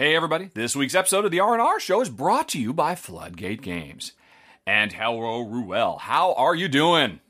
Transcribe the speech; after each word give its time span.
Hey 0.00 0.16
everybody, 0.16 0.48
this 0.54 0.74
week's 0.74 0.94
episode 0.94 1.26
of 1.26 1.30
the 1.30 1.40
R&R 1.40 1.78
show 1.78 2.00
is 2.00 2.08
brought 2.08 2.48
to 2.48 2.58
you 2.58 2.72
by 2.72 2.94
Floodgate 2.94 3.60
Games. 3.60 4.12
And 4.66 4.90
hello 4.90 5.42
Ruel, 5.42 5.98
how 5.98 6.32
are 6.32 6.54
you 6.54 6.68
doing? 6.68 7.20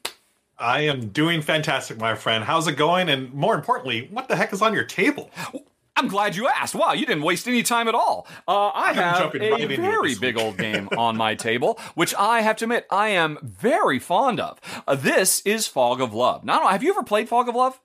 I 0.56 0.82
am 0.82 1.08
doing 1.08 1.42
fantastic, 1.42 1.98
my 1.98 2.14
friend. 2.14 2.44
How's 2.44 2.68
it 2.68 2.76
going? 2.76 3.08
And 3.08 3.34
more 3.34 3.56
importantly, 3.56 4.08
what 4.12 4.28
the 4.28 4.36
heck 4.36 4.52
is 4.52 4.62
on 4.62 4.72
your 4.72 4.84
table? 4.84 5.32
I'm 5.96 6.06
glad 6.06 6.36
you 6.36 6.46
asked. 6.46 6.76
Wow, 6.76 6.92
you 6.92 7.06
didn't 7.06 7.24
waste 7.24 7.48
any 7.48 7.64
time 7.64 7.88
at 7.88 7.96
all. 7.96 8.28
Uh, 8.46 8.68
I 8.68 8.90
I'm 8.90 8.94
have 8.94 9.34
a 9.34 9.50
right 9.50 9.68
very 9.68 10.14
big 10.14 10.38
old 10.38 10.56
game 10.56 10.88
on 10.96 11.16
my 11.16 11.34
table, 11.34 11.76
which 11.96 12.14
I 12.14 12.42
have 12.42 12.54
to 12.58 12.66
admit 12.66 12.86
I 12.88 13.08
am 13.08 13.38
very 13.42 13.98
fond 13.98 14.38
of. 14.38 14.60
Uh, 14.86 14.94
this 14.94 15.40
is 15.40 15.66
Fog 15.66 16.00
of 16.00 16.14
Love. 16.14 16.44
Now, 16.44 16.52
I 16.52 16.56
don't 16.58 16.64
know, 16.66 16.70
have 16.70 16.82
you 16.84 16.90
ever 16.90 17.02
played 17.02 17.28
Fog 17.28 17.48
of 17.48 17.56
Love? 17.56 17.80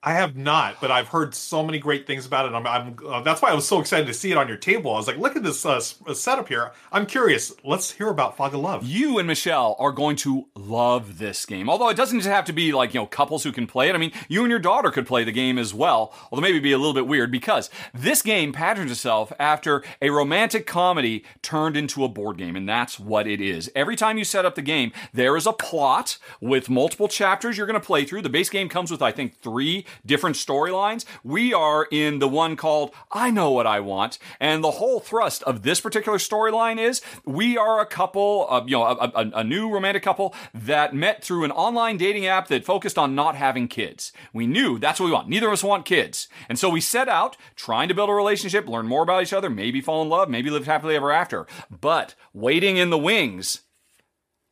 I 0.00 0.12
have 0.12 0.36
not, 0.36 0.76
but 0.80 0.92
I've 0.92 1.08
heard 1.08 1.34
so 1.34 1.64
many 1.64 1.80
great 1.80 2.06
things 2.06 2.24
about 2.24 2.46
it. 2.46 2.54
I'm, 2.54 2.64
I'm 2.68 2.96
uh, 3.04 3.20
that's 3.22 3.42
why 3.42 3.50
I 3.50 3.54
was 3.54 3.66
so 3.66 3.80
excited 3.80 4.06
to 4.06 4.14
see 4.14 4.30
it 4.30 4.36
on 4.36 4.46
your 4.46 4.56
table. 4.56 4.92
I 4.92 4.96
was 4.96 5.08
like, 5.08 5.18
look 5.18 5.34
at 5.34 5.42
this 5.42 5.66
uh, 5.66 5.82
uh, 6.06 6.14
setup 6.14 6.46
here. 6.46 6.70
I'm 6.92 7.04
curious. 7.04 7.52
Let's 7.64 7.90
hear 7.90 8.06
about 8.06 8.36
Fog 8.36 8.54
of 8.54 8.60
Love. 8.60 8.84
You 8.84 9.18
and 9.18 9.26
Michelle 9.26 9.74
are 9.80 9.90
going 9.90 10.14
to 10.18 10.46
love 10.54 11.18
this 11.18 11.44
game. 11.44 11.68
Although 11.68 11.88
it 11.88 11.96
doesn't 11.96 12.20
just 12.20 12.30
have 12.30 12.44
to 12.44 12.52
be 12.52 12.70
like, 12.70 12.94
you 12.94 13.00
know, 13.00 13.06
couples 13.06 13.42
who 13.42 13.50
can 13.50 13.66
play 13.66 13.88
it. 13.88 13.96
I 13.96 13.98
mean, 13.98 14.12
you 14.28 14.42
and 14.42 14.50
your 14.50 14.60
daughter 14.60 14.92
could 14.92 15.04
play 15.04 15.24
the 15.24 15.32
game 15.32 15.58
as 15.58 15.74
well, 15.74 16.14
although 16.30 16.42
maybe 16.42 16.60
be 16.60 16.70
a 16.70 16.78
little 16.78 16.94
bit 16.94 17.08
weird 17.08 17.32
because 17.32 17.68
this 17.92 18.22
game 18.22 18.52
patterns 18.52 18.92
itself 18.92 19.32
after 19.40 19.82
a 20.00 20.10
romantic 20.10 20.64
comedy 20.64 21.24
turned 21.42 21.76
into 21.76 22.04
a 22.04 22.08
board 22.08 22.38
game, 22.38 22.54
and 22.54 22.68
that's 22.68 23.00
what 23.00 23.26
it 23.26 23.40
is. 23.40 23.68
Every 23.74 23.96
time 23.96 24.16
you 24.16 24.22
set 24.22 24.46
up 24.46 24.54
the 24.54 24.62
game, 24.62 24.92
there 25.12 25.36
is 25.36 25.46
a 25.46 25.52
plot 25.52 26.18
with 26.40 26.70
multiple 26.70 27.08
chapters 27.08 27.58
you're 27.58 27.66
going 27.66 27.80
to 27.80 27.84
play 27.84 28.04
through. 28.04 28.22
The 28.22 28.28
base 28.28 28.48
game 28.48 28.68
comes 28.68 28.92
with, 28.92 29.02
I 29.02 29.10
think, 29.10 29.40
three 29.40 29.86
different 30.04 30.36
storylines. 30.36 31.04
We 31.22 31.52
are 31.54 31.86
in 31.90 32.18
the 32.18 32.28
one 32.28 32.56
called 32.56 32.94
I 33.10 33.30
Know 33.30 33.50
What 33.50 33.66
I 33.66 33.80
Want, 33.80 34.18
and 34.40 34.62
the 34.62 34.72
whole 34.72 35.00
thrust 35.00 35.42
of 35.44 35.62
this 35.62 35.80
particular 35.80 36.18
storyline 36.18 36.78
is 36.78 37.00
we 37.24 37.56
are 37.56 37.80
a 37.80 37.86
couple, 37.86 38.46
uh, 38.50 38.64
you 38.64 38.72
know, 38.72 38.84
a, 38.84 39.12
a, 39.14 39.30
a 39.36 39.44
new 39.44 39.70
romantic 39.70 40.02
couple 40.02 40.34
that 40.54 40.94
met 40.94 41.22
through 41.22 41.44
an 41.44 41.52
online 41.52 41.96
dating 41.96 42.26
app 42.26 42.48
that 42.48 42.64
focused 42.64 42.98
on 42.98 43.14
not 43.14 43.36
having 43.36 43.68
kids. 43.68 44.12
We 44.32 44.46
knew 44.46 44.78
that's 44.78 45.00
what 45.00 45.06
we 45.06 45.12
want. 45.12 45.28
Neither 45.28 45.46
of 45.48 45.52
us 45.52 45.64
want 45.64 45.84
kids. 45.84 46.28
And 46.48 46.58
so 46.58 46.68
we 46.68 46.80
set 46.80 47.08
out 47.08 47.36
trying 47.56 47.88
to 47.88 47.94
build 47.94 48.10
a 48.10 48.14
relationship, 48.14 48.68
learn 48.68 48.86
more 48.86 49.02
about 49.02 49.22
each 49.22 49.32
other, 49.32 49.50
maybe 49.50 49.80
fall 49.80 50.02
in 50.02 50.08
love, 50.08 50.28
maybe 50.28 50.50
live 50.50 50.66
happily 50.66 50.96
ever 50.96 51.12
after. 51.12 51.46
But 51.70 52.14
waiting 52.32 52.76
in 52.76 52.90
the 52.90 52.98
wings 52.98 53.62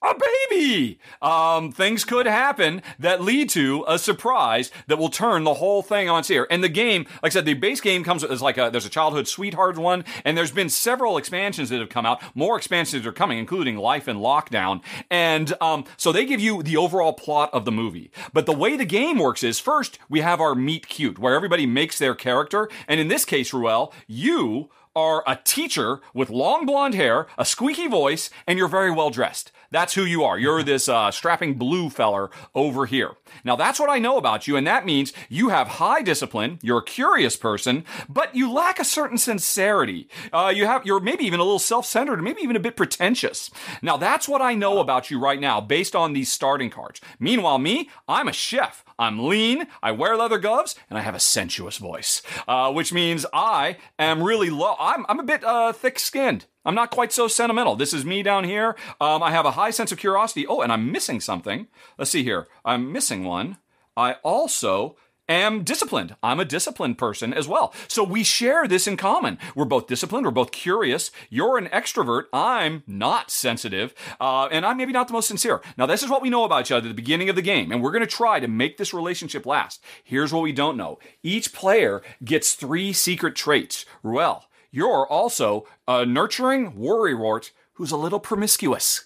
a 0.02 0.14
baby. 0.14 0.98
Um, 1.22 1.72
things 1.72 2.04
could 2.04 2.26
happen 2.26 2.82
that 2.98 3.22
lead 3.22 3.48
to 3.50 3.84
a 3.88 3.98
surprise 3.98 4.70
that 4.86 4.98
will 4.98 5.08
turn 5.08 5.44
the 5.44 5.54
whole 5.54 5.82
thing 5.82 6.08
on 6.08 6.20
its 6.20 6.30
ear. 6.30 6.46
And 6.50 6.62
the 6.62 6.68
game, 6.68 7.06
like 7.22 7.32
I 7.32 7.34
said, 7.34 7.46
the 7.46 7.54
base 7.54 7.80
game 7.80 8.04
comes 8.04 8.22
with 8.22 8.40
like 8.40 8.58
a 8.58 8.68
there's 8.70 8.86
a 8.86 8.90
childhood 8.90 9.26
sweetheart 9.26 9.78
one, 9.78 10.04
and 10.24 10.36
there's 10.36 10.50
been 10.50 10.68
several 10.68 11.16
expansions 11.16 11.70
that 11.70 11.80
have 11.80 11.88
come 11.88 12.06
out. 12.06 12.22
More 12.34 12.56
expansions 12.56 13.06
are 13.06 13.12
coming, 13.12 13.38
including 13.38 13.76
Life 13.76 14.08
in 14.08 14.18
Lockdown. 14.18 14.82
And 15.10 15.54
um, 15.60 15.84
so 15.96 16.12
they 16.12 16.26
give 16.26 16.40
you 16.40 16.62
the 16.62 16.76
overall 16.76 17.12
plot 17.12 17.50
of 17.52 17.64
the 17.64 17.72
movie. 17.72 18.10
But 18.32 18.46
the 18.46 18.52
way 18.52 18.76
the 18.76 18.84
game 18.84 19.18
works 19.18 19.42
is 19.42 19.58
first 19.58 19.98
we 20.08 20.20
have 20.20 20.40
our 20.40 20.54
meet 20.54 20.88
cute, 20.88 21.18
where 21.18 21.34
everybody 21.34 21.66
makes 21.66 21.98
their 21.98 22.14
character, 22.14 22.68
and 22.86 23.00
in 23.00 23.08
this 23.08 23.24
case, 23.24 23.52
Ruel, 23.52 23.92
you 24.06 24.70
are 24.96 25.22
a 25.26 25.38
teacher 25.44 26.00
with 26.12 26.30
long 26.30 26.66
blonde 26.66 26.94
hair, 26.94 27.28
a 27.38 27.44
squeaky 27.44 27.86
voice, 27.86 28.30
and 28.46 28.58
you're 28.58 28.66
very 28.66 28.90
well 28.90 29.10
dressed. 29.10 29.52
That's 29.70 29.94
who 29.94 30.04
you 30.04 30.22
are. 30.22 30.38
You're 30.38 30.62
this 30.62 30.88
uh, 30.88 31.10
strapping 31.10 31.54
blue 31.54 31.90
feller 31.90 32.30
over 32.54 32.86
here. 32.86 33.12
Now, 33.44 33.56
that's 33.56 33.80
what 33.80 33.90
I 33.90 33.98
know 33.98 34.16
about 34.16 34.46
you, 34.46 34.56
and 34.56 34.66
that 34.66 34.86
means 34.86 35.12
you 35.28 35.48
have 35.48 35.68
high 35.68 36.02
discipline. 36.02 36.60
You're 36.62 36.78
a 36.78 36.84
curious 36.84 37.36
person, 37.36 37.84
but 38.08 38.34
you 38.34 38.50
lack 38.50 38.78
a 38.78 38.84
certain 38.84 39.18
sincerity. 39.18 40.08
Uh, 40.32 40.52
you 40.54 40.66
have, 40.66 40.86
you're 40.86 41.00
maybe 41.00 41.24
even 41.24 41.40
a 41.40 41.44
little 41.44 41.58
self-centered, 41.58 42.22
maybe 42.22 42.42
even 42.42 42.56
a 42.56 42.60
bit 42.60 42.76
pretentious. 42.76 43.50
Now, 43.82 43.96
that's 43.96 44.28
what 44.28 44.40
I 44.40 44.54
know 44.54 44.78
about 44.78 45.10
you 45.10 45.18
right 45.18 45.40
now, 45.40 45.60
based 45.60 45.96
on 45.96 46.12
these 46.12 46.32
starting 46.32 46.70
cards. 46.70 47.00
Meanwhile, 47.18 47.58
me, 47.58 47.90
I'm 48.08 48.28
a 48.28 48.32
chef. 48.32 48.84
I'm 48.98 49.26
lean, 49.26 49.66
I 49.82 49.92
wear 49.92 50.16
leather 50.16 50.38
gloves, 50.38 50.74
and 50.88 50.98
I 50.98 51.02
have 51.02 51.14
a 51.14 51.20
sensuous 51.20 51.76
voice, 51.76 52.22
uh, 52.48 52.72
which 52.72 52.94
means 52.94 53.26
I 53.30 53.76
am 53.98 54.22
really 54.22 54.48
low. 54.48 54.74
I'm, 54.86 55.04
I'm 55.08 55.20
a 55.20 55.24
bit 55.24 55.42
uh, 55.44 55.72
thick 55.72 55.98
skinned. 55.98 56.46
I'm 56.64 56.74
not 56.74 56.90
quite 56.90 57.12
so 57.12 57.28
sentimental. 57.28 57.76
This 57.76 57.92
is 57.92 58.04
me 58.04 58.22
down 58.22 58.44
here. 58.44 58.76
Um, 59.00 59.22
I 59.22 59.32
have 59.32 59.46
a 59.46 59.52
high 59.52 59.70
sense 59.70 59.92
of 59.92 59.98
curiosity. 59.98 60.46
Oh, 60.46 60.60
and 60.60 60.72
I'm 60.72 60.92
missing 60.92 61.20
something. 61.20 61.66
Let's 61.98 62.10
see 62.10 62.22
here. 62.22 62.46
I'm 62.64 62.92
missing 62.92 63.24
one. 63.24 63.58
I 63.96 64.14
also 64.22 64.96
am 65.28 65.64
disciplined. 65.64 66.14
I'm 66.22 66.38
a 66.38 66.44
disciplined 66.44 66.98
person 66.98 67.34
as 67.34 67.48
well. 67.48 67.74
So 67.88 68.04
we 68.04 68.22
share 68.22 68.68
this 68.68 68.86
in 68.86 68.96
common. 68.96 69.38
We're 69.54 69.64
both 69.64 69.88
disciplined. 69.88 70.24
We're 70.24 70.30
both 70.30 70.52
curious. 70.52 71.10
You're 71.30 71.58
an 71.58 71.66
extrovert. 71.66 72.24
I'm 72.32 72.84
not 72.86 73.30
sensitive. 73.30 73.92
Uh, 74.20 74.46
and 74.52 74.64
I'm 74.64 74.76
maybe 74.76 74.92
not 74.92 75.08
the 75.08 75.14
most 75.14 75.28
sincere. 75.28 75.62
Now, 75.76 75.86
this 75.86 76.02
is 76.02 76.10
what 76.10 76.22
we 76.22 76.30
know 76.30 76.44
about 76.44 76.62
each 76.62 76.72
other 76.72 76.86
at 76.86 76.90
the 76.90 76.94
beginning 76.94 77.28
of 77.28 77.36
the 77.36 77.42
game. 77.42 77.72
And 77.72 77.82
we're 77.82 77.90
going 77.90 78.04
to 78.04 78.06
try 78.06 78.38
to 78.38 78.48
make 78.48 78.76
this 78.76 78.94
relationship 78.94 79.46
last. 79.46 79.82
Here's 80.04 80.32
what 80.32 80.42
we 80.44 80.52
don't 80.52 80.76
know. 80.76 80.98
Each 81.24 81.52
player 81.52 82.02
gets 82.24 82.54
three 82.54 82.92
secret 82.92 83.34
traits. 83.34 83.84
Ruel, 84.04 84.44
you're 84.70 85.06
also 85.06 85.66
a 85.86 86.04
nurturing 86.04 86.72
worrywart 86.72 87.50
who's 87.74 87.90
a 87.92 87.96
little 87.96 88.20
promiscuous. 88.20 89.04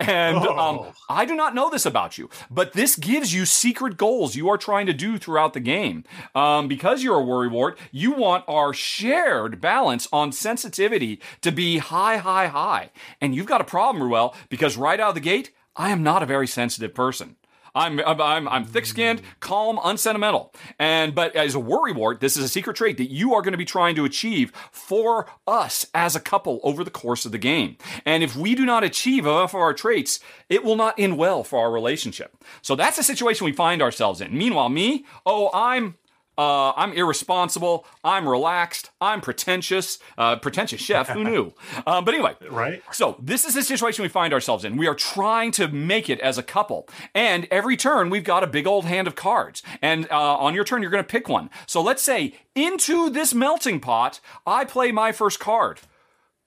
And 0.00 0.38
um, 0.38 0.78
Oh. 0.80 0.92
I 1.08 1.24
do 1.24 1.36
not 1.36 1.54
know 1.54 1.70
this 1.70 1.86
about 1.86 2.18
you, 2.18 2.28
but 2.50 2.72
this 2.72 2.96
gives 2.96 3.32
you 3.32 3.46
secret 3.46 3.96
goals 3.96 4.34
you 4.34 4.48
are 4.48 4.58
trying 4.58 4.86
to 4.86 4.92
do 4.92 5.16
throughout 5.16 5.52
the 5.52 5.60
game. 5.60 6.02
Um, 6.34 6.66
because 6.66 7.04
you're 7.04 7.20
a 7.20 7.24
worrywart, 7.24 7.76
you 7.92 8.12
want 8.12 8.44
our 8.48 8.72
shared 8.74 9.60
balance 9.60 10.08
on 10.12 10.32
sensitivity 10.32 11.20
to 11.42 11.52
be 11.52 11.78
high, 11.78 12.16
high, 12.16 12.48
high. 12.48 12.90
And 13.20 13.34
you've 13.34 13.46
got 13.46 13.60
a 13.60 13.64
problem, 13.64 14.02
Ruel, 14.02 14.34
because 14.48 14.76
right 14.76 14.98
out 14.98 15.10
of 15.10 15.14
the 15.14 15.20
gate, 15.20 15.52
I 15.76 15.90
am 15.90 16.02
not 16.02 16.22
a 16.22 16.26
very 16.26 16.48
sensitive 16.48 16.94
person. 16.94 17.36
I'm 17.74 18.00
I'm 18.00 18.48
I'm 18.48 18.64
thick-skinned, 18.64 19.22
calm, 19.40 19.78
unsentimental. 19.82 20.52
And 20.78 21.14
but 21.14 21.34
as 21.34 21.54
a 21.54 21.58
worrywart, 21.58 22.20
this 22.20 22.36
is 22.36 22.44
a 22.44 22.48
secret 22.48 22.76
trait 22.76 22.98
that 22.98 23.10
you 23.10 23.34
are 23.34 23.42
going 23.42 23.52
to 23.52 23.58
be 23.58 23.64
trying 23.64 23.94
to 23.96 24.04
achieve 24.04 24.52
for 24.70 25.26
us 25.46 25.86
as 25.94 26.14
a 26.14 26.20
couple 26.20 26.60
over 26.62 26.84
the 26.84 26.90
course 26.90 27.24
of 27.24 27.32
the 27.32 27.38
game. 27.38 27.76
And 28.04 28.22
if 28.22 28.36
we 28.36 28.54
do 28.54 28.66
not 28.66 28.84
achieve 28.84 29.24
enough 29.24 29.54
of 29.54 29.60
our 29.60 29.74
traits, 29.74 30.20
it 30.48 30.64
will 30.64 30.76
not 30.76 30.98
end 30.98 31.16
well 31.16 31.44
for 31.44 31.58
our 31.60 31.70
relationship. 31.70 32.36
So 32.60 32.74
that's 32.76 32.96
the 32.96 33.02
situation 33.02 33.44
we 33.44 33.52
find 33.52 33.80
ourselves 33.80 34.20
in. 34.20 34.36
Meanwhile, 34.36 34.68
me, 34.68 35.06
oh, 35.24 35.50
I'm 35.54 35.96
uh, 36.42 36.72
I'm 36.82 36.92
irresponsible. 36.92 37.86
I'm 38.02 38.28
relaxed. 38.28 38.90
I'm 39.00 39.20
pretentious. 39.20 39.98
Uh, 40.18 40.36
pretentious 40.36 40.80
chef. 40.80 41.08
Who 41.08 41.22
knew? 41.24 41.52
Uh, 41.86 42.00
but 42.00 42.14
anyway, 42.14 42.34
Right. 42.50 42.82
so 42.92 43.16
this 43.20 43.44
is 43.44 43.54
the 43.54 43.62
situation 43.62 44.02
we 44.02 44.08
find 44.08 44.32
ourselves 44.32 44.64
in. 44.64 44.76
We 44.76 44.86
are 44.86 44.94
trying 44.94 45.50
to 45.52 45.68
make 45.68 46.08
it 46.08 46.20
as 46.20 46.38
a 46.38 46.42
couple, 46.42 46.88
and 47.14 47.46
every 47.50 47.76
turn 47.76 48.10
we've 48.10 48.24
got 48.24 48.42
a 48.44 48.46
big 48.46 48.66
old 48.66 48.84
hand 48.84 49.06
of 49.08 49.14
cards. 49.16 49.62
And 49.80 50.06
uh, 50.10 50.36
on 50.46 50.54
your 50.54 50.64
turn, 50.64 50.80
you're 50.82 50.90
going 50.90 51.04
to 51.04 51.08
pick 51.16 51.28
one. 51.28 51.50
So 51.66 51.82
let's 51.82 52.02
say 52.02 52.34
into 52.54 53.10
this 53.10 53.34
melting 53.34 53.80
pot, 53.80 54.20
I 54.46 54.64
play 54.64 54.92
my 54.92 55.10
first 55.12 55.38
card. 55.40 55.80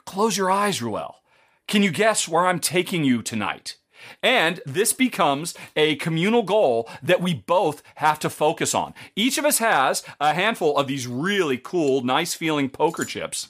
Close 0.06 0.38
your 0.38 0.52
eyes, 0.52 0.82
Ruel. 0.82 1.16
Can 1.68 1.82
you 1.84 1.92
guess 1.92 2.28
where 2.28 2.46
I'm 2.48 2.60
taking 2.60 3.04
you 3.04 3.22
tonight? 3.22 3.78
And 4.22 4.62
this 4.66 4.94
becomes 4.94 5.54
a 5.76 5.96
communal 5.96 6.44
goal 6.44 6.90
that 7.04 7.22
we 7.22 7.34
both 7.34 7.84
have 7.96 8.20
to 8.20 8.30
focus 8.30 8.74
on. 8.74 8.94
Each 9.16 9.38
of 9.38 9.46
us 9.46 9.60
has 9.60 10.04
a 10.20 10.34
handful 10.34 10.78
of 10.78 10.88
these 10.88 11.08
really 11.08 11.58
cool, 11.58 12.02
nice 12.02 12.34
feeling 12.34 12.70
poker 12.70 13.06
chips. 13.06 13.50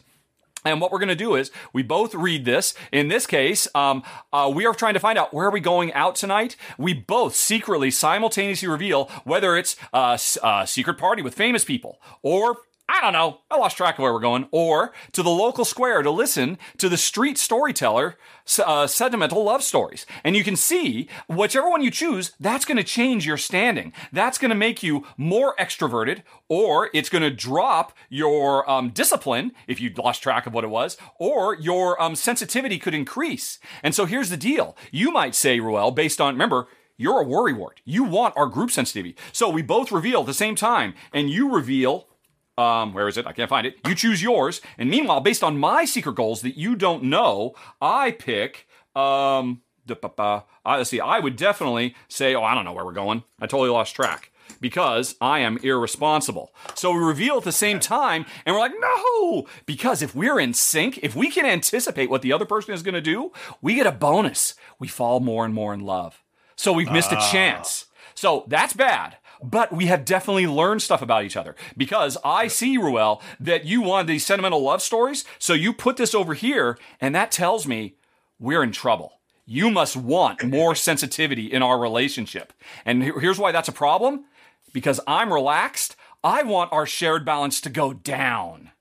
And 0.65 0.81
what 0.81 0.91
we're 0.91 0.99
going 0.99 1.09
to 1.09 1.15
do 1.15 1.35
is 1.35 1.51
we 1.73 1.83
both 1.83 2.15
read 2.15 2.43
this. 2.43 2.73
In 2.91 3.07
this 3.07 3.27
case, 3.27 3.67
um, 3.75 4.03
uh, 4.33 4.51
we 4.53 4.65
are 4.65 4.73
trying 4.73 4.95
to 4.95 4.99
find 4.99 5.17
out 5.17 5.33
where 5.33 5.47
are 5.47 5.51
we 5.51 5.59
going 5.59 5.93
out 5.93 6.15
tonight. 6.15 6.55
We 6.77 6.93
both 6.93 7.35
secretly, 7.35 7.91
simultaneously 7.91 8.67
reveal 8.67 9.05
whether 9.23 9.55
it's 9.55 9.75
a 9.93 10.17
secret 10.65 10.97
party 10.97 11.21
with 11.21 11.35
famous 11.35 11.63
people 11.63 12.01
or 12.23 12.57
I 12.87 13.01
don't 13.01 13.13
know. 13.13 13.39
I 13.49 13.57
lost 13.57 13.77
track 13.77 13.97
of 13.97 14.03
where 14.03 14.13
we're 14.13 14.19
going. 14.19 14.47
Or 14.51 14.93
to 15.13 15.23
the 15.23 15.29
local 15.29 15.65
square 15.65 16.03
to 16.03 16.11
listen 16.11 16.57
to 16.77 16.87
the 16.87 16.97
street 16.97 17.37
storyteller 17.37 18.15
uh, 18.63 18.85
sentimental 18.85 19.43
love 19.43 19.63
stories. 19.63 20.05
And 20.23 20.35
you 20.35 20.43
can 20.43 20.55
see 20.55 21.07
whichever 21.27 21.69
one 21.69 21.81
you 21.81 21.89
choose, 21.89 22.33
that's 22.39 22.63
going 22.63 22.77
to 22.77 22.83
change 22.83 23.25
your 23.25 23.37
standing. 23.37 23.91
That's 24.13 24.37
going 24.37 24.49
to 24.49 24.55
make 24.55 24.83
you 24.83 25.05
more 25.17 25.55
extroverted, 25.59 26.21
or 26.47 26.91
it's 26.93 27.09
going 27.09 27.23
to 27.23 27.31
drop 27.31 27.91
your 28.09 28.69
um, 28.69 28.91
discipline 28.91 29.51
if 29.67 29.81
you 29.81 29.91
lost 29.97 30.21
track 30.21 30.45
of 30.45 30.53
what 30.53 30.63
it 30.63 30.69
was, 30.69 30.95
or 31.17 31.55
your 31.55 31.99
um, 31.99 32.15
sensitivity 32.15 32.77
could 32.77 32.93
increase. 32.93 33.57
And 33.81 33.95
so 33.95 34.05
here's 34.05 34.29
the 34.29 34.37
deal. 34.37 34.77
You 34.91 35.11
might 35.11 35.33
say, 35.33 35.59
Ruel, 35.59 35.89
based 35.89 36.21
on, 36.21 36.35
remember, 36.35 36.67
you're 36.97 37.21
a 37.21 37.25
worrywart. 37.25 37.79
You 37.83 38.03
want 38.03 38.37
our 38.37 38.45
group 38.45 38.71
sensitivity. 38.71 39.15
So 39.31 39.49
we 39.49 39.61
both 39.61 39.91
reveal 39.91 40.21
at 40.21 40.27
the 40.27 40.33
same 40.33 40.55
time, 40.55 40.93
and 41.11 41.29
you 41.29 41.53
reveal 41.53 42.07
um, 42.57 42.93
where 42.93 43.07
is 43.07 43.17
it? 43.17 43.27
I 43.27 43.33
can't 43.33 43.49
find 43.49 43.67
it. 43.67 43.77
You 43.85 43.95
choose 43.95 44.23
yours. 44.23 44.61
And 44.77 44.89
meanwhile, 44.89 45.21
based 45.21 45.43
on 45.43 45.57
my 45.57 45.85
secret 45.85 46.15
goals 46.15 46.41
that 46.41 46.57
you 46.57 46.75
don't 46.75 47.03
know, 47.03 47.53
I 47.81 48.11
pick, 48.11 48.67
um, 48.95 49.61
uh, 49.89 50.41
let's 50.65 50.89
see, 50.89 50.99
I 50.99 51.19
would 51.19 51.35
definitely 51.35 51.95
say, 52.07 52.33
oh, 52.33 52.43
I 52.43 52.55
don't 52.55 52.65
know 52.65 52.73
where 52.73 52.85
we're 52.85 52.93
going. 52.93 53.23
I 53.39 53.47
totally 53.47 53.69
lost 53.69 53.95
track 53.95 54.31
because 54.61 55.15
I 55.19 55.39
am 55.39 55.57
irresponsible. 55.63 56.53
So 56.75 56.91
we 56.91 56.99
reveal 56.99 57.37
at 57.37 57.43
the 57.43 57.51
same 57.51 57.79
time, 57.79 58.25
and 58.45 58.55
we're 58.55 58.61
like, 58.61 58.73
no, 58.79 59.47
because 59.65 60.01
if 60.01 60.15
we're 60.15 60.39
in 60.39 60.53
sync, 60.53 60.99
if 61.03 61.15
we 61.15 61.29
can 61.29 61.45
anticipate 61.45 62.09
what 62.09 62.21
the 62.21 62.31
other 62.31 62.45
person 62.45 62.73
is 62.73 62.83
going 62.83 62.95
to 62.95 63.01
do, 63.01 63.31
we 63.61 63.75
get 63.75 63.87
a 63.87 63.91
bonus. 63.91 64.55
We 64.79 64.87
fall 64.87 65.19
more 65.19 65.45
and 65.45 65.53
more 65.53 65.73
in 65.73 65.81
love. 65.81 66.23
So 66.55 66.71
we've 66.71 66.91
missed 66.91 67.11
a 67.11 67.17
ah. 67.17 67.31
chance. 67.31 67.85
So 68.13 68.45
that's 68.47 68.73
bad 68.73 69.17
but 69.49 69.71
we 69.71 69.85
have 69.85 70.05
definitely 70.05 70.47
learned 70.47 70.81
stuff 70.81 71.01
about 71.01 71.23
each 71.23 71.37
other 71.37 71.55
because 71.77 72.17
I 72.23 72.47
see, 72.47 72.77
Ruel, 72.77 73.21
that 73.39 73.65
you 73.65 73.81
want 73.81 74.07
these 74.07 74.25
sentimental 74.25 74.61
love 74.61 74.81
stories. 74.81 75.25
So 75.39 75.53
you 75.53 75.73
put 75.73 75.97
this 75.97 76.15
over 76.15 76.33
here, 76.33 76.77
and 76.99 77.13
that 77.15 77.31
tells 77.31 77.67
me 77.67 77.95
we're 78.39 78.63
in 78.63 78.71
trouble. 78.71 79.13
You 79.45 79.69
must 79.69 79.95
want 79.95 80.43
more 80.47 80.75
sensitivity 80.75 81.45
in 81.45 81.61
our 81.61 81.79
relationship. 81.79 82.53
And 82.85 83.03
here's 83.03 83.39
why 83.39 83.51
that's 83.51 83.69
a 83.69 83.73
problem 83.73 84.25
because 84.73 84.99
I'm 85.07 85.31
relaxed. 85.31 85.95
I 86.23 86.43
want 86.43 86.73
our 86.73 86.85
shared 86.85 87.23
balance 87.23 87.61
to 87.61 87.69
go 87.69 87.93
down. 87.93 88.71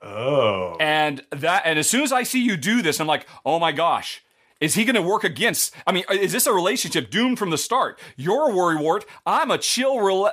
Oh. 0.00 0.76
And 0.80 1.24
that 1.30 1.62
and 1.64 1.78
as 1.78 1.90
soon 1.90 2.02
as 2.02 2.12
I 2.12 2.22
see 2.22 2.42
you 2.42 2.56
do 2.56 2.82
this, 2.82 3.00
I'm 3.00 3.08
like, 3.08 3.26
"Oh 3.44 3.58
my 3.58 3.72
gosh, 3.72 4.22
is 4.60 4.74
he 4.74 4.84
going 4.84 4.96
to 4.96 5.02
work 5.02 5.22
against? 5.22 5.72
I 5.86 5.92
mean, 5.92 6.04
is 6.10 6.32
this 6.32 6.46
a 6.46 6.52
relationship 6.52 7.10
doomed 7.10 7.38
from 7.38 7.50
the 7.50 7.58
start? 7.58 7.98
You're 8.16 8.50
a 8.50 8.52
worrywart. 8.52 9.04
I'm 9.24 9.50
a 9.50 9.58
chill, 9.58 9.96
rela- 9.96 10.32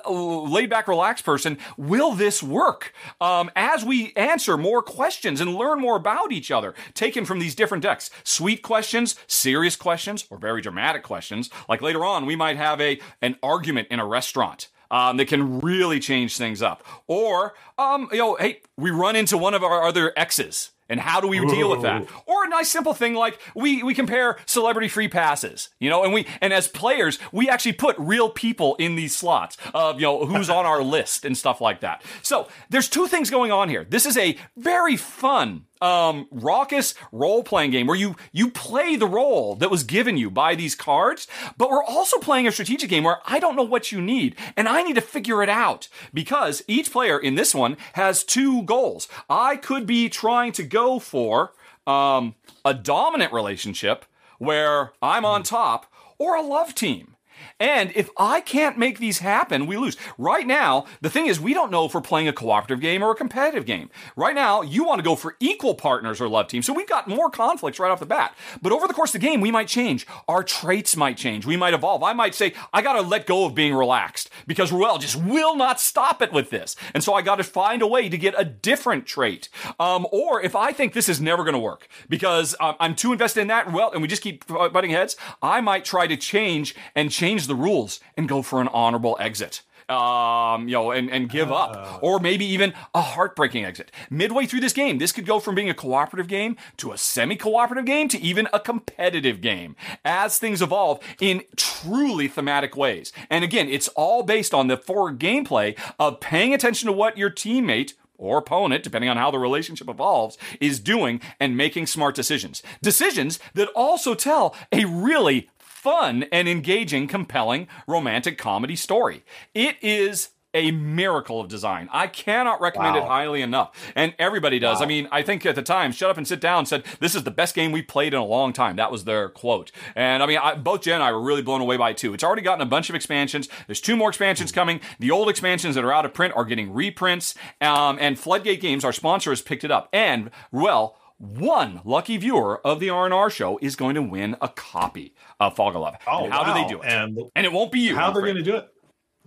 laid 0.49 0.69
back, 0.69 0.87
relaxed 0.87 1.23
person. 1.23 1.59
Will 1.77 2.13
this 2.13 2.41
work? 2.41 2.93
Um, 3.21 3.51
as 3.55 3.85
we 3.85 4.13
answer 4.15 4.57
more 4.57 4.81
questions 4.81 5.41
and 5.41 5.53
learn 5.55 5.79
more 5.79 5.95
about 5.95 6.31
each 6.31 6.49
other, 6.49 6.73
taken 6.95 7.25
from 7.25 7.39
these 7.39 7.53
different 7.53 7.83
decks, 7.83 8.09
sweet 8.23 8.63
questions, 8.63 9.15
serious 9.27 9.75
questions, 9.75 10.25
or 10.31 10.37
very 10.37 10.61
dramatic 10.61 11.03
questions. 11.03 11.49
Like 11.69 11.81
later 11.81 12.03
on, 12.03 12.25
we 12.25 12.35
might 12.35 12.57
have 12.57 12.81
a 12.81 12.99
an 13.21 13.37
argument 13.43 13.89
in 13.91 13.99
a 13.99 14.05
restaurant. 14.05 14.69
Um, 14.91 15.17
that 15.17 15.27
can 15.27 15.61
really 15.61 15.99
change 15.99 16.37
things 16.37 16.61
up. 16.61 16.83
Or, 17.07 17.55
um, 17.79 18.07
you 18.11 18.19
know, 18.19 18.35
hey, 18.35 18.61
we 18.77 18.91
run 18.91 19.15
into 19.15 19.35
one 19.35 19.55
of 19.55 19.63
our 19.63 19.81
other 19.81 20.13
exes 20.15 20.69
and 20.89 20.99
how 20.99 21.19
do 21.19 21.27
we 21.27 21.39
Ooh. 21.39 21.47
deal 21.47 21.69
with 21.69 21.81
that? 21.81 22.07
Or 22.25 22.45
a 22.45 22.49
nice 22.49 22.69
simple 22.69 22.93
thing 22.93 23.13
like 23.13 23.39
we 23.55 23.83
we 23.83 23.93
compare 23.93 24.37
celebrity 24.45 24.87
free 24.87 25.07
passes, 25.07 25.69
you 25.79 25.89
know, 25.89 26.03
and 26.03 26.13
we 26.13 26.27
and 26.41 26.53
as 26.53 26.67
players, 26.67 27.19
we 27.31 27.49
actually 27.49 27.73
put 27.73 27.95
real 27.97 28.29
people 28.29 28.75
in 28.75 28.95
these 28.95 29.15
slots 29.15 29.57
of, 29.73 29.99
you 29.99 30.05
know, 30.05 30.25
who's 30.25 30.49
on 30.49 30.65
our 30.65 30.83
list 30.95 31.25
and 31.25 31.37
stuff 31.37 31.61
like 31.61 31.81
that. 31.81 32.03
So, 32.21 32.47
there's 32.69 32.89
two 32.89 33.07
things 33.07 33.29
going 33.29 33.51
on 33.51 33.69
here. 33.69 33.85
This 33.87 34.05
is 34.05 34.17
a 34.17 34.37
very 34.57 34.97
fun 34.97 35.65
um, 35.81 36.27
raucous 36.31 36.93
role 37.11 37.43
playing 37.43 37.71
game 37.71 37.87
where 37.87 37.97
you 37.97 38.15
you 38.31 38.49
play 38.49 38.95
the 38.95 39.07
role 39.07 39.55
that 39.55 39.71
was 39.71 39.83
given 39.83 40.17
you 40.17 40.29
by 40.29 40.55
these 40.55 40.75
cards, 40.75 41.27
but 41.57 41.69
we're 41.69 41.83
also 41.83 42.17
playing 42.17 42.47
a 42.47 42.51
strategic 42.51 42.89
game 42.89 43.03
where 43.03 43.19
I 43.25 43.39
don't 43.39 43.55
know 43.55 43.63
what 43.63 43.91
you 43.91 44.01
need 44.01 44.35
and 44.55 44.67
I 44.67 44.83
need 44.83 44.95
to 44.95 45.01
figure 45.01 45.43
it 45.43 45.49
out 45.49 45.87
because 46.13 46.63
each 46.67 46.91
player 46.91 47.19
in 47.19 47.35
this 47.35 47.53
one 47.53 47.77
has 47.93 48.23
two 48.23 48.63
goals. 48.63 49.07
I 49.29 49.57
could 49.57 49.85
be 49.85 50.09
trying 50.09 50.51
to 50.53 50.63
go 50.63 50.99
for 50.99 51.53
um, 51.85 52.35
a 52.63 52.73
dominant 52.73 53.33
relationship 53.33 54.05
where 54.37 54.93
I'm 55.01 55.25
on 55.25 55.43
top 55.43 55.91
or 56.17 56.35
a 56.35 56.41
love 56.41 56.75
team. 56.75 57.14
And 57.59 57.91
if 57.95 58.09
I 58.17 58.41
can't 58.41 58.77
make 58.77 58.99
these 58.99 59.19
happen, 59.19 59.65
we 59.65 59.77
lose. 59.77 59.97
Right 60.17 60.45
now, 60.45 60.85
the 61.01 61.09
thing 61.09 61.27
is, 61.27 61.39
we 61.39 61.53
don't 61.53 61.71
know 61.71 61.85
if 61.85 61.93
we're 61.93 62.01
playing 62.01 62.27
a 62.27 62.33
cooperative 62.33 62.81
game 62.81 63.03
or 63.03 63.11
a 63.11 63.15
competitive 63.15 63.65
game. 63.65 63.89
Right 64.15 64.35
now, 64.35 64.61
you 64.61 64.83
want 64.83 64.99
to 64.99 65.03
go 65.03 65.15
for 65.15 65.35
equal 65.39 65.75
partners 65.75 66.19
or 66.19 66.27
love 66.27 66.47
teams. 66.47 66.65
So 66.65 66.73
we've 66.73 66.87
got 66.87 67.07
more 67.07 67.29
conflicts 67.29 67.79
right 67.79 67.91
off 67.91 67.99
the 67.99 68.05
bat. 68.05 68.35
But 68.61 68.71
over 68.71 68.87
the 68.87 68.93
course 68.93 69.13
of 69.13 69.21
the 69.21 69.27
game, 69.27 69.41
we 69.41 69.51
might 69.51 69.67
change. 69.67 70.05
Our 70.27 70.43
traits 70.43 70.95
might 70.95 71.17
change. 71.17 71.45
We 71.45 71.57
might 71.57 71.73
evolve. 71.73 72.03
I 72.03 72.13
might 72.13 72.35
say, 72.35 72.53
I 72.73 72.81
got 72.81 72.93
to 72.93 73.01
let 73.01 73.25
go 73.25 73.45
of 73.45 73.55
being 73.55 73.73
relaxed 73.73 74.29
because 74.47 74.71
Ruel 74.71 74.97
just 74.97 75.15
will 75.15 75.55
not 75.55 75.79
stop 75.79 76.21
it 76.21 76.31
with 76.33 76.49
this. 76.49 76.75
And 76.93 77.03
so 77.03 77.13
I 77.13 77.21
got 77.21 77.35
to 77.35 77.43
find 77.43 77.81
a 77.81 77.87
way 77.87 78.09
to 78.09 78.17
get 78.17 78.33
a 78.37 78.45
different 78.45 79.05
trait. 79.05 79.49
Um, 79.79 80.07
or 80.11 80.41
if 80.41 80.55
I 80.55 80.71
think 80.71 80.93
this 80.93 81.09
is 81.09 81.21
never 81.21 81.43
going 81.43 81.53
to 81.53 81.59
work 81.59 81.87
because 82.09 82.55
um, 82.59 82.75
I'm 82.79 82.95
too 82.95 83.11
invested 83.11 83.41
in 83.41 83.47
that, 83.47 83.71
well, 83.71 83.91
and 83.91 84.01
we 84.01 84.07
just 84.07 84.21
keep 84.21 84.45
butting 84.47 84.91
heads, 84.91 85.15
I 85.41 85.61
might 85.61 85.85
try 85.85 86.07
to 86.07 86.17
change 86.17 86.75
and 86.95 87.11
change 87.11 87.24
change 87.25 87.47
the 87.47 87.55
rules 87.55 87.99
and 88.15 88.29
go 88.29 88.43
for 88.43 88.61
an 88.61 88.67
honorable 88.67 89.17
exit. 89.19 89.63
Um, 89.89 90.67
you 90.67 90.73
know, 90.73 90.89
and, 90.91 91.11
and 91.11 91.29
give 91.29 91.51
up, 91.51 91.75
uh. 91.75 91.99
or 92.01 92.19
maybe 92.19 92.43
even 92.43 92.73
a 92.95 93.01
heartbreaking 93.01 93.65
exit. 93.65 93.91
Midway 94.09 94.47
through 94.47 94.61
this 94.61 94.73
game, 94.73 94.97
this 94.97 95.11
could 95.11 95.27
go 95.27 95.39
from 95.39 95.53
being 95.53 95.69
a 95.69 95.75
cooperative 95.75 96.27
game 96.27 96.55
to 96.77 96.91
a 96.91 96.97
semi 96.97 97.35
cooperative 97.35 97.85
game 97.85 98.07
to 98.09 98.19
even 98.19 98.47
a 98.51 98.59
competitive 98.59 99.41
game 99.41 99.75
as 100.03 100.39
things 100.39 100.59
evolve 100.59 100.99
in 101.19 101.43
truly 101.55 102.27
thematic 102.27 102.75
ways. 102.75 103.13
And 103.29 103.43
again, 103.43 103.69
it's 103.69 103.87
all 103.89 104.23
based 104.23 104.55
on 104.55 104.67
the 104.67 104.77
forward 104.77 105.19
gameplay 105.19 105.77
of 105.99 106.19
paying 106.19 106.51
attention 106.51 106.87
to 106.87 106.91
what 106.91 107.15
your 107.15 107.29
teammate 107.29 107.93
or 108.17 108.37
opponent, 108.37 108.83
depending 108.83 109.09
on 109.09 109.17
how 109.17 109.29
the 109.29 109.37
relationship 109.39 109.89
evolves, 109.89 110.37
is 110.59 110.79
doing 110.79 111.21
and 111.39 111.57
making 111.57 111.85
smart 111.85 112.15
decisions. 112.15 112.63
Decisions 112.81 113.39
that 113.53 113.69
also 113.75 114.15
tell 114.15 114.55
a 114.71 114.85
really 114.85 115.49
fun 115.85 116.25
and 116.31 116.49
engaging, 116.49 117.07
compelling 117.07 117.67
romantic 117.87 118.39
comedy 118.39 118.75
story. 118.75 119.23
It 119.53 119.75
is 119.83 120.29
a 120.51 120.71
miracle 120.71 121.39
of 121.39 121.47
design. 121.47 121.87
I 121.91 122.07
cannot 122.07 122.59
recommend 122.59 122.95
wow. 122.95 123.03
it 123.03 123.07
highly 123.07 123.43
enough. 123.43 123.91
And 123.95 124.15
everybody 124.17 124.57
does. 124.57 124.79
Wow. 124.79 124.85
I 124.85 124.87
mean, 124.87 125.07
I 125.11 125.21
think 125.21 125.45
at 125.45 125.53
the 125.53 125.61
time, 125.61 125.91
Shut 125.91 126.09
Up 126.09 126.17
and 126.17 126.27
Sit 126.27 126.41
Down 126.41 126.65
said, 126.65 126.83
This 126.99 127.13
is 127.13 127.23
the 127.23 127.29
best 127.29 127.53
game 127.53 127.71
we 127.71 127.83
played 127.83 128.15
in 128.15 128.19
a 128.19 128.25
long 128.25 128.51
time. 128.51 128.77
That 128.77 128.91
was 128.91 129.03
their 129.03 129.29
quote. 129.29 129.71
And 129.95 130.23
I 130.23 130.25
mean, 130.25 130.39
I, 130.39 130.55
both 130.55 130.81
Jen 130.81 130.95
and 130.95 131.03
I 131.03 131.11
were 131.11 131.21
really 131.21 131.43
blown 131.43 131.61
away 131.61 131.77
by 131.77 131.91
it 131.91 131.97
too. 131.97 132.15
It's 132.15 132.23
already 132.23 132.41
gotten 132.41 132.61
a 132.61 132.65
bunch 132.65 132.89
of 132.89 132.95
expansions. 132.95 133.47
There's 133.67 133.81
two 133.81 133.95
more 133.95 134.09
expansions 134.09 134.51
coming. 134.51 134.79
The 134.97 135.11
old 135.11 135.29
expansions 135.29 135.75
that 135.75 135.83
are 135.83 135.93
out 135.93 136.05
of 136.05 136.15
print 136.15 136.33
are 136.35 136.45
getting 136.45 136.73
reprints. 136.73 137.35
Um, 137.61 137.99
and 138.01 138.17
Floodgate 138.17 138.59
Games, 138.59 138.83
our 138.83 138.93
sponsor, 138.93 139.29
has 139.29 139.43
picked 139.43 139.63
it 139.63 139.69
up. 139.69 139.87
And, 139.93 140.31
well, 140.51 140.97
one 141.17 141.81
lucky 141.85 142.17
viewer 142.17 142.65
of 142.65 142.79
the 142.79 142.89
R&R 142.89 143.29
show 143.29 143.57
is 143.61 143.75
going 143.75 143.95
to 143.95 144.01
win 144.01 144.35
a 144.41 144.49
copy 144.49 145.13
of 145.39 145.55
Fog 145.55 145.75
of 145.75 145.81
Love. 145.81 145.95
Oh, 146.07 146.29
how 146.29 146.43
wow. 146.43 146.53
do 146.53 146.61
they 146.61 146.67
do 146.67 146.81
it? 146.81 146.87
And, 146.87 147.19
and 147.35 147.45
it 147.45 147.51
won't 147.51 147.71
be 147.71 147.79
you. 147.79 147.95
How 147.95 148.11
they're 148.11 148.21
going 148.21 148.35
to 148.35 148.43
do 148.43 148.55
it? 148.55 148.69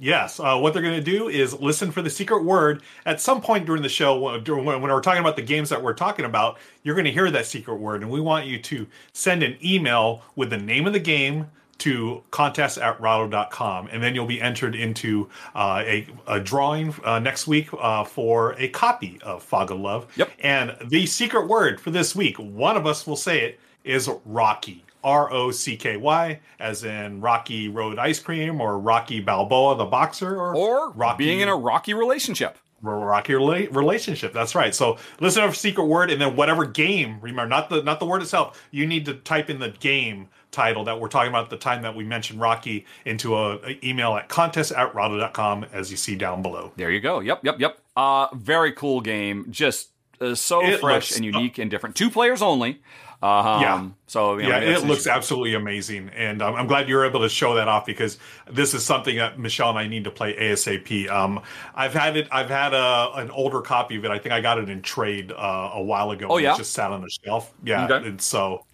Yes. 0.00 0.38
Uh, 0.38 0.56
what 0.58 0.72
they're 0.74 0.82
going 0.82 1.02
to 1.02 1.10
do 1.10 1.28
is 1.28 1.58
listen 1.58 1.90
for 1.90 2.02
the 2.02 2.10
secret 2.10 2.44
word. 2.44 2.82
At 3.04 3.20
some 3.20 3.40
point 3.40 3.66
during 3.66 3.82
the 3.82 3.88
show, 3.88 4.18
when, 4.18 4.64
when 4.64 4.80
we're 4.82 5.00
talking 5.00 5.20
about 5.20 5.34
the 5.34 5.42
games 5.42 5.70
that 5.70 5.82
we're 5.82 5.94
talking 5.94 6.24
about, 6.24 6.58
you're 6.84 6.94
going 6.94 7.04
to 7.06 7.10
hear 7.10 7.30
that 7.30 7.46
secret 7.46 7.76
word. 7.76 8.02
And 8.02 8.10
we 8.10 8.20
want 8.20 8.46
you 8.46 8.60
to 8.60 8.86
send 9.12 9.42
an 9.42 9.56
email 9.64 10.22
with 10.36 10.50
the 10.50 10.58
name 10.58 10.86
of 10.86 10.92
the 10.92 11.00
game, 11.00 11.48
to 11.78 12.22
contest 12.30 12.78
at 12.78 13.00
rahdo.com 13.00 13.88
and 13.90 14.02
then 14.02 14.14
you'll 14.14 14.26
be 14.26 14.40
entered 14.40 14.74
into 14.74 15.28
uh, 15.54 15.82
a, 15.86 16.06
a, 16.26 16.40
drawing 16.40 16.94
uh, 17.04 17.18
next 17.18 17.46
week 17.46 17.68
uh, 17.78 18.04
for 18.04 18.54
a 18.58 18.68
copy 18.68 19.18
of 19.22 19.42
fog 19.42 19.70
of 19.70 19.78
love. 19.78 20.06
Yep. 20.16 20.30
And 20.40 20.76
the 20.84 21.06
secret 21.06 21.46
word 21.46 21.80
for 21.80 21.90
this 21.90 22.14
week 22.14 22.38
one 22.38 22.76
of 22.76 22.86
us 22.86 23.06
will 23.06 23.16
say 23.16 23.40
it 23.40 23.60
is 23.84 24.10
rocky. 24.24 24.84
R-o-c-k-y 25.04 26.40
as 26.58 26.82
in 26.82 27.20
rocky 27.20 27.68
road 27.68 28.00
ice 28.00 28.18
cream 28.18 28.60
or 28.60 28.78
rocky 28.78 29.20
balboa 29.20 29.76
the 29.76 29.84
boxer 29.84 30.36
or, 30.36 30.56
or 30.56 30.90
rocky, 30.90 31.24
being 31.24 31.40
in 31.40 31.48
a 31.48 31.56
rocky 31.56 31.94
relationship 31.94 32.58
rocky 32.80 33.34
relationship 33.34 34.32
that's 34.32 34.54
right 34.54 34.74
so 34.74 34.96
listen 35.20 35.46
for 35.48 35.54
secret 35.54 35.84
word 35.84 36.10
and 36.10 36.20
then 36.20 36.36
whatever 36.36 36.64
game 36.64 37.18
remember 37.20 37.48
not 37.48 37.68
the 37.68 37.82
not 37.82 37.98
the 37.98 38.06
word 38.06 38.22
itself 38.22 38.62
you 38.70 38.86
need 38.86 39.04
to 39.04 39.14
type 39.14 39.50
in 39.50 39.58
the 39.58 39.70
game 39.80 40.28
title 40.50 40.84
that 40.84 41.00
we're 41.00 41.08
talking 41.08 41.28
about 41.28 41.44
at 41.44 41.50
the 41.50 41.56
time 41.56 41.82
that 41.82 41.94
we 41.94 42.04
mentioned 42.04 42.40
Rocky 42.40 42.86
into 43.04 43.36
a, 43.36 43.56
a 43.56 43.78
email 43.84 44.14
at 44.16 44.28
contest 44.28 44.72
at 44.72 44.94
rahdo.com 44.94 45.66
as 45.72 45.90
you 45.90 45.96
see 45.96 46.16
down 46.16 46.42
below. 46.42 46.72
There 46.76 46.90
you 46.90 47.00
go. 47.00 47.20
Yep, 47.20 47.44
yep, 47.44 47.60
yep. 47.60 47.78
Uh, 47.96 48.28
very 48.34 48.72
cool 48.72 49.00
game. 49.00 49.46
Just 49.50 49.90
uh, 50.20 50.34
so 50.34 50.64
It 50.64 50.80
fresh 50.80 51.16
and 51.16 51.24
unique 51.24 51.58
and 51.58 51.70
different. 51.70 51.96
Two 51.96 52.10
players 52.10 52.42
only. 52.42 52.80
Um, 53.20 53.60
Yeah. 53.60 53.88
So 54.06 54.36
you 54.38 54.44
know, 54.44 54.48
yeah, 54.50 54.60
it 54.60 54.84
looks 54.84 55.02
issue. 55.02 55.10
absolutely 55.10 55.54
amazing, 55.54 56.10
and 56.10 56.40
um, 56.40 56.54
I'm 56.54 56.66
glad 56.68 56.88
you're 56.88 57.04
able 57.04 57.20
to 57.20 57.28
show 57.28 57.54
that 57.56 57.66
off 57.66 57.84
because 57.84 58.16
this 58.50 58.74
is 58.74 58.84
something 58.84 59.16
that 59.16 59.38
Michelle 59.38 59.70
and 59.70 59.78
I 59.78 59.88
need 59.88 60.04
to 60.04 60.10
play 60.10 60.34
ASAP. 60.36 61.08
Um, 61.10 61.42
I've 61.74 61.92
had 61.92 62.16
it. 62.16 62.28
I've 62.30 62.48
had 62.48 62.74
a 62.74 63.10
an 63.16 63.30
older 63.32 63.60
copy 63.60 63.96
of 63.96 64.04
it. 64.04 64.10
I 64.12 64.18
think 64.18 64.32
I 64.32 64.40
got 64.40 64.58
it 64.58 64.68
in 64.68 64.82
trade 64.82 65.32
uh, 65.32 65.70
a 65.74 65.82
while 65.82 66.12
ago. 66.12 66.28
Oh, 66.30 66.36
yeah? 66.38 66.54
it 66.54 66.58
just 66.58 66.72
sat 66.72 66.92
on 66.92 67.02
the 67.02 67.10
shelf. 67.24 67.52
Yeah, 67.64 67.86
Okay. 67.86 68.08
and 68.08 68.20
so. 68.20 68.64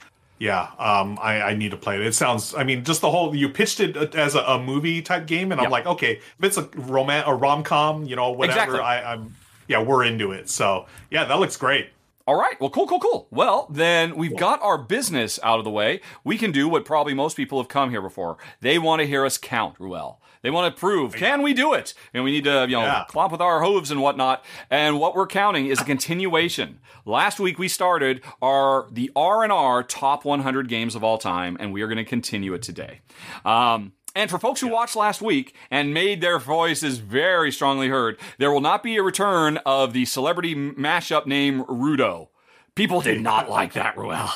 Yeah, 0.41 0.69
um, 0.81 1.17
I, 1.23 1.41
I 1.41 1.55
need 1.55 1.71
to 1.71 1.77
play 1.77 1.95
it. 1.95 2.05
It 2.05 2.13
sounds. 2.13 2.55
I 2.55 2.65
mean, 2.65 2.83
just 2.83 3.01
the 3.01 3.11
whole. 3.11 3.35
You 3.37 3.49
pitched 3.49 3.79
it 3.79 3.97
as 4.17 4.35
a, 4.35 4.41
a 4.41 4.59
movie 4.59 5.01
type 5.01 5.27
game, 5.27 5.53
and 5.53 5.61
I'm 5.61 5.71
like, 5.71 5.87
okay, 5.87 6.15
if 6.17 6.45
it's 6.45 6.59
a 6.59 6.69
roman, 6.75 7.23
a 7.25 7.33
rom 7.33 7.63
com, 7.63 8.05
you 8.05 8.17
know, 8.17 8.33
whatever. 8.33 8.59
Exactly. 8.61 8.81
I, 8.81 9.13
I'm. 9.15 9.35
Yeah, 9.69 9.83
we're 9.83 10.05
into 10.05 10.33
it. 10.33 10.49
So 10.49 10.87
yeah, 11.11 11.25
that 11.25 11.39
looks 11.39 11.57
great. 11.57 11.91
All 12.27 12.37
right. 12.37 12.59
Well, 12.59 12.71
cool, 12.71 12.87
cool, 12.87 13.01
cool. 13.01 13.27
Well, 13.31 13.67
then 13.69 14.17
we've 14.17 14.35
got 14.35 14.63
our 14.63 14.79
business 14.79 15.39
out 15.43 15.59
of 15.59 15.65
the 15.67 15.71
way. 15.71 16.01
We 16.25 16.39
can 16.39 16.53
do 16.53 16.71
what 16.71 16.87
probably 16.87 17.13
most 17.13 17.37
people 17.37 17.59
have 17.59 17.69
come 17.69 17.91
here 17.91 18.01
before. 18.01 18.39
They 18.63 18.79
want 18.79 19.01
to 19.01 19.07
hear 19.07 19.27
us 19.27 19.37
count, 19.37 19.75
Ruel. 19.79 20.23
They 20.41 20.49
want 20.51 20.75
to 20.75 20.79
prove, 20.81 21.15
can 21.15 21.43
we 21.43 21.53
do 21.53 21.75
it? 21.75 21.93
And 22.15 22.25
we 22.25 22.31
need 22.31 22.45
to, 22.45 22.63
you 22.67 22.77
know, 22.77 22.83
Yeah. 22.83 23.05
clomp 23.11 23.31
with 23.31 23.43
our 23.43 23.63
hooves 23.63 23.91
and 23.91 24.01
whatnot. 24.01 24.43
And 24.71 24.99
what 24.99 25.15
we're 25.15 25.27
counting 25.27 25.67
is 25.67 25.81
a 25.83 25.85
continuation. 25.85 26.81
Last 27.05 27.39
week 27.41 27.59
we 27.59 27.69
started 27.69 28.23
our 28.41 28.87
the 28.91 29.11
R 29.15 29.43
and 29.43 29.53
R 29.53 29.83
top 29.83 30.25
100 30.25 30.67
games 30.69 30.95
of 30.95 31.05
all 31.05 31.19
time, 31.19 31.59
and 31.61 31.75
we 31.75 31.83
are 31.83 31.89
going 31.89 31.99
to 31.99 32.05
continue 32.05 32.55
it 32.55 32.63
today. 32.63 33.01
Um, 33.45 33.93
and 34.15 34.31
for 34.31 34.39
folks 34.39 34.61
who 34.61 34.69
watched 34.69 34.97
last 34.97 35.21
week 35.21 35.55
and 35.71 35.93
made 35.93 36.21
their 36.21 36.39
voices 36.39 36.99
very 36.99 37.51
strongly 37.51 37.89
heard, 37.89 38.19
there 38.39 38.51
will 38.51 38.61
not 38.61 38.83
be 38.83 38.97
a 38.97 39.03
return 39.03 39.59
of 39.67 39.93
the 39.93 40.05
celebrity 40.05 40.55
mashup 40.55 41.27
name 41.27 41.65
Rudo. 41.65 42.29
People 42.75 43.01
did 43.01 43.21
not 43.23 43.49
like 43.59 43.73
that, 43.75 43.97
Ruel. 43.97 44.29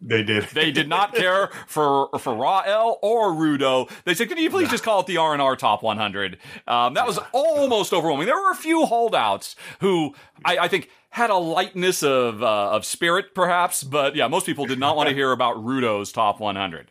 They 0.00 0.24
did. 0.24 0.44
They 0.52 0.72
did 0.72 0.88
not 0.88 1.14
care 1.14 1.48
for 1.68 2.08
for 2.18 2.34
Rael 2.34 2.98
or 3.02 3.30
Rudo. 3.32 3.88
They 4.04 4.14
said, 4.14 4.28
"Can 4.28 4.38
you 4.38 4.50
please 4.50 4.68
just 4.68 4.82
call 4.82 5.00
it 5.00 5.06
the 5.06 5.18
R 5.18 5.32
and 5.32 5.40
R 5.40 5.54
Top 5.54 5.84
100?" 5.84 6.38
Um, 6.66 6.94
that 6.94 7.06
was 7.06 7.20
almost 7.32 7.92
overwhelming. 7.92 8.26
There 8.26 8.34
were 8.34 8.50
a 8.50 8.56
few 8.56 8.84
holdouts 8.86 9.54
who 9.78 10.14
I, 10.44 10.58
I 10.58 10.68
think 10.68 10.90
had 11.10 11.30
a 11.30 11.36
lightness 11.36 12.02
of 12.02 12.42
uh, 12.42 12.70
of 12.70 12.84
spirit, 12.84 13.34
perhaps, 13.34 13.84
but 13.84 14.16
yeah, 14.16 14.26
most 14.26 14.44
people 14.44 14.66
did 14.66 14.80
not 14.80 14.96
want 14.96 15.08
to 15.08 15.14
hear 15.14 15.30
about 15.30 15.56
Rudo's 15.56 16.10
Top 16.10 16.40
100. 16.40 16.90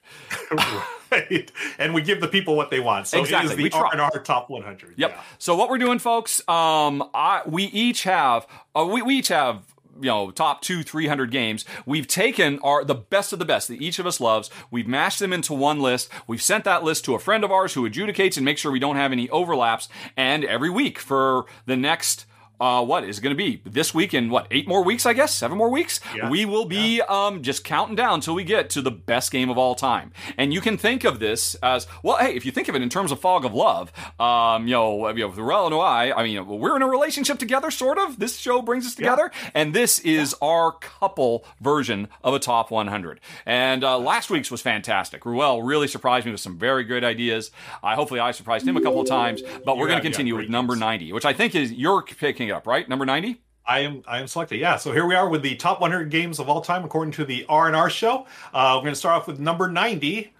right. 1.12 1.52
And 1.78 1.94
we 1.94 2.02
give 2.02 2.22
the 2.22 2.28
people 2.28 2.56
what 2.56 2.70
they 2.72 2.80
want. 2.80 3.08
So 3.08 3.20
Exactly. 3.20 3.48
it 3.48 3.52
is 3.52 3.58
the 3.58 3.64
We 3.64 3.70
try. 3.70 3.82
R 3.82 3.92
and 3.92 4.02
R 4.02 4.12
top 4.24 4.50
100. 4.50 4.94
Yep. 4.98 5.12
Yeah. 5.12 5.22
So 5.38 5.56
what 5.56 5.70
we're 5.70 5.78
doing, 5.78 6.00
folks, 6.00 6.42
um, 6.48 7.10
I, 7.14 7.42
we 7.46 7.66
each 7.66 8.04
have 8.04 8.48
uh, 8.76 8.86
we, 8.90 9.02
we 9.02 9.16
each 9.16 9.30
have 9.30 9.64
you 10.02 10.08
know 10.08 10.32
top 10.32 10.62
two 10.62 10.82
300 10.82 11.30
games 11.30 11.66
we've 11.86 12.08
taken 12.08 12.58
our 12.60 12.86
the 12.86 12.96
best 12.96 13.34
of 13.34 13.40
the 13.40 13.44
best 13.44 13.68
that 13.68 13.82
each 13.82 14.00
of 14.00 14.08
us 14.08 14.22
loves 14.22 14.50
we've 14.72 14.88
mashed 14.88 15.20
them 15.20 15.34
into 15.34 15.54
one 15.54 15.82
list 15.82 16.10
we've 16.26 16.42
sent 16.42 16.64
that 16.64 16.86
list 16.86 17.04
to 17.04 17.16
a 17.16 17.20
friend 17.20 17.44
of 17.44 17.52
ours 17.52 17.74
who 17.74 17.90
adjudicates 17.90 18.38
and 18.38 18.46
makes 18.46 18.62
sure 18.62 18.72
we 18.72 18.80
don't 18.80 18.96
have 18.96 19.12
any 19.12 19.30
overlaps 19.30 19.90
and 20.16 20.46
every 20.46 20.70
week 20.70 21.00
for 21.00 21.46
the 21.66 21.76
next 21.76 22.26
uh, 22.60 22.84
what 22.84 23.04
is 23.04 23.20
going 23.20 23.36
to 23.36 23.38
be 23.38 23.62
this 23.66 23.94
week 23.94 24.14
in 24.14 24.30
what 24.30 24.48
eight 24.52 24.68
more 24.68 24.84
weeks? 24.84 25.06
I 25.06 25.14
guess 25.14 25.34
seven 25.34 25.58
more 25.58 25.70
weeks. 25.70 26.00
Yeah. 26.16 26.30
We 26.30 26.46
will 26.46 26.66
be 26.66 27.02
um, 27.02 27.42
just 27.42 27.64
counting 27.64 27.96
down 27.96 28.16
until 28.16 28.36
we 28.36 28.44
get 28.44 28.70
to 28.72 28.82
the 28.82 28.92
best 28.92 29.32
game 29.32 29.50
of 29.50 29.58
all 29.58 29.76
time. 29.76 30.12
And 30.38 30.54
you 30.54 30.62
can 30.62 30.78
think 30.78 31.04
of 31.04 31.20
this 31.20 31.56
as 31.56 31.88
well. 32.04 32.18
Hey, 32.18 32.36
if 32.36 32.46
you 32.46 32.52
think 32.52 32.68
of 32.68 32.76
it 32.76 32.82
in 32.82 32.90
terms 32.90 33.12
of 33.12 33.20
fog 33.20 33.46
of 33.46 33.54
love, 33.54 33.92
um, 34.20 34.68
you 34.68 34.74
know, 34.74 35.10
you 35.10 35.28
know, 35.28 35.30
Rel 35.30 35.68
and 35.68 35.76
I, 35.76 36.12
I 36.12 36.24
mean, 36.24 36.46
we're 36.48 36.76
in 36.76 36.82
a 36.82 36.88
relationship 36.88 37.40
together, 37.40 37.72
sort 37.72 37.98
of. 37.98 38.20
This 38.20 38.38
show 38.38 38.62
brings 38.62 38.86
us 38.86 38.96
together, 38.96 39.32
and 39.54 39.74
this 39.74 40.00
is 40.00 40.36
our 40.42 40.72
couple 40.72 41.46
version 41.62 42.08
of 42.24 42.34
a 42.34 42.40
top 42.40 42.72
100. 42.72 43.20
And 43.46 43.84
uh, 43.84 43.98
last 43.98 44.30
week's 44.30 44.52
was 44.52 44.62
fantastic. 44.62 45.26
Ruel 45.26 45.64
really 45.64 45.88
surprised 45.88 46.26
me 46.26 46.32
with 46.32 46.42
some 46.42 46.58
very 46.58 46.84
good 46.84 47.04
ideas. 47.04 47.52
I 47.84 47.96
hopefully 47.96 48.20
I 48.20 48.32
surprised 48.32 48.68
him 48.68 48.78
a 48.78 48.82
couple 48.82 49.02
of 49.02 49.08
times, 49.08 49.42
but 49.66 49.78
we're 49.78 49.88
going 49.88 50.00
to 50.00 50.04
continue 50.04 50.36
with 50.36 50.50
number 50.50 50.76
90, 50.76 51.14
which 51.14 51.26
I 51.26 51.34
think 51.34 51.56
is 51.56 51.72
you're 51.72 52.02
picking 52.02 52.49
up, 52.52 52.68
right? 52.68 52.88
Number 52.88 53.06
90. 53.06 53.42
I 53.66 53.80
am 53.80 54.02
I 54.08 54.20
am 54.20 54.28
selected. 54.28 54.58
Yeah. 54.60 54.78
So 54.78 54.92
here 54.92 55.06
we 55.06 55.14
are 55.16 55.30
with 55.30 55.44
the 55.44 55.56
top 55.56 55.80
100 55.80 56.10
games 56.10 56.40
of 56.40 56.50
all 56.50 56.62
time 56.62 56.84
according 56.84 57.12
to 57.14 57.26
the 57.26 57.46
R 57.48 57.68
and 57.68 57.76
R 57.76 57.90
show. 57.90 58.26
Uh, 58.54 58.74
we're 58.78 58.82
going 58.82 58.94
to 58.94 59.00
start 59.00 59.22
off 59.22 59.28
with 59.28 59.40
number 59.40 59.68
90. 59.70 60.34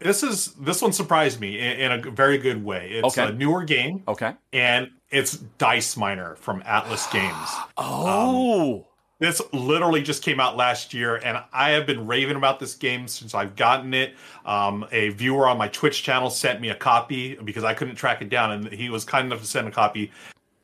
This 0.00 0.22
is 0.22 0.54
this 0.54 0.80
one 0.82 0.92
surprised 0.92 1.40
me 1.40 1.58
in, 1.60 1.92
in 1.92 1.92
a 1.92 2.10
very 2.10 2.38
good 2.38 2.64
way. 2.64 2.88
It's 2.92 3.16
Okay. 3.18 3.28
a 3.28 3.32
newer 3.32 3.62
game, 3.64 4.02
Okay. 4.08 4.32
and 4.52 4.90
it's 5.10 5.36
Dice 5.58 5.96
Miner 5.96 6.34
from 6.36 6.62
Atlas 6.66 7.06
Games. 7.08 7.48
Oh. 7.78 8.86
This 9.20 9.42
literally 9.52 10.00
just 10.00 10.22
came 10.22 10.40
out 10.40 10.56
last 10.56 10.94
year, 10.94 11.16
and 11.16 11.38
I 11.52 11.70
have 11.72 11.84
been 11.86 12.06
raving 12.06 12.36
about 12.36 12.58
this 12.58 12.74
game 12.74 13.06
since 13.06 13.34
I've 13.34 13.54
gotten 13.54 13.92
it. 13.92 14.14
Um, 14.46 14.86
a 14.92 15.10
viewer 15.10 15.46
on 15.46 15.58
my 15.58 15.68
Twitch 15.68 16.02
channel 16.02 16.30
sent 16.30 16.62
me 16.62 16.70
a 16.70 16.74
copy 16.74 17.34
because 17.34 17.62
I 17.62 17.74
couldn't 17.74 17.96
track 17.96 18.22
it 18.22 18.30
down, 18.30 18.50
and 18.52 18.72
he 18.72 18.88
was 18.88 19.04
kind 19.04 19.26
enough 19.26 19.40
to 19.42 19.46
send 19.46 19.68
a 19.68 19.70
copy. 19.70 20.10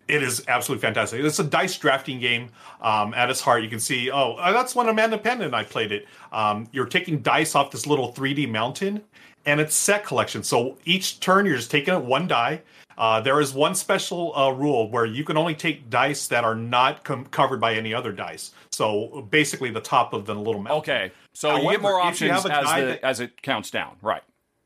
It 0.09 0.23
is 0.23 0.45
absolutely 0.47 0.83
fantastic. 0.83 1.21
It's 1.25 1.39
a 1.39 1.45
dice 1.45 1.77
drafting 1.77 2.21
game. 2.21 2.51
Um, 2.81 3.13
at 3.15 3.29
its 3.29 3.41
heart, 3.41 3.63
you 3.63 3.69
can 3.69 3.81
see. 3.81 4.11
Oh, 4.11 4.35
uh, 4.35 4.53
that's 4.53 4.75
when 4.75 4.89
Amanda 4.89 5.19
Penn 5.19 5.43
and 5.43 5.55
I 5.55 5.65
played 5.65 5.91
it. 5.93 6.07
Um, 6.33 6.69
you're 6.73 6.87
taking 6.87 7.21
dice 7.23 7.55
off 7.55 7.71
this 7.71 7.87
little 7.87 8.13
3D 8.13 8.49
mountain, 8.49 9.03
and 9.47 9.61
it's 9.61 9.75
set 9.75 10.05
collection. 10.05 10.43
So 10.43 10.77
each 10.85 11.21
turn, 11.21 11.47
you're 11.47 11.57
just 11.57 11.71
taking 11.71 12.07
one 12.07 12.29
die. 12.29 12.63
Uh, 12.99 13.21
there 13.21 13.41
is 13.41 13.53
one 13.53 13.75
special 13.75 14.35
uh, 14.37 14.51
rule 14.51 14.91
where 14.91 15.05
you 15.05 15.23
can 15.23 15.37
only 15.37 15.55
take 15.55 15.91
dice 15.91 16.29
that 16.29 16.45
are 16.45 16.55
not 16.55 17.05
com- 17.05 17.27
covered 17.27 17.61
by 17.61 17.75
any 17.75 17.93
other 17.93 18.11
dice. 18.11 18.53
So 18.71 19.27
basically, 19.31 19.71
the 19.71 19.81
top 19.81 20.13
of 20.13 20.25
the 20.25 20.35
little 20.35 20.63
mountain. 20.63 20.79
Okay. 20.79 21.13
So 21.35 21.57
you 21.57 21.71
get 21.73 21.83
more 21.83 22.01
options 22.01 22.31
as 22.33 22.43
the 22.45 22.49
that- 22.49 23.05
as 23.05 23.21
it 23.21 23.43
counts 23.43 23.71
down. 23.71 23.97
Right. 24.01 24.23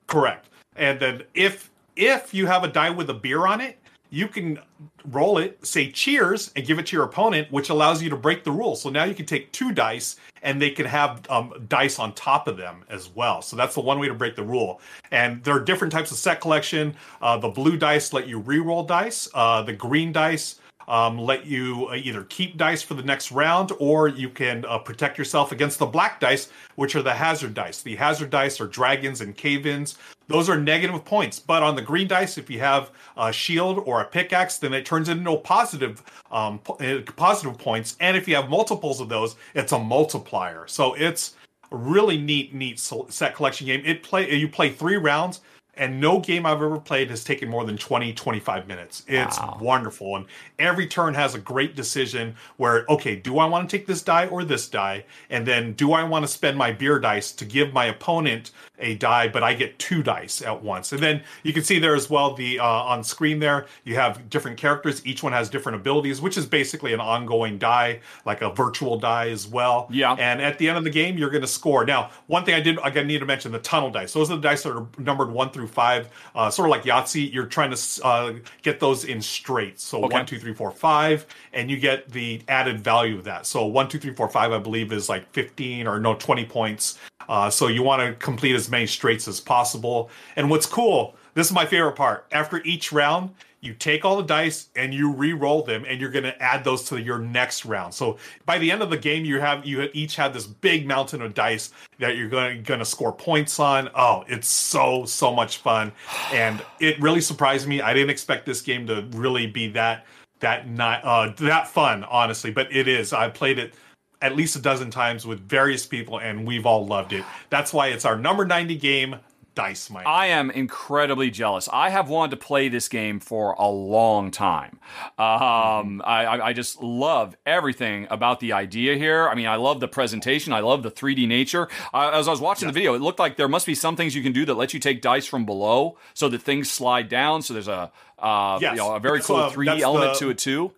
Correct. 0.07 0.49
And 0.77 1.01
then 1.01 1.23
if 1.35 1.71
if 1.97 2.33
you 2.33 2.47
have 2.47 2.63
a 2.63 2.69
die 2.69 2.91
with 2.91 3.11
a 3.11 3.15
beer 3.15 3.47
on 3.47 3.61
it, 3.61 3.80
you 4.11 4.29
can 4.29 4.59
roll 5.07 5.39
it, 5.39 5.65
say 5.65 5.91
cheers, 5.91 6.51
and 6.57 6.67
give 6.67 6.79
it 6.79 6.87
to 6.87 6.97
your 6.97 7.05
opponent, 7.05 7.51
which 7.51 7.71
allows 7.71 8.03
you 8.03 8.11
to 8.11 8.17
break 8.17 8.45
the 8.45 8.51
rules. 8.51 8.83
So 8.83 8.91
now 8.91 9.05
you 9.05 9.15
can 9.15 9.27
take 9.27 9.51
two 9.53 9.73
dice 9.73 10.17
and 10.43 10.61
they 10.61 10.71
can 10.71 10.87
have 10.87 11.29
um, 11.31 11.53
dice 11.69 11.99
on 11.99 12.15
top 12.15 12.49
of 12.49 12.57
them 12.57 12.85
as 12.89 13.09
well. 13.11 13.43
So 13.43 13.57
that's 13.57 13.75
the 13.75 13.81
one 13.81 13.99
way 13.99 14.09
to 14.09 14.15
break 14.15 14.37
the 14.37 14.43
rule. 14.43 14.81
And 15.11 15.43
there 15.45 15.55
are 15.55 15.61
different 15.61 15.93
types 15.93 16.11
of 16.11 16.17
set 16.17 16.41
collection. 16.41 16.95
Uh, 17.21 17.39
the 17.39 17.49
blue 17.49 17.77
dice 17.77 18.13
let 18.13 18.27
you 18.27 18.39
re-roll 18.39 18.85
dice. 18.85 19.29
Uh, 19.35 19.63
the 19.63 19.73
green 19.73 20.13
dice 20.13 20.60
um, 20.91 21.19
let 21.19 21.47
you 21.47 21.87
uh, 21.89 21.95
either 21.95 22.25
keep 22.25 22.57
dice 22.57 22.83
for 22.83 22.95
the 22.95 23.03
next 23.03 23.31
round 23.31 23.71
or 23.79 24.09
you 24.09 24.29
can 24.29 24.65
uh, 24.65 24.77
protect 24.77 25.17
yourself 25.17 25.53
against 25.53 25.79
the 25.79 25.87
black 25.87 26.19
dice, 26.19 26.51
which 26.75 26.97
are 26.97 27.03
the 27.03 27.15
hazard 27.15 27.55
dice. 27.55 27.81
The 27.81 27.95
hazard 27.95 28.31
dice 28.31 28.61
are 28.61 28.67
dragons 28.67 29.21
and 29.21 29.37
cave 29.37 29.67
ins. 29.67 29.97
Those 30.27 30.49
are 30.49 30.59
negative 30.59 31.05
points. 31.05 31.39
But 31.39 31.63
on 31.63 31.77
the 31.77 31.83
green 31.83 32.09
dice, 32.09 32.39
if 32.39 32.51
you 32.51 32.59
have 32.59 32.91
a 33.17 33.33
shield 33.33 33.85
or 33.87 34.01
a 34.01 34.05
pickaxe, 34.05 34.59
then 34.59 34.75
it 34.75 34.85
turns 34.85 35.09
into 35.09 35.37
positive, 35.37 36.03
um, 36.33 36.61
uh, 36.81 36.99
positive 37.15 37.57
points. 37.57 37.97
And 38.01 38.17
if 38.17 38.27
you 38.27 38.35
have 38.35 38.51
multiples 38.51 39.01
of 39.01 39.09
those, 39.09 39.37
it's 39.55 39.71
a 39.71 39.79
multiplier. 39.79 40.67
So 40.67 40.95
it's 40.95 41.37
a 41.71 41.77
really 41.77 42.19
neat, 42.19 42.53
neat 42.53 42.81
set 42.81 43.37
collection 43.37 43.69
game. 43.69 43.83
It 43.85 44.03
play 44.03 44.35
you 44.35 44.49
play 44.49 44.71
three 44.71 44.97
rounds 44.97 45.41
and 45.81 45.99
no 45.99 46.21
game 46.21 46.45
I've 46.45 46.61
ever 46.61 46.79
played 46.79 47.09
has 47.09 47.25
taken 47.25 47.49
more 47.49 47.65
than 47.65 47.79
20, 47.79 48.13
25 48.13 48.69
minutes. 48.69 49.03
It's 49.09 49.39
wonderful. 49.59 50.15
And 50.15 50.27
every 50.59 50.87
turn 50.87 51.15
has 51.15 51.35
a 51.35 51.39
great 51.39 51.75
decision 51.75 52.37
where, 52.59 52.85
okay, 52.91 53.17
do 53.17 53.39
I 53.39 53.47
want 53.47 53.69
to 53.69 53.79
take 53.79 53.87
this 53.87 54.03
die 54.03 54.27
or 54.27 54.45
this 54.45 54.69
die? 54.69 55.07
And 55.31 55.47
then 55.47 55.73
do 55.73 55.93
I 55.93 56.05
want 56.05 56.23
to 56.25 56.29
spend 56.29 56.59
my 56.59 56.71
beer 56.71 56.99
dice 56.99 57.33
to 57.33 57.47
give 57.47 57.73
my 57.73 57.87
opponent 57.87 58.51
a 58.81 58.95
die, 58.97 59.29
but 59.29 59.43
I 59.43 59.55
get 59.55 59.79
two 59.79 60.03
dice 60.03 60.43
at 60.43 60.63
once? 60.63 60.93
And 60.93 61.03
then 61.03 61.23
you 61.43 61.53
can 61.53 61.63
see 61.63 61.79
there 61.79 61.95
as 61.95 62.09
well, 62.11 62.35
the 62.35 62.59
uh, 62.59 62.65
on 62.65 63.05
screen 63.05 63.39
there, 63.39 63.67
you 63.85 63.95
have 63.97 64.29
different 64.31 64.57
characters. 64.57 65.05
Each 65.07 65.23
one 65.23 65.33
has 65.33 65.49
different 65.51 65.77
abilities, 65.77 66.21
which 66.21 66.37
is 66.37 66.47
basically 66.47 66.93
an 66.93 67.01
ongoing 67.01 67.59
die, 67.59 68.01
like 68.25 68.43
a 68.43 68.51
virtual 68.51 68.99
die 68.99 69.29
as 69.29 69.47
well. 69.47 69.87
Yeah. 69.91 70.13
And 70.19 70.41
at 70.41 70.59
the 70.59 70.69
end 70.69 70.79
of 70.79 70.85
the 70.85 70.91
game, 70.91 71.17
you're 71.19 71.31
going 71.31 71.43
to 71.43 71.47
score. 71.49 71.85
Now, 71.85 72.11
one 72.27 72.45
thing 72.45 72.55
I 72.55 72.61
did, 72.61 72.79
I 72.81 72.91
need 73.03 73.19
to 73.19 73.27
mention 73.27 73.53
the 73.53 73.59
tunnel 73.59 73.91
dice. 73.91 74.13
Those 74.13 74.31
are 74.31 74.37
the 74.37 74.43
dice 74.43 74.63
that 74.65 74.73
are 74.73 74.87
numbered 74.99 75.31
one 75.31 75.51
through 75.51 75.69
five, 75.69 76.09
uh, 76.35 76.51
sort 76.51 76.69
of 76.69 76.71
like 76.71 76.83
Yahtzee. 76.85 77.33
You're 77.33 77.47
trying 77.47 77.75
to 77.75 78.05
uh, 78.05 78.33
get 78.63 78.81
those 78.81 79.05
in 79.05 79.21
straight. 79.23 79.81
So 79.81 79.99
Okay. 80.05 80.15
one, 80.15 80.27
two, 80.27 80.39
three, 80.39 80.55
four, 80.55 80.71
five, 80.71 81.27
and 81.53 81.71
you 81.71 81.77
get 81.79 82.11
the 82.11 82.43
added 82.49 82.81
value 82.83 83.17
of 83.19 83.25
that. 83.25 83.47
So 83.47 83.67
one, 83.67 83.89
two, 83.89 83.99
three, 83.99 84.15
four, 84.15 84.29
five, 84.29 84.53
I 84.53 84.59
believe 84.59 84.93
is 84.93 85.09
like 85.09 85.31
15 85.33 85.87
or 85.87 86.01
no, 86.01 86.15
20 86.15 86.45
points. 86.47 86.99
Uh, 87.29 87.51
so 87.51 87.69
you 87.69 87.83
want 87.83 88.03
to 88.03 88.15
complete 88.25 88.55
as 88.57 88.70
many 88.71 88.87
straights 88.87 89.29
as 89.29 89.41
possible. 89.41 90.11
And 90.37 90.49
what's 90.49 90.67
cool, 90.67 91.17
this 91.35 91.47
is 91.47 91.53
my 91.53 91.67
favorite 91.67 91.97
part. 91.97 92.27
After 92.33 92.63
each 92.65 92.93
round, 92.93 93.35
you 93.63 93.75
take 93.75 94.07
all 94.07 94.17
the 94.17 94.23
dice 94.23 94.71
and 94.75 94.95
you 94.95 95.13
re-roll 95.13 95.63
them, 95.63 95.85
and 95.87 96.01
you're 96.01 96.11
going 96.11 96.25
to 96.25 96.43
add 96.43 96.65
those 96.65 96.85
to 96.85 97.01
your 97.01 97.19
next 97.19 97.67
round. 97.67 97.93
So 97.93 98.17
by 98.47 98.59
the 98.59 98.71
end 98.71 98.83
of 98.83 98.89
the 98.89 98.97
game, 98.97 99.25
you 99.25 99.39
have 99.39 99.67
you 99.67 99.91
each 99.93 100.17
have 100.17 100.33
this 100.33 100.47
big 100.47 100.87
mountain 100.87 101.21
of 101.21 101.35
dice 101.35 101.71
that 101.99 102.17
you're 102.17 102.29
going 102.29 102.65
to 102.65 102.85
score 102.85 103.13
points 103.13 103.61
on. 103.61 103.91
Oh, 103.95 104.25
it's 104.29 104.49
so 104.49 105.05
so 105.05 105.35
much 105.35 105.59
fun, 105.59 105.93
and 106.33 106.63
it 106.81 106.99
really 107.03 107.21
surprised 107.21 107.69
me. 107.69 107.83
I 107.83 107.93
didn't 107.93 108.11
expect 108.11 108.47
this 108.47 108.63
game 108.63 108.87
to 108.87 109.07
really 109.13 109.47
be 109.47 109.69
that 109.69 110.07
that 110.41 110.69
not 110.69 111.05
uh, 111.05 111.33
that 111.41 111.69
fun, 111.69 112.05
honestly. 112.05 112.51
But 112.51 112.75
it 112.75 112.89
is. 112.89 113.13
I 113.13 113.29
played 113.29 113.59
it 113.59 113.75
at 114.23 114.37
least 114.37 114.57
a 114.57 114.61
dozen 114.61 114.91
times 114.91 115.27
with 115.27 115.41
various 115.41 115.87
people, 115.87 116.19
and 116.19 116.47
we've 116.47 116.67
all 116.67 116.87
loved 116.87 117.13
it. 117.13 117.25
That's 117.49 117.73
why 117.73 117.89
it's 117.89 118.05
our 118.05 118.17
number 118.19 118.45
ninety 118.45 118.77
game. 118.77 119.17
Dice 119.57 119.91
Miner. 119.91 120.07
I 120.07 120.27
am 120.27 120.49
incredibly 120.53 121.29
jealous. 121.29 121.69
I 121.73 121.91
have 121.91 122.09
wanted 122.09 122.31
to 122.31 122.37
play 122.37 122.69
this 122.69 122.89
game 122.89 123.19
for 123.19 123.53
a 123.59 123.67
long 123.69 124.31
time. 124.31 124.79
Um, 125.19 126.01
I, 126.05 126.25
I, 126.25 126.47
I 126.49 126.53
just 126.53 126.81
love 126.81 127.37
everything 127.45 128.07
about 128.11 128.39
the 128.39 128.53
idea 128.53 128.97
here. 128.97 129.29
I 129.29 129.35
mean, 129.35 129.47
I 129.49 129.57
love 129.57 129.81
the 129.81 129.89
presentation. 129.89 130.53
I 130.53 130.61
love 130.61 130.85
the 130.85 130.91
3D 130.91 131.27
nature. 131.27 131.69
Uh, 131.93 132.11
as 132.15 132.29
I 132.29 132.31
was 132.31 132.41
watching 132.41 132.69
the 132.69 132.73
video, 132.73 132.95
it 132.95 133.01
looked 133.03 133.19
like 133.19 133.37
there 133.37 133.49
must 133.49 133.67
be 133.67 133.75
some 133.75 133.97
things 133.97 134.15
you 134.15 134.23
can 134.23 134.33
do 134.33 134.45
that 134.47 134.55
let 134.55 134.73
you 134.73 134.79
take 134.79 135.03
dice 135.03 135.27
from 135.27 135.45
below 135.45 135.99
so 136.15 136.29
that 136.29 136.43
things 136.43 136.71
slide 136.71 137.09
down. 137.09 137.43
So 137.43 137.53
there's 137.53 137.69
a 137.69 137.91
uh, 138.21 138.59
Yes. 138.61 138.73
you 138.73 138.77
know, 138.79 138.95
a 138.95 139.01
very 139.01 139.19
That's, 139.19 139.27
cool 139.27 139.37
uh, 139.37 139.51
3D 139.51 139.81
element 139.81 140.13
the- 140.15 140.19
to 140.21 140.31
it 140.31 140.39
too. 140.39 140.73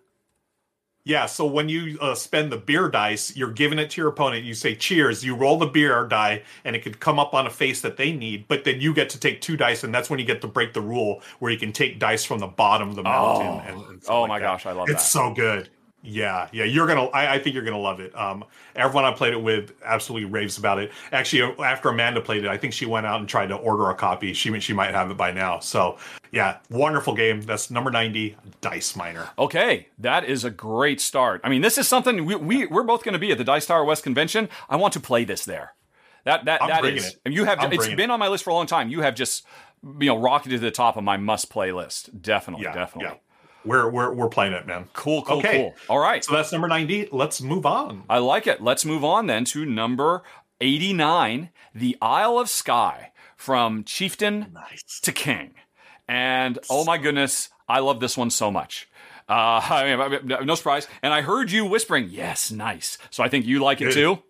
Yeah, 1.05 1.25
so 1.25 1.45
when 1.45 1.67
you 1.67 1.97
uh, 1.99 2.15
spend 2.15 2.49
the 2.49 2.55
beer 2.57 2.87
dice, 2.87 3.35
you're 3.35 3.51
giving 3.51 3.77
it 3.77 3.89
to 3.91 4.01
your 4.01 4.09
opponent. 4.09 4.45
You 4.45 4.53
say 4.53 4.73
cheers. 4.73 5.21
You 5.23 5.35
roll 5.35 5.57
the 5.59 5.65
beer 5.65 6.07
die, 6.07 6.43
and 6.63 6.77
it 6.77 6.81
could 6.81 7.01
come 7.01 7.19
up 7.19 7.33
on 7.33 7.45
a 7.45 7.49
face 7.49 7.81
that 7.81 7.97
they 7.97 8.13
need. 8.13 8.47
But 8.47 8.63
then 8.63 8.79
you 8.79 8.93
get 8.93 9.09
to 9.09 9.19
take 9.19 9.41
two 9.41 9.57
dice, 9.57 9.83
and 9.83 9.93
that's 9.93 10.09
when 10.09 10.17
you 10.19 10.25
get 10.25 10.39
to 10.41 10.47
break 10.47 10.71
the 10.73 10.79
rule 10.81 11.21
where 11.39 11.51
you 11.51 11.57
can 11.59 11.73
take 11.73 11.99
dice 11.99 12.23
from 12.23 12.39
the 12.39 12.47
bottom 12.47 12.89
of 12.89 12.95
the 12.95 13.03
mountain. 13.03 13.47
Oh. 13.47 13.59
and, 13.81 13.89
and 13.89 14.03
Oh 14.07 14.21
like 14.21 14.29
my 14.29 14.39
that. 14.39 14.45
gosh, 14.45 14.65
I 14.65 14.71
love 14.71 14.89
it's 14.89 15.03
that. 15.03 15.09
so 15.09 15.33
good. 15.33 15.69
Yeah, 16.05 16.49
yeah, 16.51 16.65
you're 16.65 16.85
gonna. 16.85 17.05
I, 17.05 17.35
I 17.35 17.39
think 17.39 17.53
you're 17.55 17.63
gonna 17.63 17.79
love 17.79 18.01
it. 18.01 18.13
Um, 18.13 18.43
everyone 18.75 19.05
I 19.05 19.13
played 19.13 19.31
it 19.33 19.41
with 19.41 19.71
absolutely 19.85 20.29
raves 20.29 20.57
about 20.57 20.77
it. 20.79 20.91
Actually, 21.13 21.55
after 21.63 21.87
Amanda 21.87 22.19
played 22.19 22.43
it, 22.43 22.49
I 22.49 22.57
think 22.57 22.73
she 22.73 22.85
went 22.85 23.05
out 23.05 23.21
and 23.21 23.29
tried 23.29 23.47
to 23.47 23.55
order 23.55 23.89
a 23.89 23.95
copy. 23.95 24.33
She 24.33 24.59
she 24.59 24.73
might 24.73 24.91
have 24.91 25.09
it 25.09 25.15
by 25.15 25.31
now. 25.31 25.59
So 25.59 25.97
yeah, 26.31 26.57
wonderful 26.69 27.15
game. 27.15 27.41
That's 27.41 27.71
number 27.71 27.89
ninety, 27.89 28.35
Dice 28.59 28.97
Miner. 28.97 29.29
Okay, 29.39 29.87
that 29.97 30.25
is 30.25 30.43
a 30.43 30.49
great 30.49 30.99
start. 30.99 31.39
I 31.43 31.49
mean, 31.49 31.61
this 31.61 31.77
is 31.77 31.87
something 31.87 32.25
we, 32.25 32.35
we 32.35 32.65
we're 32.65 32.83
both 32.83 33.05
going 33.05 33.13
to 33.13 33.19
be 33.19 33.31
at 33.31 33.37
the 33.37 33.45
Dice 33.45 33.65
Tower 33.65 33.85
West 33.85 34.03
convention. 34.03 34.49
I 34.69 34.75
want 34.75 34.93
to 34.95 34.99
play 34.99 35.23
this 35.23 35.45
there. 35.45 35.73
That 36.25 36.43
that 36.45 36.61
I'm 36.61 36.69
that 36.69 36.85
is. 36.85 37.07
it. 37.07 37.19
And 37.23 37.33
you 37.33 37.45
have 37.45 37.59
I'm 37.59 37.71
it's 37.71 37.87
been 37.87 38.11
on 38.11 38.19
my 38.19 38.27
list 38.27 38.43
for 38.43 38.49
a 38.49 38.53
long 38.53 38.67
time. 38.67 38.89
You 38.89 39.01
have 39.01 39.15
just 39.15 39.45
you 39.83 40.07
know 40.07 40.19
rocketed 40.19 40.59
to 40.59 40.65
the 40.65 40.71
top 40.71 40.97
of 40.97 41.03
my 41.05 41.15
must 41.15 41.49
play 41.49 41.71
list. 41.71 42.21
Definitely, 42.21 42.65
Yeah, 42.65 42.73
definitely. 42.73 43.11
yeah. 43.13 43.17
We're 43.65 43.89
we're 43.89 44.11
we're 44.13 44.29
playing 44.29 44.53
it, 44.53 44.67
man. 44.67 44.89
Cool, 44.93 45.21
cool, 45.23 45.37
Okay. 45.39 45.57
cool. 45.57 45.75
All 45.89 45.99
right. 45.99 46.23
So 46.23 46.33
that's 46.33 46.51
number 46.51 46.67
90. 46.67 47.09
Let's 47.11 47.41
move 47.41 47.65
on. 47.65 48.03
I 48.09 48.17
like 48.19 48.45
it. 48.47 48.61
Let's 48.61 48.83
move 48.85 49.03
on 49.03 49.27
then 49.27 49.45
to 49.45 49.65
number 49.65 50.23
89, 50.61 51.49
The 51.75 51.97
Isle 52.01 52.37
of 52.39 52.49
Skye 52.49 53.11
from 53.37 53.83
Chieftain 53.83 54.47
Nice. 54.53 54.99
to 55.01 55.11
King. 55.11 55.55
And 56.07 56.59
oh 56.69 56.83
my 56.85 56.97
goodness, 56.97 57.49
I 57.67 57.79
love 57.79 57.99
this 57.99 58.17
one 58.17 58.29
so 58.29 58.49
much. 58.51 58.87
Uh, 59.29 59.33
I 59.69 60.07
mean, 60.09 60.27
no 60.45 60.55
surprise. 60.55 60.87
And 61.01 61.13
I 61.13 61.21
heard 61.21 61.51
you 61.51 61.65
whispering, 61.65 62.09
yes, 62.09 62.51
nice. 62.51 62.97
So 63.09 63.23
I 63.23 63.29
think 63.29 63.45
you 63.45 63.59
like 63.63 63.81
it 63.81 63.85
Good. 63.85 63.93
too. 63.93 64.23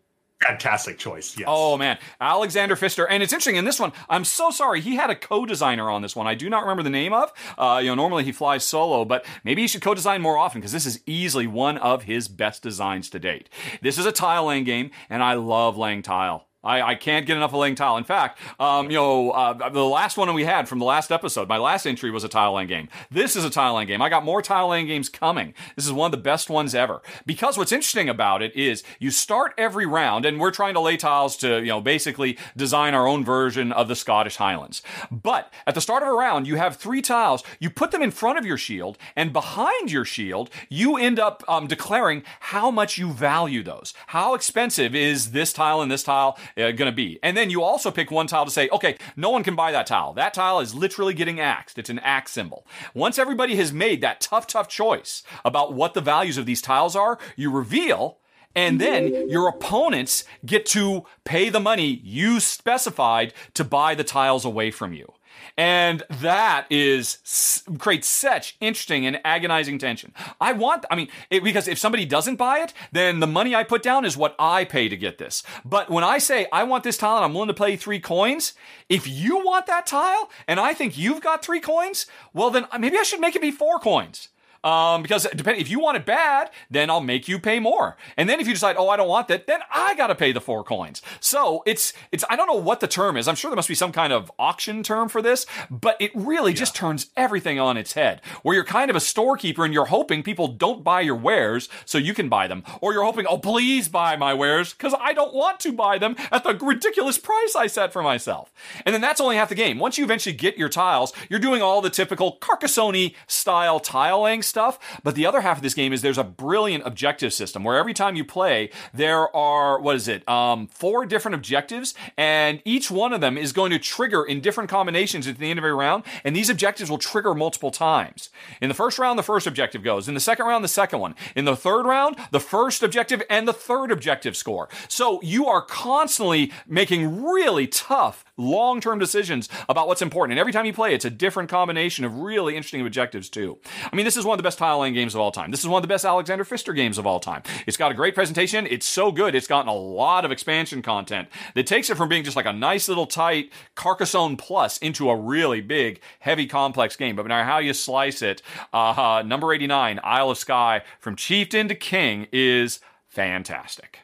Fantastic 0.48 0.98
choice. 0.98 1.38
Yes. 1.38 1.48
Oh 1.50 1.78
man, 1.78 1.98
Alexander 2.20 2.76
Pfister, 2.76 3.08
and 3.08 3.24
it's 3.24 3.32
interesting 3.34 3.56
in 3.56 3.66
this 3.66 3.80
one. 3.80 3.94
I'm 4.10 4.26
so 4.26 4.52
sorry 4.52 4.82
he 4.82 4.96
had 4.96 5.10
a 5.10 5.16
co-designer 5.16 5.90
on 5.90 6.02
this 6.02 6.16
one. 6.16 6.28
I 6.28 6.36
do 6.36 6.50
not 6.50 6.62
remember 6.62 6.84
the 6.84 6.90
name 6.90 7.14
of. 7.14 7.32
Uh, 7.58 7.80
you 7.82 7.90
know, 7.90 7.96
normally 7.96 8.24
he 8.24 8.32
flies 8.32 8.64
solo, 8.64 9.06
but 9.06 9.26
maybe 9.44 9.62
he 9.62 9.68
should 9.68 9.82
co-design 9.82 10.22
more 10.22 10.38
often 10.38 10.62
because 10.62 10.72
this 10.72 10.86
is 10.86 11.02
easily 11.06 11.48
one 11.48 11.78
of 11.78 12.04
his 12.04 12.28
best 12.28 12.62
designs 12.62 13.10
to 13.12 13.20
date. 13.20 13.50
This 13.82 13.98
is 13.98 14.06
a 14.06 14.12
tile 14.12 14.46
laying 14.46 14.64
game, 14.64 14.92
and 15.10 15.24
I 15.24 15.34
love 15.34 15.78
laying 15.78 16.02
tile. 16.02 16.48
I, 16.64 16.82
I 16.82 16.96
can't 16.96 17.26
get 17.26 17.38
enough 17.38 17.54
of 17.54 17.60
laying 17.60 17.76
tile. 17.76 17.98
In 17.98 18.04
fact, 18.04 18.40
um, 18.60 18.90
you 18.90 18.98
know, 18.98 19.32
uh, 19.32 19.70
the 19.70 19.84
last 19.84 20.18
one 20.18 20.34
we 20.34 20.46
had 20.46 20.70
from 20.70 20.80
the 20.80 20.86
last 20.86 21.12
episode, 21.12 21.50
my 21.50 21.58
last 21.58 21.86
entry 21.86 22.10
was 22.10 22.24
a 22.24 22.30
tile 22.30 22.54
laying 22.54 22.70
game. 22.70 22.88
This 23.12 23.36
is 23.36 23.44
a 23.44 23.50
tile 23.50 23.76
laying 23.76 23.88
game. 23.88 24.02
I 24.02 24.10
got 24.10 24.24
more 24.24 24.42
tile 24.42 24.70
laying 24.70 24.88
games 24.88 25.10
coming. 25.10 25.54
This 25.76 25.86
is 25.86 25.92
one 25.92 26.08
of 26.08 26.12
the 26.12 26.24
best 26.24 26.50
ones 26.50 26.74
ever. 26.74 27.02
Because 27.26 27.58
what's 27.58 27.72
interesting 27.72 28.10
about 28.10 28.42
it 28.42 28.56
is 28.56 28.84
you 29.00 29.12
start 29.12 29.54
every 29.58 29.86
round, 29.86 30.26
and 30.26 30.40
we're 30.40 30.52
trying 30.52 30.74
to 30.76 30.80
lay 30.80 30.98
tiles 30.98 31.36
to, 31.38 31.60
you 31.60 31.68
know, 31.68 31.82
basically 31.82 32.38
design 32.56 32.94
our 32.94 33.08
own 33.08 33.26
version 33.26 33.72
of 33.72 33.88
the 33.88 33.96
Scottish 33.96 34.38
Highlands. 34.38 34.82
But 35.12 35.52
at 35.68 35.76
the 35.76 35.82
start 35.82 36.04
of 36.04 36.10
a 36.10 36.14
round, 36.14 36.48
you 36.48 36.56
have 36.56 36.78
three 36.78 37.02
tiles. 37.02 37.44
You 37.60 37.70
put 37.70 37.92
them 37.92 38.02
in 38.02 38.12
front 38.12 38.38
of 38.38 38.46
your 38.46 38.58
shield, 38.58 38.98
and 39.16 39.34
behind 39.34 39.92
your 39.92 40.06
shield, 40.06 40.50
you 40.70 40.98
end 40.98 41.20
up 41.20 41.44
um, 41.48 41.68
declaring 41.68 42.24
how 42.40 42.72
much 42.72 42.98
you 42.98 43.12
value 43.12 43.64
those. 43.64 43.94
How 44.08 44.34
expensive 44.34 44.96
is 44.96 45.32
this 45.32 45.52
tile 45.52 45.82
and 45.82 45.92
this 45.92 46.04
tile 46.04 46.38
uh, 46.58 46.72
going 46.72 46.90
to 46.90 46.92
be? 46.92 47.20
And 47.24 47.36
then 47.36 47.50
you 47.50 47.62
also 47.62 47.92
pick 47.92 48.12
one 48.12 48.28
tile 48.28 48.46
to 48.46 48.52
say, 48.52 48.70
okay, 48.70 48.98
no 49.16 49.30
one 49.30 49.44
can 49.44 49.56
buy 49.56 49.72
that 49.72 49.88
tile. 49.88 50.14
That 50.14 50.34
tile 50.34 50.60
is 50.60 50.76
literally 50.76 51.14
getting 51.14 51.40
axed. 51.40 51.78
It's 51.78 51.90
an 51.90 52.00
axe 52.00 52.32
symbol. 52.32 52.66
Once 52.94 53.18
everybody 53.18 53.56
has 53.56 53.72
made 53.74 54.02
that 54.02 54.22
tough, 54.22 54.48
tough 54.48 54.68
choice 54.68 55.24
about 55.44 55.74
what 55.74 55.94
the 55.94 56.02
values 56.02 56.38
of 56.38 56.46
these 56.46 56.62
tiles 56.62 56.96
are, 56.96 57.18
you 57.36 57.52
reveal 57.52 58.20
and 58.56 58.80
then 58.80 59.30
your 59.30 59.48
opponents 59.48 60.24
get 60.46 60.66
to 60.68 61.06
pay 61.24 61.50
the 61.50 61.60
money 61.60 62.02
you 62.04 62.40
specified 62.40 63.34
to 63.56 63.64
buy 63.64 63.96
the 63.96 64.04
tiles 64.04 64.46
away 64.46 64.70
from 64.72 64.94
you. 64.94 65.12
And 65.56 66.02
that 66.10 66.66
is 66.72 67.64
creates 67.78 68.08
such 68.08 68.58
interesting 68.60 69.06
and 69.06 69.20
agonizing 69.24 69.78
tension. 69.78 70.12
I 70.42 70.54
want, 70.54 70.86
I 70.90 70.96
mean, 70.96 71.10
it, 71.30 71.44
because 71.44 71.68
if 71.68 71.78
somebody 71.78 72.06
doesn't 72.06 72.38
buy 72.38 72.60
it, 72.60 72.74
then 72.92 73.20
the 73.20 73.28
money 73.28 73.54
I 73.56 73.64
put 73.64 73.84
down 73.84 74.04
is 74.04 74.18
what 74.18 74.36
I 74.40 74.66
pay 74.66 74.90
to 74.90 74.98
get 74.98 75.20
this. 75.20 75.44
But 75.64 75.92
when 75.92 76.04
I 76.04 76.18
say 76.18 76.48
I 76.52 76.64
want 76.64 76.84
this 76.84 76.98
tile 76.98 77.18
and 77.18 77.26
I'm 77.26 77.34
willing 77.34 77.50
to 77.50 77.54
pay 77.54 77.76
three 77.76 78.00
coins, 78.00 78.54
if 78.90 79.08
you 79.08 79.46
want 79.46 79.68
that 79.68 79.86
tile 79.86 80.32
and 80.48 80.60
I 80.60 80.74
think 80.74 80.98
you've 80.98 81.22
got 81.22 81.46
three 81.46 81.60
coins, 81.60 82.08
well 82.34 82.50
then 82.50 82.66
uh, 82.72 82.80
maybe 82.80 82.98
I 82.98 83.04
should 83.04 83.20
make 83.22 83.36
it 83.36 83.42
be 83.42 83.52
four 83.52 83.80
coins. 83.80 84.30
Um, 84.64 85.02
because 85.02 85.28
depending 85.36 85.62
if 85.62 85.70
you 85.70 85.80
want 85.80 85.98
it 85.98 86.06
bad, 86.06 86.50
then 86.70 86.90
I'll 86.90 87.02
make 87.02 87.28
you 87.28 87.40
pay 87.40 87.60
more. 87.60 87.98
And 88.18 88.30
then 88.30 88.40
if 88.40 88.48
you 88.48 88.54
decide, 88.54 88.76
oh, 88.78 88.90
I 88.90 88.98
don't 88.98 89.08
want 89.08 89.28
that, 89.28 89.48
then 89.48 89.60
I 89.72 89.96
gotta 89.96 90.16
pay 90.16 90.32
the 90.32 90.42
four 90.42 90.64
coins. 90.64 91.02
So 91.20 91.64
it's 91.66 91.94
it's 92.12 92.24
I 92.30 92.36
don't 92.36 92.48
know 92.48 92.54
what 92.54 92.80
the 92.80 92.88
term 92.88 93.18
is. 93.18 93.28
I'm 93.28 93.36
sure 93.36 93.52
there 93.52 93.56
must 93.56 93.68
be 93.68 93.76
some 93.76 93.92
kind 93.92 94.14
of 94.14 94.32
auction 94.40 94.84
term 94.84 95.10
for 95.10 95.22
this, 95.22 95.46
but 95.70 95.98
it 96.00 96.12
really 96.14 96.54
just 96.54 96.76
turns 96.76 97.08
everything 97.18 97.60
on 97.60 97.78
its 97.78 97.94
head. 97.94 98.22
Where 98.42 98.56
you're 98.56 98.64
kind 98.64 98.90
of 98.90 98.96
a 98.96 99.02
storekeeper 99.02 99.66
and 99.66 99.74
you're 99.74 99.86
hoping 99.86 100.24
people 100.24 100.48
don't 100.48 100.84
buy 100.84 101.02
your 101.02 101.16
wares 101.16 101.70
so 101.86 101.98
you 101.98 102.14
can 102.14 102.30
buy 102.30 102.48
them, 102.48 102.64
or 102.82 102.94
you're 102.94 103.04
hoping, 103.04 103.26
oh, 103.28 103.38
please 103.38 103.88
buy 103.88 104.16
my 104.16 104.34
wares 104.34 104.74
because 104.74 104.96
I 105.00 105.14
don't 105.14 105.34
want 105.34 105.60
to 105.62 105.74
buy 105.74 105.98
them 105.98 106.16
at 106.32 106.44
the 106.44 106.56
ridiculous 106.56 107.18
price 107.18 107.56
I 107.56 107.68
set 107.68 107.92
for 107.92 108.02
myself. 108.02 108.54
And 108.86 108.94
then 108.94 109.02
that's 109.02 109.22
only 109.22 109.36
half 109.36 109.50
the 109.50 109.56
game. 109.56 109.80
Once 109.80 109.98
you 109.98 110.04
eventually 110.04 110.36
get 110.36 110.58
your 110.58 110.70
tiles, 110.70 111.12
you're 111.30 111.40
doing 111.40 111.62
all 111.62 111.82
the 111.82 111.90
typical 111.90 112.38
Carcassonne 112.38 113.14
style 113.28 113.64
tile 113.64 113.80
tiling 113.80 114.42
stuff. 114.54 114.78
But 115.04 115.16
the 115.16 115.26
other 115.26 115.42
half 115.42 115.58
of 115.58 115.64
this 115.64 115.74
game 115.74 115.92
is 115.94 116.04
there's 116.04 116.20
a 116.20 116.24
brilliant 116.24 116.86
objective 116.86 117.34
system 117.34 117.64
where 117.64 117.76
every 117.76 117.94
time 117.96 118.16
you 118.16 118.24
play, 118.24 118.70
there 118.94 119.36
are, 119.36 119.82
what 119.82 119.96
is 119.96 120.08
it, 120.08 120.28
um, 120.30 120.68
four 120.68 121.08
different 121.08 121.34
objectives, 121.34 121.96
and 122.18 122.62
each 122.64 122.92
one 122.92 123.14
of 123.14 123.20
them 123.20 123.36
is 123.36 123.52
going 123.52 123.72
to 123.72 123.80
trigger 123.80 124.24
in 124.24 124.42
different 124.42 124.70
combinations 124.70 125.28
at 125.28 125.40
the 125.40 125.50
end 125.50 125.58
of 125.58 125.66
every 125.66 125.74
round, 125.74 126.04
and 126.24 126.36
these 126.36 126.52
objectives 126.52 126.92
will 126.92 127.00
trigger 127.00 127.34
multiple 127.34 127.72
times. 127.72 128.30
In 128.62 128.68
the 128.68 128.76
first 128.76 129.00
round, 129.00 129.18
the 129.18 129.24
first 129.24 129.48
objective 129.48 129.84
goes. 129.84 130.08
In 130.08 130.14
the 130.14 130.20
second 130.20 130.46
round, 130.46 130.64
the 130.64 130.68
second 130.68 131.00
one. 131.00 131.16
In 131.36 131.46
the 131.46 131.56
third 131.56 131.88
round, 131.88 132.16
the 132.30 132.40
first 132.40 132.84
objective 132.84 133.24
and 133.32 133.48
the 133.48 133.54
third 133.54 133.92
objective 133.92 134.38
score. 134.38 134.70
So 134.88 135.20
you 135.24 135.48
are 135.48 135.64
constantly 135.64 136.52
making 136.68 137.24
really 137.24 137.66
tough 137.66 138.24
long 138.38 138.82
term 138.82 139.00
decisions 139.00 139.50
about 139.68 139.88
what's 139.88 140.02
important. 140.04 140.34
And 140.34 140.40
every 140.40 140.54
time 140.54 140.68
you 140.68 140.74
play, 140.74 140.94
it's 140.94 141.06
a 141.06 141.10
different 141.10 141.50
combination 141.50 142.06
of 142.06 142.20
really 142.20 142.56
interesting 142.56 142.86
objectives, 142.86 143.30
too. 143.30 143.58
I 143.92 143.96
mean, 143.96 144.06
this 144.06 144.18
is 144.18 144.26
one 144.26 144.36
of 144.36 144.43
the 144.43 144.43
best 144.44 144.58
tile 144.58 144.80
laying 144.80 144.94
games 144.94 145.16
of 145.16 145.22
all 145.22 145.32
time. 145.32 145.52
This 145.52 145.62
is 145.62 145.68
one 145.68 145.80
of 145.80 145.84
the 145.84 145.94
best 145.94 146.06
Alexander 146.06 146.44
Pfister 146.44 146.74
games 146.74 146.98
of 146.98 147.08
all 147.08 147.20
time. 147.20 147.44
It's 147.66 147.78
got 147.78 147.92
a 147.92 147.96
great 147.96 148.16
presentation. 148.16 148.68
It's 148.68 148.86
so 148.86 149.12
good. 149.12 149.36
It's 149.36 149.48
gotten 149.48 149.70
a 149.70 149.76
lot 149.76 150.26
of 150.26 150.32
expansion 150.32 150.82
content 150.82 151.28
that 151.56 151.68
takes 151.68 151.90
it 151.90 151.98
from 151.98 152.10
being 152.10 152.24
just 152.24 152.36
like 152.36 152.46
a 152.46 152.54
nice 152.54 152.88
little 152.88 153.08
tight 153.08 153.52
Carcassonne 153.76 154.38
Plus 154.38 154.78
into 154.78 155.10
a 155.10 155.16
really 155.16 155.62
big, 155.62 156.02
heavy, 156.20 156.46
complex 156.46 156.96
game. 156.96 157.16
But 157.16 157.24
no 157.24 157.30
matter 157.30 157.46
how 157.46 157.60
you 157.60 157.74
slice 157.74 158.22
it, 158.22 158.42
uh, 158.74 159.24
number 159.26 159.54
89, 159.54 160.00
Isle 160.04 160.32
of 160.32 160.38
Skye, 160.38 160.82
from 161.00 161.16
Chieftain 161.16 161.68
to 161.68 161.76
King, 161.76 162.28
is 162.32 162.80
fantastic. 163.08 164.00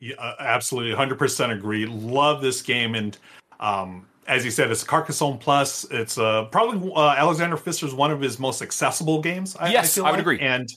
Yeah, 0.00 0.16
uh, 0.18 0.34
absolutely, 0.38 0.94
hundred 0.94 1.18
percent 1.18 1.52
agree. 1.52 1.86
Love 1.86 2.42
this 2.42 2.60
game, 2.60 2.94
and 2.94 3.16
um, 3.58 4.06
as 4.26 4.44
you 4.44 4.50
said, 4.50 4.70
it's 4.70 4.84
Carcassonne 4.84 5.38
Plus. 5.38 5.84
It's 5.90 6.18
uh, 6.18 6.44
probably 6.46 6.92
uh, 6.94 7.10
Alexander 7.10 7.56
Pfister's 7.56 7.94
one 7.94 8.10
of 8.10 8.20
his 8.20 8.38
most 8.38 8.62
accessible 8.62 9.20
games. 9.20 9.56
I, 9.58 9.70
Yes, 9.70 9.94
feel 9.94 10.04
I 10.04 10.10
would 10.10 10.14
like. 10.16 10.20
agree. 10.22 10.40
And 10.40 10.68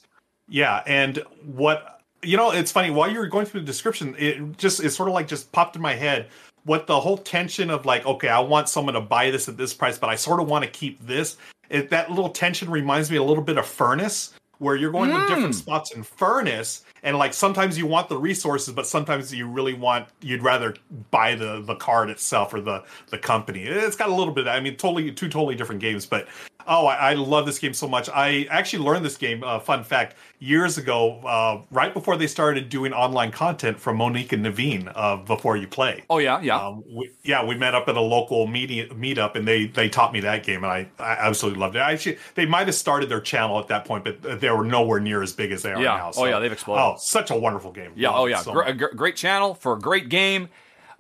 yeah, 0.48 0.84
and 0.86 1.18
what 1.46 2.02
you 2.24 2.36
know, 2.36 2.52
it's 2.52 2.72
funny 2.72 2.90
while 2.90 3.10
you 3.12 3.20
were 3.20 3.28
going 3.28 3.46
through 3.46 3.62
the 3.62 3.66
description, 3.66 4.16
it 4.18 4.58
just 4.58 4.84
it 4.84 4.90
sort 4.92 5.10
of 5.10 5.14
like 5.16 5.28
just 5.28 5.52
popped 5.52 5.76
in 5.76 5.82
my 5.82 5.94
head. 5.94 6.28
What 6.64 6.86
the 6.88 7.00
whole 7.00 7.18
tension 7.18 7.70
of 7.70 7.86
like, 7.86 8.06
okay, 8.06 8.28
I 8.28 8.40
want 8.40 8.68
someone 8.68 8.96
to 8.96 9.02
buy 9.02 9.32
this 9.32 9.48
at 9.48 9.56
this 9.56 9.74
price, 9.74 9.98
but 9.98 10.10
I 10.10 10.16
sort 10.16 10.42
of 10.42 10.50
want 10.50 10.66
to 10.66 10.70
keep 10.70 11.00
this. 11.06 11.38
It, 11.70 11.90
that 11.92 12.10
little 12.10 12.30
tension 12.30 12.70
reminds 12.70 13.10
me 13.10 13.18
a 13.18 13.24
little 13.24 13.44
bit 13.44 13.58
of 13.58 13.66
Furnace, 13.66 14.34
where 14.58 14.76
you're 14.76 14.92
going 14.92 15.10
to 15.12 15.28
different 15.28 15.56
spots 15.56 15.94
in 15.94 16.04
Furnace, 16.04 16.84
and 17.08 17.18
like 17.18 17.34
sometimes 17.34 17.78
you 17.78 17.88
want 17.88 18.10
the 18.10 18.18
resources, 18.18 18.74
but 18.74 18.86
sometimes 18.86 19.34
you 19.34 19.48
really 19.48 19.74
want 19.74 20.10
you'd 20.20 20.44
rather 20.44 20.76
buy 21.10 21.36
the 21.36 21.62
the 21.62 21.76
card 21.76 22.10
itself 22.10 22.54
or 22.54 22.60
the 22.60 22.84
the 23.12 23.18
company. 23.18 23.64
It's 23.64 23.96
got 23.96 24.10
a 24.10 24.14
little 24.14 24.34
bit. 24.34 24.46
I 24.46 24.60
mean, 24.60 24.76
totally 24.76 25.14
two 25.14 25.30
totally 25.30 25.56
different 25.56 25.80
games, 25.80 26.06
but 26.06 26.28
Oh, 26.68 26.86
I, 26.86 27.12
I, 27.12 27.14
love 27.14 27.46
this 27.46 27.60
game 27.60 27.74
so 27.74 27.88
much. 27.88 28.10
I 28.10 28.46
actually 28.50 28.84
learned 28.84 29.06
this 29.06 29.16
game. 29.16 29.44
Uh, 29.44 29.60
fun 29.60 29.84
fact: 29.84 30.16
years 30.40 30.78
ago, 30.78 31.20
uh, 31.22 31.62
right 31.72 31.94
before 31.94 32.18
they 32.18 32.28
started 32.28 32.70
doing 32.70 32.94
online 32.94 33.32
content 33.32 33.80
from 33.80 33.98
Monique 33.98 34.34
and 34.34 34.46
Naveen 34.46 34.92
uh, 34.94 35.18
before 35.18 35.56
you 35.56 35.68
play. 35.68 36.04
Oh 36.10 36.18
yeah, 36.18 36.42
yeah, 36.42 36.60
um, 36.60 36.84
we, 36.88 37.12
yeah. 37.24 37.44
We 37.46 37.56
met 37.56 37.74
up 37.74 37.88
at 37.88 37.96
a 37.96 38.02
local 38.02 38.48
media 38.48 38.88
meetup, 38.90 39.36
and 39.36 39.48
they 39.48 39.68
they 39.68 39.88
taught 39.88 40.12
me 40.12 40.20
that 40.22 40.44
game, 40.44 40.64
and 40.64 40.72
I, 40.72 40.90
I 41.00 41.14
absolutely 41.14 41.62
loved 41.62 41.76
it. 41.76 41.80
Actually, 41.80 42.18
they 42.36 42.46
might 42.46 42.68
have 42.68 42.76
started 42.76 43.10
their 43.10 43.22
channel 43.22 43.60
at 43.60 43.68
that 43.70 43.86
point, 43.86 44.04
but 44.04 44.42
they 44.42 44.50
were 44.50 44.66
nowhere 44.66 45.00
near 45.00 45.24
as 45.24 45.34
big 45.34 45.52
as 45.52 45.62
they 45.62 45.72
are 45.72 45.82
yeah. 45.82 45.98
now. 45.98 46.12
So, 46.12 46.24
oh 46.24 46.26
yeah, 46.26 46.40
they've 46.40 46.52
exploded. 46.52 46.84
Oh, 46.84 46.96
such 46.98 47.32
a 47.32 47.36
wonderful 47.36 47.72
game. 47.72 47.94
Yeah. 47.96 48.12
Oh 48.12 48.26
yeah, 48.26 48.42
so 48.42 48.54
Gr- 48.54 48.96
great 48.96 49.16
channel 49.16 49.54
for 49.54 49.74
a 49.74 49.80
great 49.80 50.10
game, 50.10 50.50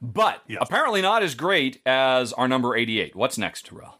but 0.02 0.42
yes. 0.48 0.60
apparently 0.62 1.02
not 1.02 1.24
as 1.24 1.36
great 1.36 1.82
as 1.86 2.32
our 2.34 2.48
number 2.48 2.76
eighty-eight. 2.76 3.16
What's 3.16 3.38
next, 3.38 3.68
Terrell? 3.68 4.00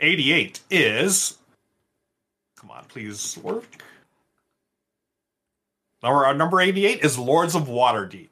88 0.00 0.60
is. 0.70 1.38
Come 2.56 2.70
on, 2.70 2.84
please 2.88 3.38
work. 3.42 3.64
Our, 6.02 6.34
number 6.34 6.60
88 6.60 7.02
is 7.02 7.18
Lords 7.18 7.54
of 7.54 7.64
Waterdeep. 7.64 8.28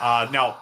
Uh, 0.00 0.28
now, 0.30 0.58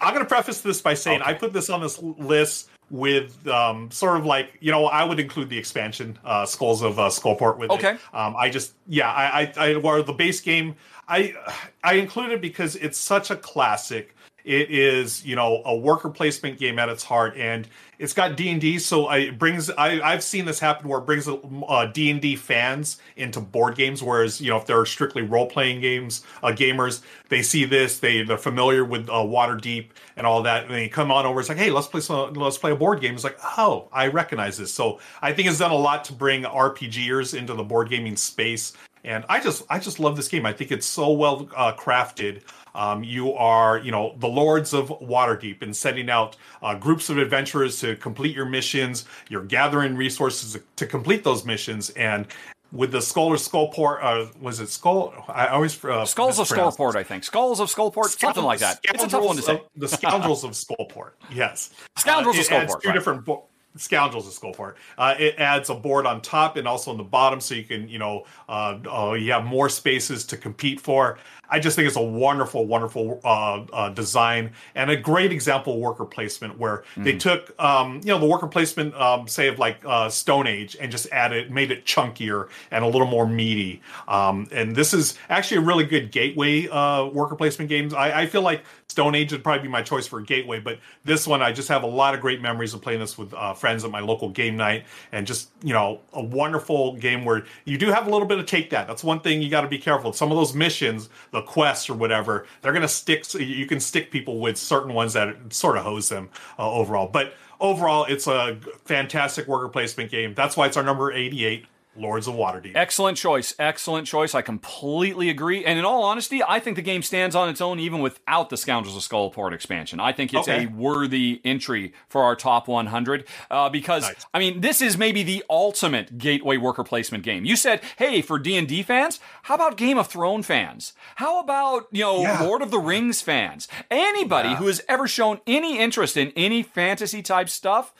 I'm 0.00 0.12
going 0.12 0.24
to 0.24 0.28
preface 0.28 0.60
this 0.60 0.80
by 0.80 0.94
saying 0.94 1.22
okay. 1.22 1.30
I 1.30 1.34
put 1.34 1.52
this 1.52 1.70
on 1.70 1.80
this 1.80 2.02
list 2.02 2.68
with 2.90 3.46
um, 3.48 3.90
sort 3.90 4.18
of 4.18 4.26
like 4.26 4.58
you 4.60 4.70
know 4.70 4.84
I 4.84 5.04
would 5.04 5.18
include 5.18 5.48
the 5.48 5.56
expansion 5.56 6.18
uh, 6.24 6.44
Skulls 6.44 6.82
of 6.82 6.98
uh, 6.98 7.08
Skullport 7.08 7.56
with 7.56 7.70
okay. 7.70 7.92
it. 7.92 8.00
Um, 8.12 8.36
I 8.36 8.50
just 8.50 8.74
yeah 8.86 9.10
I 9.10 9.52
I, 9.56 9.70
I 9.70 9.74
or 9.74 10.02
the 10.02 10.12
base 10.12 10.40
game 10.40 10.76
I 11.08 11.34
I 11.82 11.94
included 11.94 12.40
because 12.40 12.76
it's 12.76 12.98
such 12.98 13.30
a 13.30 13.36
classic. 13.36 14.14
It 14.44 14.70
is 14.70 15.24
you 15.24 15.36
know 15.36 15.62
a 15.64 15.76
worker 15.76 16.10
placement 16.10 16.58
game 16.58 16.78
at 16.78 16.88
its 16.88 17.04
heart, 17.04 17.36
and 17.36 17.68
it's 18.02 18.12
got 18.12 18.36
D 18.36 18.48
and 18.50 18.60
D, 18.60 18.80
so 18.80 19.08
it 19.12 19.38
brings. 19.38 19.70
I, 19.70 20.00
I've 20.00 20.24
seen 20.24 20.44
this 20.44 20.58
happen 20.58 20.88
where 20.88 20.98
it 20.98 21.06
brings 21.06 21.28
uh, 21.28 21.86
D 21.86 22.10
and 22.10 22.20
D 22.20 22.34
fans 22.34 22.98
into 23.16 23.40
board 23.40 23.76
games. 23.76 24.02
Whereas 24.02 24.40
you 24.40 24.50
know 24.50 24.56
if 24.56 24.66
they're 24.66 24.84
strictly 24.84 25.22
role 25.22 25.46
playing 25.46 25.80
games, 25.80 26.24
uh, 26.42 26.48
gamers, 26.48 27.02
they 27.28 27.42
see 27.42 27.64
this, 27.64 28.00
they 28.00 28.22
they're 28.22 28.36
familiar 28.36 28.84
with 28.84 29.08
uh, 29.08 29.12
Waterdeep 29.12 29.90
and 30.16 30.26
all 30.26 30.42
that, 30.42 30.64
and 30.64 30.74
they 30.74 30.88
come 30.88 31.12
on 31.12 31.26
over. 31.26 31.38
It's 31.38 31.48
like, 31.48 31.58
hey, 31.58 31.70
let's 31.70 31.86
play 31.86 32.00
some, 32.00 32.34
let's 32.34 32.58
play 32.58 32.72
a 32.72 32.76
board 32.76 33.00
game. 33.00 33.14
It's 33.14 33.22
like, 33.22 33.38
oh, 33.56 33.88
I 33.92 34.08
recognize 34.08 34.58
this. 34.58 34.74
So 34.74 34.98
I 35.22 35.32
think 35.32 35.48
it's 35.48 35.60
done 35.60 35.70
a 35.70 35.76
lot 35.76 36.02
to 36.06 36.12
bring 36.12 36.42
RPGers 36.42 37.38
into 37.38 37.54
the 37.54 37.62
board 37.62 37.88
gaming 37.88 38.16
space 38.16 38.72
and 39.04 39.24
I 39.28 39.40
just 39.40 39.64
I 39.68 39.78
just 39.78 39.98
love 40.00 40.16
this 40.16 40.28
game. 40.28 40.46
I 40.46 40.52
think 40.52 40.70
it's 40.70 40.86
so 40.86 41.12
well 41.12 41.48
uh, 41.56 41.72
crafted. 41.72 42.42
Um, 42.74 43.04
you 43.04 43.32
are, 43.34 43.78
you 43.78 43.90
know, 43.90 44.14
the 44.18 44.28
lords 44.28 44.72
of 44.72 44.88
Waterdeep 44.88 45.62
and 45.62 45.76
sending 45.76 46.08
out 46.10 46.36
uh, 46.62 46.74
groups 46.74 47.10
of 47.10 47.18
adventurers 47.18 47.80
to 47.80 47.96
complete 47.96 48.34
your 48.34 48.46
missions. 48.46 49.04
You're 49.28 49.44
gathering 49.44 49.96
resources 49.96 50.58
to 50.76 50.86
complete 50.86 51.24
those 51.24 51.44
missions, 51.44 51.90
and 51.90 52.26
with 52.72 52.90
the 52.90 53.02
Skull 53.02 53.28
or 53.28 53.36
Skullport, 53.36 53.98
uh, 54.02 54.30
was 54.40 54.60
it 54.60 54.68
Skull? 54.68 55.12
I 55.28 55.48
always 55.48 55.84
uh, 55.84 56.06
Skulls 56.06 56.38
of 56.38 56.48
Skullport, 56.48 56.96
I 56.96 57.02
think. 57.02 57.24
Skulls 57.24 57.60
of 57.60 57.68
Skullport, 57.68 58.18
something 58.18 58.42
like 58.42 58.60
that. 58.60 58.80
It's 58.84 59.04
a 59.04 59.08
tough 59.08 59.24
one 59.24 59.36
to 59.36 59.42
say. 59.42 59.54
Of, 59.54 59.60
the 59.76 59.88
Scoundrels 59.88 60.42
of 60.42 60.52
Skullport, 60.52 61.10
yes. 61.32 61.70
Scoundrels 61.98 62.38
uh, 62.38 62.40
of 62.40 62.46
Skullport. 62.46 62.82
Two 62.82 62.88
right. 62.88 62.94
different. 62.94 63.24
Bo- 63.24 63.44
Scoundrels 63.76 64.26
of 64.26 64.34
Skullport. 64.34 64.74
Uh, 64.98 65.14
it 65.18 65.36
adds 65.38 65.70
a 65.70 65.74
board 65.74 66.04
on 66.04 66.20
top 66.20 66.56
and 66.56 66.68
also 66.68 66.90
on 66.90 66.98
the 66.98 67.04
bottom, 67.04 67.40
so 67.40 67.54
you 67.54 67.64
can, 67.64 67.88
you 67.88 67.98
know, 67.98 68.24
uh, 68.48 68.78
uh, 68.86 69.12
you 69.14 69.32
have 69.32 69.44
more 69.44 69.68
spaces 69.68 70.24
to 70.26 70.36
compete 70.36 70.78
for. 70.80 71.18
I 71.52 71.60
just 71.60 71.76
think 71.76 71.86
it's 71.86 71.98
a 71.98 72.02
wonderful, 72.02 72.64
wonderful 72.64 73.20
uh, 73.22 73.64
uh, 73.72 73.90
design 73.90 74.52
and 74.74 74.90
a 74.90 74.96
great 74.96 75.32
example 75.32 75.74
of 75.74 75.80
worker 75.80 76.06
placement 76.06 76.58
where 76.58 76.78
mm-hmm. 76.78 77.04
they 77.04 77.18
took, 77.18 77.54
um, 77.62 78.00
you 78.02 78.08
know, 78.08 78.18
the 78.18 78.26
worker 78.26 78.46
placement, 78.46 78.94
um, 78.94 79.28
say 79.28 79.48
of 79.48 79.58
like 79.58 79.76
uh, 79.84 80.08
Stone 80.08 80.46
Age, 80.46 80.78
and 80.80 80.90
just 80.90 81.06
added, 81.12 81.50
made 81.50 81.70
it 81.70 81.84
chunkier 81.84 82.48
and 82.70 82.82
a 82.82 82.88
little 82.88 83.06
more 83.06 83.26
meaty. 83.26 83.82
Um, 84.08 84.48
and 84.50 84.74
this 84.74 84.94
is 84.94 85.18
actually 85.28 85.58
a 85.58 85.66
really 85.66 85.84
good 85.84 86.10
gateway 86.10 86.68
uh, 86.68 87.04
worker 87.04 87.36
placement 87.36 87.68
games. 87.68 87.92
I, 87.92 88.22
I 88.22 88.26
feel 88.26 88.42
like 88.42 88.64
Stone 88.88 89.14
Age 89.14 89.32
would 89.32 89.42
probably 89.42 89.62
be 89.62 89.68
my 89.68 89.82
choice 89.82 90.06
for 90.06 90.20
a 90.20 90.22
gateway, 90.22 90.60
but 90.60 90.78
this 91.04 91.26
one 91.26 91.42
I 91.42 91.52
just 91.52 91.68
have 91.68 91.82
a 91.82 91.86
lot 91.86 92.14
of 92.14 92.20
great 92.20 92.40
memories 92.40 92.74
of 92.74 92.80
playing 92.82 93.00
this 93.00 93.18
with 93.18 93.32
uh, 93.34 93.54
friends 93.54 93.84
at 93.84 93.90
my 93.90 94.00
local 94.00 94.28
game 94.28 94.56
night, 94.56 94.84
and 95.12 95.26
just 95.26 95.50
you 95.62 95.72
know 95.72 96.00
a 96.12 96.22
wonderful 96.22 96.96
game 96.96 97.24
where 97.24 97.44
you 97.64 97.78
do 97.78 97.88
have 97.88 98.06
a 98.06 98.10
little 98.10 98.26
bit 98.26 98.38
of 98.38 98.46
take 98.46 98.70
that. 98.70 98.86
That's 98.86 99.02
one 99.02 99.20
thing 99.20 99.40
you 99.40 99.50
got 99.50 99.62
to 99.62 99.68
be 99.68 99.78
careful. 99.78 100.12
Some 100.12 100.30
of 100.30 100.36
those 100.36 100.54
missions, 100.54 101.08
the 101.30 101.41
quests 101.42 101.90
or 101.90 101.94
whatever, 101.94 102.46
they're 102.60 102.72
to 102.82 102.88
stick. 102.88 103.32
You 103.34 103.66
can 103.66 103.80
stick 103.80 104.10
people 104.10 104.40
with 104.40 104.56
certain 104.56 104.94
ones 104.94 105.12
that 105.12 105.52
sort 105.52 105.76
of 105.76 105.84
hose 105.84 106.08
them 106.08 106.30
uh, 106.58 106.70
overall. 106.70 107.08
But 107.08 107.34
overall, 107.60 108.04
it's 108.04 108.26
a 108.26 108.58
fantastic 108.84 109.46
worker 109.46 109.68
placement 109.68 110.10
game. 110.10 110.34
That's 110.34 110.56
why 110.56 110.66
it's 110.66 110.76
our 110.76 110.82
number 110.82 111.12
88. 111.12 111.66
Lords 111.94 112.26
of 112.26 112.34
Waterdeep. 112.34 112.72
Excellent 112.74 113.18
choice. 113.18 113.54
Excellent 113.58 114.06
choice. 114.06 114.34
I 114.34 114.40
completely 114.40 115.28
agree. 115.28 115.62
And 115.64 115.78
in 115.78 115.84
all 115.84 116.02
honesty, 116.04 116.42
I 116.42 116.58
think 116.58 116.76
the 116.76 116.82
game 116.82 117.02
stands 117.02 117.36
on 117.36 117.50
its 117.50 117.60
own 117.60 117.78
even 117.78 118.00
without 118.00 118.48
the 118.48 118.56
Scoundrels 118.56 118.96
of 118.96 119.02
Skullport 119.02 119.52
expansion. 119.52 120.00
I 120.00 120.12
think 120.12 120.32
it's 120.32 120.48
okay. 120.48 120.64
a 120.64 120.68
worthy 120.68 121.42
entry 121.44 121.92
for 122.08 122.22
our 122.22 122.34
top 122.34 122.66
100 122.66 123.26
uh, 123.50 123.68
because 123.68 124.04
nice. 124.04 124.26
I 124.32 124.38
mean, 124.38 124.62
this 124.62 124.80
is 124.80 124.96
maybe 124.96 125.22
the 125.22 125.44
ultimate 125.50 126.16
gateway 126.16 126.56
worker 126.56 126.82
placement 126.82 127.24
game. 127.24 127.44
You 127.44 127.56
said, 127.56 127.82
"Hey, 127.96 128.22
for 128.22 128.38
D&D 128.38 128.82
fans, 128.84 129.20
how 129.42 129.56
about 129.56 129.76
Game 129.76 129.98
of 129.98 130.06
Thrones 130.06 130.46
fans? 130.46 130.94
How 131.16 131.40
about, 131.40 131.88
you 131.92 132.04
know, 132.04 132.22
yeah. 132.22 132.42
Lord 132.42 132.62
of 132.62 132.70
the 132.70 132.78
Rings 132.78 133.20
fans? 133.20 133.68
Anybody 133.90 134.50
yeah. 134.50 134.56
who 134.56 134.66
has 134.68 134.82
ever 134.88 135.06
shown 135.06 135.40
any 135.46 135.78
interest 135.78 136.16
in 136.16 136.32
any 136.36 136.62
fantasy 136.62 137.20
type 137.20 137.50
stuff?" 137.50 137.92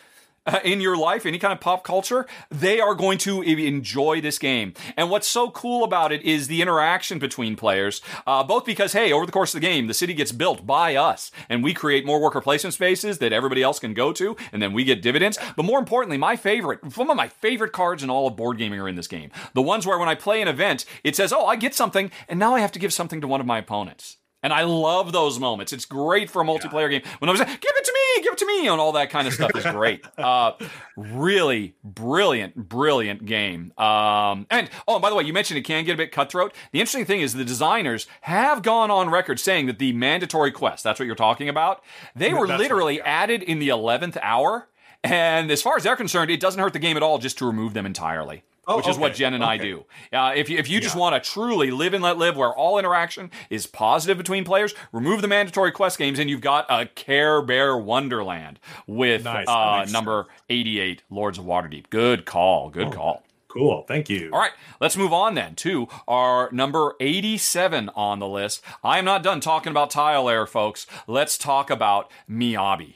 Uh, 0.46 0.60
in 0.64 0.80
your 0.80 0.96
life, 0.96 1.26
any 1.26 1.38
kind 1.38 1.52
of 1.52 1.60
pop 1.60 1.84
culture, 1.84 2.26
they 2.50 2.80
are 2.80 2.94
going 2.94 3.18
to 3.18 3.42
enjoy 3.42 4.20
this 4.20 4.38
game. 4.38 4.74
And 4.96 5.10
what's 5.10 5.28
so 5.28 5.50
cool 5.50 5.84
about 5.84 6.12
it 6.12 6.22
is 6.22 6.48
the 6.48 6.62
interaction 6.62 7.18
between 7.18 7.56
players, 7.56 8.00
uh, 8.26 8.42
both 8.42 8.64
because, 8.64 8.92
hey, 8.92 9.12
over 9.12 9.26
the 9.26 9.32
course 9.32 9.54
of 9.54 9.60
the 9.60 9.66
game, 9.66 9.86
the 9.86 9.94
city 9.94 10.14
gets 10.14 10.32
built 10.32 10.66
by 10.66 10.96
us 10.96 11.30
and 11.48 11.62
we 11.62 11.74
create 11.74 12.06
more 12.06 12.20
worker 12.20 12.40
placement 12.40 12.74
spaces 12.74 13.18
that 13.18 13.32
everybody 13.32 13.62
else 13.62 13.78
can 13.78 13.94
go 13.94 14.12
to, 14.12 14.36
and 14.52 14.62
then 14.62 14.72
we 14.72 14.84
get 14.84 15.02
dividends. 15.02 15.38
But 15.56 15.64
more 15.64 15.78
importantly, 15.78 16.18
my 16.18 16.36
favorite, 16.36 16.80
some 16.92 17.10
of 17.10 17.16
my 17.16 17.28
favorite 17.28 17.72
cards 17.72 18.02
in 18.02 18.10
all 18.10 18.26
of 18.26 18.36
board 18.36 18.58
gaming 18.58 18.80
are 18.80 18.88
in 18.88 18.96
this 18.96 19.08
game. 19.08 19.30
The 19.54 19.62
ones 19.62 19.86
where 19.86 19.98
when 19.98 20.08
I 20.08 20.14
play 20.14 20.42
an 20.42 20.48
event, 20.48 20.84
it 21.04 21.16
says, 21.16 21.32
oh, 21.32 21.46
I 21.46 21.56
get 21.56 21.74
something, 21.74 22.10
and 22.28 22.38
now 22.38 22.54
I 22.54 22.60
have 22.60 22.72
to 22.72 22.78
give 22.78 22.92
something 22.92 23.20
to 23.20 23.28
one 23.28 23.40
of 23.40 23.46
my 23.46 23.58
opponents. 23.58 24.18
And 24.42 24.52
I 24.52 24.64
love 24.64 25.12
those 25.12 25.38
moments. 25.38 25.72
It's 25.72 25.84
great 25.84 26.28
for 26.28 26.42
a 26.42 26.44
multiplayer 26.44 26.90
yeah. 26.90 26.98
game. 26.98 27.10
When 27.20 27.28
I 27.28 27.32
was 27.32 27.40
like, 27.40 27.48
give 27.48 27.72
it 27.74 27.84
to 27.84 27.92
me, 27.92 28.22
give 28.22 28.32
it 28.32 28.38
to 28.38 28.46
me, 28.46 28.68
and 28.68 28.80
all 28.80 28.92
that 28.92 29.10
kind 29.10 29.28
of 29.28 29.34
stuff 29.34 29.54
is 29.54 29.64
great. 29.64 30.04
uh, 30.18 30.52
really 30.96 31.76
brilliant, 31.84 32.56
brilliant 32.56 33.24
game. 33.24 33.72
Um, 33.78 34.46
and 34.50 34.68
oh, 34.88 34.96
and 34.96 35.02
by 35.02 35.10
the 35.10 35.16
way, 35.16 35.24
you 35.24 35.32
mentioned 35.32 35.58
it 35.58 35.62
can 35.62 35.84
get 35.84 35.94
a 35.94 35.96
bit 35.96 36.10
cutthroat. 36.10 36.54
The 36.72 36.80
interesting 36.80 37.04
thing 37.04 37.20
is 37.20 37.34
the 37.34 37.44
designers 37.44 38.06
have 38.22 38.62
gone 38.62 38.90
on 38.90 39.10
record 39.10 39.38
saying 39.38 39.66
that 39.66 39.78
the 39.78 39.92
mandatory 39.92 40.50
quest, 40.50 40.82
that's 40.82 40.98
what 40.98 41.06
you're 41.06 41.14
talking 41.14 41.48
about, 41.48 41.82
they 42.16 42.34
were 42.34 42.46
literally 42.46 42.98
right, 42.98 43.06
yeah. 43.06 43.22
added 43.22 43.42
in 43.42 43.58
the 43.58 43.68
11th 43.68 44.18
hour. 44.22 44.68
And 45.04 45.50
as 45.50 45.62
far 45.62 45.76
as 45.76 45.82
they're 45.82 45.96
concerned, 45.96 46.30
it 46.30 46.40
doesn't 46.40 46.60
hurt 46.60 46.72
the 46.72 46.78
game 46.78 46.96
at 46.96 47.02
all 47.02 47.18
just 47.18 47.38
to 47.38 47.46
remove 47.46 47.74
them 47.74 47.86
entirely. 47.86 48.44
Oh, 48.66 48.76
which 48.76 48.88
is 48.88 48.96
what 48.96 49.14
Jen 49.14 49.34
and 49.34 49.42
okay. 49.42 49.52
I 49.52 49.56
do. 49.58 49.84
Uh, 50.12 50.32
if 50.36 50.48
you, 50.48 50.56
if 50.56 50.70
you 50.70 50.80
just 50.80 50.94
want 50.94 51.20
to 51.20 51.30
truly 51.30 51.72
live 51.72 51.94
and 51.94 52.02
let 52.02 52.16
live 52.16 52.36
where 52.36 52.54
all 52.54 52.78
interaction 52.78 53.30
is 53.50 53.66
positive 53.66 54.16
between 54.16 54.44
players, 54.44 54.72
remove 54.92 55.20
the 55.20 55.26
mandatory 55.26 55.72
quest 55.72 55.98
games 55.98 56.20
and 56.20 56.30
you've 56.30 56.40
got 56.40 56.66
a 56.68 56.86
Care 56.86 57.42
Bear 57.42 57.76
Wonderland 57.76 58.60
with 58.86 59.24
nice. 59.24 59.48
uh, 59.48 59.84
number 59.90 60.28
88, 60.48 61.02
Lords 61.10 61.38
of 61.38 61.44
Waterdeep. 61.44 61.90
Good 61.90 62.24
call. 62.24 62.70
Good 62.70 62.88
oh, 62.88 62.92
call. 62.92 63.22
Cool. 63.48 63.84
Thank 63.86 64.08
you. 64.08 64.30
All 64.32 64.38
right. 64.38 64.52
Let's 64.80 64.96
move 64.96 65.12
on 65.12 65.34
then 65.34 65.56
to 65.56 65.88
our 66.08 66.48
number 66.52 66.94
87 67.00 67.90
on 67.96 68.18
the 68.18 68.28
list. 68.28 68.62
I 68.82 68.98
am 68.98 69.04
not 69.04 69.22
done 69.22 69.40
talking 69.40 69.70
about 69.72 69.90
Tile 69.90 70.28
Air, 70.28 70.46
folks. 70.46 70.86
Let's 71.06 71.36
talk 71.36 71.68
about 71.68 72.10
Miyabi. 72.30 72.94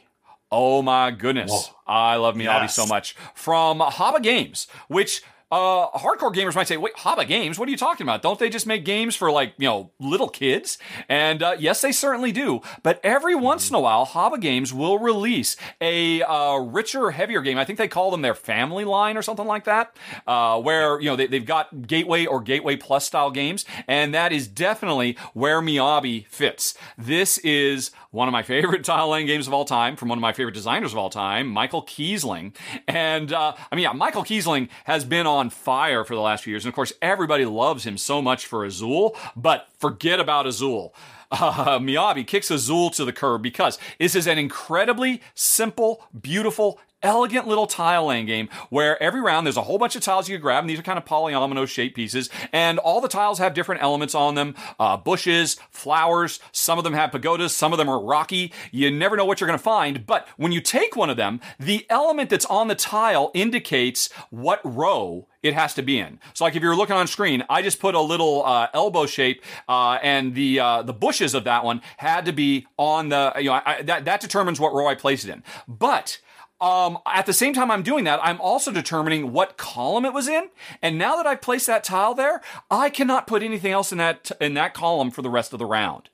Oh 0.51 0.81
my 0.81 1.11
goodness. 1.11 1.51
Whoa. 1.51 1.77
I 1.87 2.17
love 2.17 2.37
Miyabi 2.37 2.63
yes. 2.63 2.75
so 2.75 2.87
much. 2.87 3.15
From 3.35 3.81
Haba 3.81 4.23
Games, 4.23 4.67
which 4.89 5.23
uh, 5.51 5.91
hardcore 5.99 6.35
gamers 6.35 6.57
might 6.57 6.67
say, 6.67 6.77
wait, 6.77 6.95
Haba 6.97 7.27
Games? 7.27 7.57
What 7.59 7.69
are 7.69 7.71
you 7.71 7.77
talking 7.77 8.05
about? 8.05 8.21
Don't 8.21 8.39
they 8.39 8.51
just 8.51 8.67
make 8.67 8.85
games 8.85 9.15
for 9.15 9.31
like, 9.31 9.55
you 9.59 9.69
know, 9.69 9.93
little 10.01 10.29
kids? 10.29 10.77
And 11.09 11.41
uh, 11.41 11.55
yes, 11.59 11.81
they 11.81 11.93
certainly 11.93 12.33
do. 12.33 12.63
But 12.83 12.99
every 13.05 13.37
once 13.37 13.71
in 13.71 13.77
a 13.77 13.81
while, 13.81 14.07
Haba 14.07 14.41
Games 14.41 14.75
will 14.75 14.99
release 14.99 15.57
a 15.81 16.23
uh, 16.23 16.57
richer, 16.57 17.13
heavier 17.13 17.43
game. 17.43 17.59
I 17.59 17.65
think 17.65 17.79
they 17.79 17.87
call 17.87 18.11
them 18.11 18.23
their 18.23 18.35
family 18.35 18.85
line 18.85 19.17
or 19.17 19.23
something 19.23 19.47
like 19.47 19.65
that, 19.65 19.97
uh, 20.27 20.61
where, 20.61 21.01
you 21.01 21.07
know, 21.07 21.17
they, 21.17 21.29
they've 21.29 21.47
got 21.47 21.87
Gateway 21.87 22.27
or 22.27 22.41
Gateway 22.41 22.75
Plus 22.75 23.07
style 23.07 23.31
games. 23.31 23.65
And 23.87 24.13
that 24.15 24.33
is 24.33 24.49
definitely 24.49 25.17
where 25.33 25.61
Miyabi 25.61 26.27
fits. 26.27 26.75
This 26.99 27.39
is 27.39 27.93
one 28.11 28.27
of 28.27 28.33
my 28.33 28.43
favorite 28.43 28.83
tile 28.85 29.11
laying 29.11 29.29
games 29.29 29.47
of 29.47 29.55
all 29.55 29.65
time 29.65 29.95
from 29.95 30.09
one 30.09 30.19
of 30.19 30.23
my 30.23 30.33
favorite 30.33 30.55
designers 30.55 30.93
of 30.93 30.99
all 30.99 31.11
time, 31.11 31.47
Michael 31.47 31.85
Kiesling. 31.85 32.53
And 32.89 33.33
uh, 33.33 33.55
I 33.71 33.77
mean, 33.77 33.85
yeah, 33.85 33.93
Michael 33.93 34.25
Kiesling 34.25 34.69
has 34.85 35.05
been 35.05 35.27
on 35.27 35.36
fire 35.51 36.05
for 36.05 36.15
the 36.15 36.21
last 36.21 36.45
few 36.45 36.53
years. 36.53 36.65
And 36.65 36.71
of 36.71 36.75
course, 36.75 36.93
everybody 37.01 37.45
loves 37.45 37.85
him 37.85 37.99
so 37.99 38.21
much 38.21 38.47
for 38.47 38.65
Azul, 38.65 39.17
but 39.35 39.69
forget 39.79 40.21
about 40.21 40.47
Azul. 40.47 40.95
Uh, 41.29 41.81
Miyabi 41.81 42.25
kicks 42.25 42.53
Azul 42.53 42.89
to 42.91 43.05
the 43.05 43.13
curb 43.13 43.43
because 43.43 43.81
this 43.99 44.15
is 44.15 44.29
an 44.29 44.39
incredibly 44.39 45.21
simple, 45.35 46.05
beautiful, 46.19 46.79
elegant 47.03 47.47
little 47.47 47.67
tile 47.67 48.07
laying 48.07 48.27
game 48.27 48.49
where 48.71 49.01
every 49.03 49.21
round 49.21 49.47
there's 49.47 49.57
a 49.57 49.63
whole 49.63 49.79
bunch 49.79 49.97
of 49.97 50.03
tiles 50.03 50.29
you 50.29 50.37
can 50.37 50.43
grab, 50.43 50.63
and 50.63 50.71
these 50.71 50.79
are 50.79 50.83
kind 50.83 50.99
of 50.99 51.05
polyomino 51.05 51.67
shaped 51.67 51.95
pieces, 51.95 52.31
and 52.53 52.79
all 52.79 53.01
the 53.01 53.09
tiles 53.09 53.39
have 53.39 53.55
different 53.55 53.83
elements 53.83 54.15
on 54.15 54.35
them 54.35 54.55
uh, 54.79 54.97
bushes, 54.97 55.57
flowers, 55.71 56.41
some 56.53 56.79
of 56.79 56.85
them 56.85 56.93
have 56.93 57.13
pagodas, 57.13 57.55
some 57.55 57.73
of 57.73 57.79
them 57.79 57.89
are 57.89 58.03
rocky. 58.03 58.53
You 58.71 58.91
never 58.91 59.17
know 59.17 59.25
what 59.25 59.41
you're 59.41 59.49
going 59.49 59.59
to 59.59 59.63
find, 59.63 60.07
but 60.07 60.27
when 60.37 60.53
you 60.53 60.61
take 60.61 60.97
one 60.97 61.11
of 61.11 61.17
them, 61.17 61.41
the 61.59 61.87
element 61.91 62.31
that's 62.31 62.47
on 62.47 62.69
the 62.69 62.75
tile 62.75 63.31
indicates 63.35 64.13
what 64.31 64.61
row 64.65 65.27
it 65.43 65.55
has 65.55 65.75
to 65.75 65.83
be 65.83 65.99
in. 65.99 66.19
So, 66.35 66.45
like 66.45 66.57
if 66.57 66.63
you're 66.63 66.77
looking 66.77 66.97
on 66.97 67.07
screen, 67.07 67.45
I 67.49 67.63
just 67.63 67.79
put 67.79 67.95
a 67.95 68.01
little 68.01 68.45
uh, 68.45 68.69
elbow 68.75 69.07
shape, 69.07 69.43
uh, 69.69 69.99
and 70.03 70.35
the 70.35 70.61
uh, 70.61 70.83
the 70.83 70.93
bushes 70.93 71.35
of 71.35 71.45
that 71.45 71.65
one 71.65 71.83
had 71.99 72.25
to 72.27 72.33
be 72.33 72.67
on 72.77 73.09
the 73.11 73.33
you 73.39 73.45
know 73.45 73.61
I, 73.65 73.83
that 73.83 74.05
that 74.05 74.21
determines 74.21 74.59
what 74.59 74.73
row 74.73 74.87
I 74.87 74.95
place 74.95 75.25
it 75.25 75.31
in. 75.31 75.43
But 75.69 76.19
um, 76.61 76.99
at 77.07 77.27
the 77.27 77.33
same 77.33 77.53
time 77.53 77.71
I'm 77.71 77.83
doing 77.83 78.05
that, 78.05 78.21
I'm 78.23 78.41
also 78.41 78.73
determining 78.73 79.33
what 79.33 79.57
column 79.57 80.05
it 80.05 80.13
was 80.13 80.29
in. 80.29 80.49
And 80.81 80.99
now 80.99 81.17
that 81.17 81.27
I've 81.27 81.43
placed 81.43 81.67
that 81.67 81.85
tile 81.85 82.15
there, 82.15 82.41
I 82.71 82.89
cannot 82.91 83.27
put 83.27 83.43
anything 83.43 83.73
else 83.73 83.93
in 83.93 83.99
that 83.99 84.31
in 84.41 84.55
that 84.55 84.75
column 84.75 85.11
for 85.11 85.23
the 85.23 85.31
rest 85.31 85.53
of 85.53 85.59
the 85.59 85.67
round. 85.67 86.09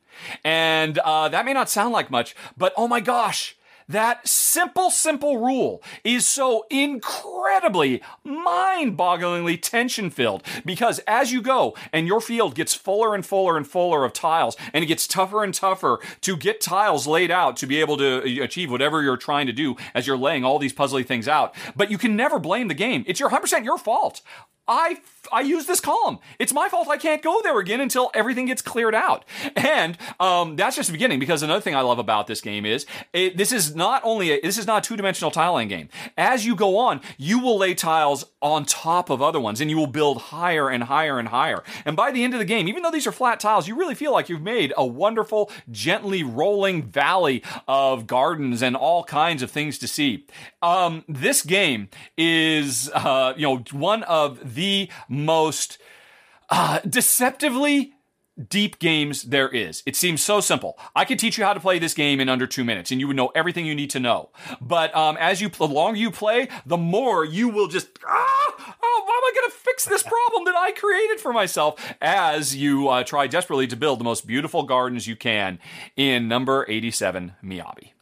And 0.44 0.98
uh, 0.98 1.28
that 1.28 1.44
may 1.44 1.52
not 1.52 1.70
sound 1.70 1.92
like 1.92 2.10
much, 2.10 2.34
but 2.56 2.72
oh 2.76 2.88
my 2.88 3.00
gosh, 3.00 3.56
that 3.88 4.26
simple, 4.26 4.90
simple 4.90 5.38
rule 5.38 5.82
is 6.04 6.26
so 6.26 6.66
incredibly 6.70 8.02
mind 8.24 8.96
bogglingly 8.96 9.60
tension 9.60 10.10
filled 10.10 10.42
because 10.64 11.00
as 11.00 11.32
you 11.32 11.42
go 11.42 11.74
and 11.92 12.06
your 12.06 12.20
field 12.20 12.54
gets 12.54 12.74
fuller 12.74 13.14
and 13.14 13.24
fuller 13.26 13.56
and 13.56 13.66
fuller 13.66 14.04
of 14.04 14.12
tiles 14.12 14.56
and 14.72 14.84
it 14.84 14.86
gets 14.86 15.06
tougher 15.06 15.44
and 15.44 15.54
tougher 15.54 15.98
to 16.20 16.36
get 16.36 16.60
tiles 16.60 17.06
laid 17.06 17.30
out 17.30 17.56
to 17.56 17.66
be 17.66 17.80
able 17.80 17.96
to 17.96 18.18
achieve 18.42 18.70
whatever 18.70 19.02
you're 19.02 19.16
trying 19.16 19.46
to 19.46 19.52
do 19.52 19.76
as 19.94 20.06
you're 20.06 20.16
laying 20.16 20.44
all 20.44 20.58
these 20.58 20.72
puzzly 20.72 21.04
things 21.04 21.28
out. 21.28 21.54
But 21.76 21.90
you 21.90 21.98
can 21.98 22.16
never 22.16 22.38
blame 22.38 22.68
the 22.68 22.74
game. 22.74 23.04
It's 23.06 23.20
your 23.20 23.30
100% 23.30 23.64
your 23.64 23.78
fault. 23.78 24.22
I 24.68 24.98
I 25.32 25.40
use 25.40 25.66
this 25.66 25.80
column. 25.80 26.18
It's 26.38 26.52
my 26.52 26.68
fault 26.68 26.88
I 26.88 26.96
can't 26.96 27.22
go 27.22 27.40
there 27.42 27.58
again 27.58 27.80
until 27.80 28.10
everything 28.14 28.46
gets 28.46 28.62
cleared 28.62 28.94
out. 28.94 29.24
And 29.56 29.96
um, 30.20 30.56
that's 30.56 30.76
just 30.76 30.88
the 30.88 30.92
beginning 30.92 31.18
because 31.18 31.42
another 31.42 31.60
thing 31.60 31.74
I 31.74 31.80
love 31.80 31.98
about 31.98 32.26
this 32.26 32.40
game 32.40 32.66
is 32.66 32.86
it, 33.12 33.36
this 33.36 33.52
is 33.52 33.74
not 33.74 34.02
only 34.04 34.32
a, 34.32 34.40
this 34.40 34.58
is 34.58 34.66
not 34.66 34.84
a 34.84 34.88
two 34.88 34.96
dimensional 34.96 35.30
tiling 35.30 35.68
game. 35.68 35.88
As 36.16 36.44
you 36.44 36.54
go 36.56 36.76
on, 36.76 37.00
you 37.16 37.38
will 37.38 37.58
lay 37.58 37.74
tiles 37.74 38.24
on 38.40 38.64
top 38.64 39.08
of 39.10 39.22
other 39.22 39.40
ones 39.40 39.60
and 39.60 39.70
you 39.70 39.76
will 39.76 39.86
build 39.86 40.18
higher 40.18 40.68
and 40.68 40.84
higher 40.84 41.18
and 41.18 41.28
higher. 41.28 41.62
And 41.84 41.96
by 41.96 42.10
the 42.10 42.24
end 42.24 42.34
of 42.34 42.38
the 42.38 42.44
game, 42.44 42.68
even 42.68 42.82
though 42.82 42.90
these 42.90 43.06
are 43.06 43.12
flat 43.12 43.40
tiles, 43.40 43.68
you 43.68 43.76
really 43.76 43.94
feel 43.94 44.12
like 44.12 44.28
you've 44.28 44.42
made 44.42 44.72
a 44.76 44.84
wonderful, 44.84 45.50
gently 45.70 46.22
rolling 46.22 46.82
valley 46.82 47.42
of 47.68 48.06
gardens 48.06 48.62
and 48.62 48.76
all 48.76 49.04
kinds 49.04 49.42
of 49.42 49.50
things 49.50 49.78
to 49.78 49.88
see. 49.88 50.26
Um, 50.60 51.04
this 51.08 51.42
game 51.42 51.88
is 52.16 52.90
uh, 52.94 53.34
you 53.36 53.42
know 53.42 53.64
one 53.72 54.02
of 54.04 54.51
the 54.54 54.88
most 55.08 55.78
uh, 56.50 56.80
deceptively 56.80 57.94
deep 58.48 58.78
games 58.78 59.24
there 59.24 59.50
is. 59.50 59.82
It 59.84 59.94
seems 59.94 60.22
so 60.22 60.40
simple. 60.40 60.78
I 60.96 61.04
could 61.04 61.18
teach 61.18 61.36
you 61.36 61.44
how 61.44 61.52
to 61.52 61.60
play 61.60 61.78
this 61.78 61.92
game 61.92 62.18
in 62.18 62.30
under 62.30 62.46
two 62.46 62.64
minutes, 62.64 62.90
and 62.90 62.98
you 62.98 63.06
would 63.06 63.16
know 63.16 63.30
everything 63.34 63.66
you 63.66 63.74
need 63.74 63.90
to 63.90 64.00
know. 64.00 64.30
But 64.58 64.94
um, 64.96 65.18
as 65.20 65.42
you 65.42 65.50
the 65.50 65.68
longer 65.68 65.98
you 65.98 66.10
play, 66.10 66.48
the 66.64 66.78
more 66.78 67.26
you 67.26 67.50
will 67.50 67.68
just 67.68 67.88
ah, 68.06 68.08
oh, 68.10 68.54
how 68.58 68.72
am 68.72 69.24
I 69.24 69.32
going 69.34 69.50
to 69.50 69.56
fix 69.56 69.84
this 69.84 70.02
problem 70.02 70.44
that 70.46 70.56
I 70.56 70.72
created 70.72 71.20
for 71.20 71.32
myself? 71.32 71.94
As 72.00 72.56
you 72.56 72.88
uh, 72.88 73.04
try 73.04 73.26
desperately 73.26 73.66
to 73.66 73.76
build 73.76 74.00
the 74.00 74.04
most 74.04 74.26
beautiful 74.26 74.62
gardens 74.62 75.06
you 75.06 75.14
can 75.14 75.58
in 75.94 76.26
number 76.26 76.64
eighty-seven, 76.68 77.34
Miyabi. 77.44 77.92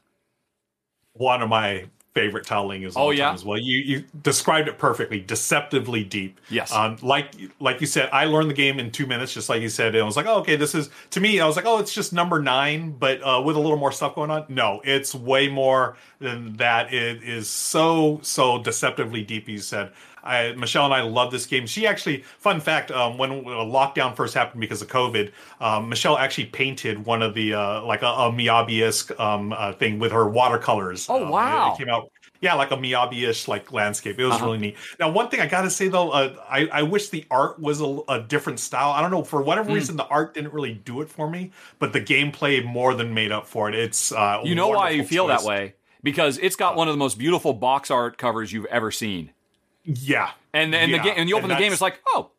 One 1.13 1.43
of 1.43 1.49
my 1.49 1.87
favorite 2.15 2.45
tiling 2.45 2.83
is 2.83 2.95
oh 2.97 3.11
yeah 3.11 3.33
as 3.33 3.45
well. 3.45 3.59
You 3.59 3.79
you 3.79 4.05
described 4.23 4.69
it 4.69 4.79
perfectly, 4.79 5.21
deceptively 5.21 6.03
deep. 6.03 6.41
Yes. 6.49 6.73
Um, 6.73 6.97
like 7.03 7.35
like 7.61 7.81
you 7.81 7.87
said, 7.87 8.09
I 8.13 8.25
learned 8.25 8.51
the 8.51 8.55
game 8.55 8.81
in 8.81 8.91
two 8.91 9.07
minutes, 9.07 9.33
just 9.33 9.49
like 9.49 9.63
you 9.63 9.69
said. 9.69 9.95
And 9.95 10.03
I 10.03 10.07
was 10.07 10.17
like, 10.17 10.27
oh, 10.27 10.39
okay, 10.41 10.57
this 10.57 10.75
is 10.75 10.91
to 11.11 11.21
me. 11.21 11.41
I 11.41 11.47
was 11.47 11.57
like, 11.57 11.67
oh, 11.67 11.79
it's 11.79 11.95
just 11.95 12.13
number 12.13 12.41
nine, 12.41 12.93
but 12.93 13.21
uh, 13.23 13.41
with 13.45 13.57
a 13.57 13.61
little 13.61 13.77
more 13.77 13.93
stuff 13.93 14.15
going 14.15 14.31
on. 14.31 14.45
No, 14.49 14.81
it's 14.85 15.15
way 15.15 15.49
more 15.49 15.97
than 16.19 16.57
that. 16.57 16.93
It 16.93 17.23
is 17.23 17.49
so 17.49 18.19
so 18.23 18.63
deceptively 18.63 19.23
deep. 19.23 19.49
You 19.49 19.59
said. 19.59 19.93
I, 20.23 20.53
Michelle 20.53 20.85
and 20.85 20.95
I 20.95 21.03
love 21.03 21.31
this 21.31 21.47
game. 21.47 21.67
She 21.67 21.87
actually, 21.87 22.23
fun 22.39 22.61
fact, 22.61 22.91
um, 22.91 23.19
when 23.19 23.45
lockdown 23.45 24.15
first 24.17 24.35
happened 24.35 24.61
because 24.61 24.83
of 24.83 24.89
COVID, 24.89 25.33
um, 25.61 25.89
Michelle 25.89 26.19
actually 26.19 26.47
painted 26.47 27.05
one 27.07 27.23
of 27.23 27.35
the 27.35 27.55
uh, 27.55 27.83
like 27.85 28.03
a, 28.03 28.07
a 28.07 28.31
Miyabi-esque 28.33 29.19
um, 29.21 29.53
uh, 29.53 29.73
thing 29.73 29.99
with 29.99 30.13
her 30.13 30.29
watercolors. 30.29 31.09
Oh 31.09 31.25
Um, 31.25 31.31
wow! 31.31 31.69
It, 31.71 31.75
it 31.75 31.79
came 31.79 31.89
out 31.89 32.11
yeah, 32.43 32.55
like 32.55 32.71
a 32.71 32.77
Miyabi-ish 32.77 33.49
like 33.49 33.71
landscape. 33.73 34.19
It 34.19 34.25
was 34.25 34.37
Uh-huh. 34.37 34.47
really 34.47 34.59
neat. 34.59 34.77
Now, 34.99 35.11
one 35.11 35.29
thing 35.29 35.41
I 35.41 35.47
got 35.47 35.63
to 35.63 35.71
say 35.71 35.89
though, 35.89 36.11
uh, 36.11 36.35
I 36.49 36.67
I 36.73 36.83
wish 36.83 37.11
the 37.11 37.27
art 37.31 37.59
was 37.61 37.81
a, 37.81 37.99
a 38.09 38.21
different 38.23 38.61
style. 38.61 38.91
I 38.91 39.03
don't 39.03 39.11
know 39.11 39.25
for 39.25 39.43
whatever 39.43 39.71
Mm. 39.71 39.75
reason 39.75 39.97
the 39.97 40.07
art 40.07 40.35
didn't 40.35 40.53
really 40.55 40.75
do 40.75 41.01
it 41.03 41.09
for 41.11 41.29
me, 41.29 41.51
but 41.79 41.93
the 41.93 42.01
gameplay 42.01 42.65
more 42.65 42.95
than 42.95 43.13
made 43.15 43.33
up 43.33 43.47
for 43.47 43.69
it. 43.69 43.75
It's 43.75 44.13
uh, 44.13 44.41
You 44.43 44.55
know 44.55 44.71
why 44.71 44.91
you 44.91 45.05
feel 45.05 45.27
choice. 45.27 45.41
that 45.43 45.45
way? 45.47 45.75
Because 46.03 46.39
it's 46.39 46.57
got 46.57 46.77
one 46.77 46.89
of 46.89 46.95
the 46.95 46.99
most 46.99 47.19
beautiful 47.19 47.53
box 47.53 47.91
art 47.91 48.17
covers 48.17 48.53
you've 48.53 48.65
ever 48.67 48.91
seen. 48.91 49.33
Yeah, 49.85 50.31
And 50.53 50.75
and 50.75 50.91
Yeah, 50.91 50.99
the 50.99 51.03
game 51.03 51.15
and 51.17 51.29
you 51.29 51.37
open 51.37 51.49
the 51.49 51.57
game, 51.57 51.73
it's 51.73 51.81
like, 51.81 52.01
oh, 52.09 52.31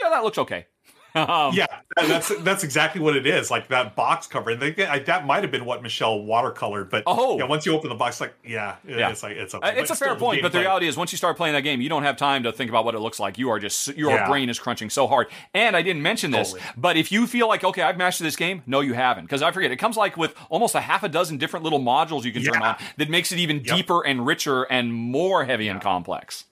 yeah, 0.00 0.08
that 0.10 0.22
looks 0.24 0.38
okay. 0.38 0.66
Um, 1.12 1.52
yeah, 1.56 1.66
that's 1.96 2.28
that's 2.44 2.62
exactly 2.62 3.00
what 3.00 3.16
it 3.16 3.26
is. 3.26 3.50
Like 3.50 3.66
that 3.70 3.96
box 3.96 4.28
cover, 4.28 4.50
and 4.50 4.62
they, 4.62 4.70
that 4.70 5.26
might 5.26 5.42
have 5.42 5.50
been 5.50 5.64
what 5.64 5.82
Michelle 5.82 6.20
watercolored. 6.20 6.88
But 6.88 7.02
Oh. 7.04 7.36
yeah, 7.36 7.46
once 7.46 7.66
you 7.66 7.74
open 7.74 7.88
the 7.88 7.96
box, 7.96 8.20
like 8.20 8.32
yeah, 8.44 8.76
Yeah. 8.86 9.10
it's 9.10 9.24
like 9.24 9.36
it's 9.36 9.52
Uh, 9.52 9.56
okay. 9.58 9.70
It's 9.80 9.88
But 9.90 9.96
a 9.96 10.04
fair 10.04 10.14
point, 10.14 10.40
but 10.40 10.52
the 10.52 10.60
reality 10.60 10.86
is, 10.86 10.96
once 10.96 11.10
you 11.10 11.18
start 11.18 11.36
playing 11.36 11.54
that 11.56 11.62
game, 11.62 11.80
you 11.80 11.88
don't 11.88 12.04
have 12.04 12.16
time 12.16 12.44
to 12.44 12.52
think 12.52 12.70
about 12.70 12.84
what 12.84 12.94
it 12.94 13.00
looks 13.00 13.18
like. 13.18 13.38
You 13.38 13.50
are 13.50 13.58
just 13.58 13.88
your 13.96 14.10
Yeah. 14.12 14.28
brain 14.28 14.48
is 14.48 14.60
crunching 14.60 14.88
so 14.88 15.08
hard. 15.08 15.26
And 15.52 15.76
I 15.76 15.82
didn't 15.82 16.02
mention 16.02 16.30
this, 16.30 16.52
Totally. 16.52 16.70
but 16.76 16.96
if 16.96 17.10
you 17.10 17.26
feel 17.26 17.48
like 17.48 17.64
okay, 17.64 17.82
I've 17.82 17.96
mastered 17.96 18.24
this 18.28 18.36
game, 18.36 18.62
no, 18.68 18.78
you 18.78 18.92
haven't, 18.92 19.24
because 19.24 19.42
I 19.42 19.50
forget 19.50 19.72
it 19.72 19.78
comes 19.78 19.96
like 19.96 20.16
with 20.16 20.32
almost 20.48 20.76
a 20.76 20.80
half 20.80 21.02
a 21.02 21.08
dozen 21.08 21.38
different 21.38 21.64
little 21.64 21.80
modules 21.80 22.22
you 22.22 22.30
can 22.30 22.44
turn 22.44 22.62
on 22.62 22.76
that 22.98 23.10
makes 23.10 23.32
it 23.32 23.40
even 23.40 23.56
Yep. 23.64 23.76
deeper 23.76 24.06
and 24.06 24.24
richer 24.24 24.62
and 24.62 24.94
more 24.94 25.44
heavy 25.44 25.66
and 25.66 25.80
complex. 25.80 26.44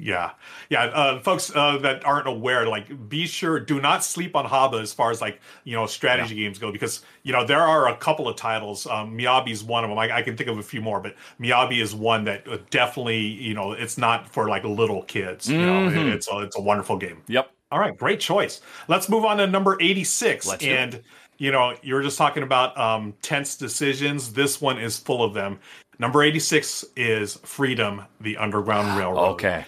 Yeah, 0.00 0.32
yeah, 0.70 0.84
uh, 0.84 1.20
folks 1.20 1.54
uh, 1.54 1.76
that 1.78 2.04
aren't 2.06 2.26
aware, 2.26 2.66
like, 2.66 3.08
be 3.08 3.26
sure 3.26 3.60
do 3.60 3.80
not 3.80 4.02
sleep 4.02 4.34
on 4.34 4.46
Haba 4.46 4.80
as 4.80 4.92
far 4.92 5.10
as 5.10 5.20
like 5.20 5.40
you 5.64 5.74
know 5.76 5.86
strategy 5.86 6.36
games 6.36 6.58
go, 6.58 6.72
because 6.72 7.02
you 7.22 7.32
know 7.32 7.44
there 7.44 7.60
are 7.60 7.88
a 7.88 7.96
couple 7.96 8.28
of 8.28 8.36
titles. 8.36 8.86
Um, 8.86 9.16
Miyabi's 9.16 9.62
one 9.62 9.84
of 9.84 9.90
them. 9.90 9.98
I, 9.98 10.16
I 10.16 10.22
can 10.22 10.36
think 10.36 10.48
of 10.48 10.58
a 10.58 10.62
few 10.62 10.80
more, 10.80 11.00
but 11.00 11.14
Miyabi 11.38 11.82
is 11.82 11.94
one 11.94 12.24
that 12.24 12.48
uh, 12.48 12.58
definitely 12.70 13.18
you 13.18 13.54
know 13.54 13.72
it's 13.72 13.98
not 13.98 14.28
for 14.28 14.48
like 14.48 14.64
little 14.64 15.02
kids. 15.02 15.48
Mm-hmm. 15.48 15.94
know, 15.94 16.12
it's 16.12 16.28
a, 16.30 16.38
it's 16.38 16.56
a 16.56 16.62
wonderful 16.62 16.96
game. 16.96 17.22
Yep. 17.28 17.50
All 17.72 17.78
right, 17.78 17.96
great 17.96 18.18
choice. 18.18 18.62
Let's 18.88 19.08
move 19.08 19.24
on 19.24 19.36
to 19.36 19.46
number 19.46 19.76
86. 19.80 20.46
Let's 20.46 20.64
do 20.64 20.70
and 20.70 21.02
you 21.40 21.50
know, 21.50 21.74
you 21.82 21.94
were 21.94 22.02
just 22.02 22.18
talking 22.18 22.42
about 22.42 22.76
um, 22.78 23.14
tense 23.22 23.56
decisions. 23.56 24.32
This 24.32 24.60
one 24.60 24.78
is 24.78 24.98
full 24.98 25.24
of 25.24 25.32
them. 25.32 25.58
Number 25.98 26.22
86 26.22 26.84
is 26.96 27.36
Freedom, 27.44 28.02
the 28.20 28.36
Underground 28.36 28.98
Railroad. 28.98 29.32
Okay. 29.32 29.64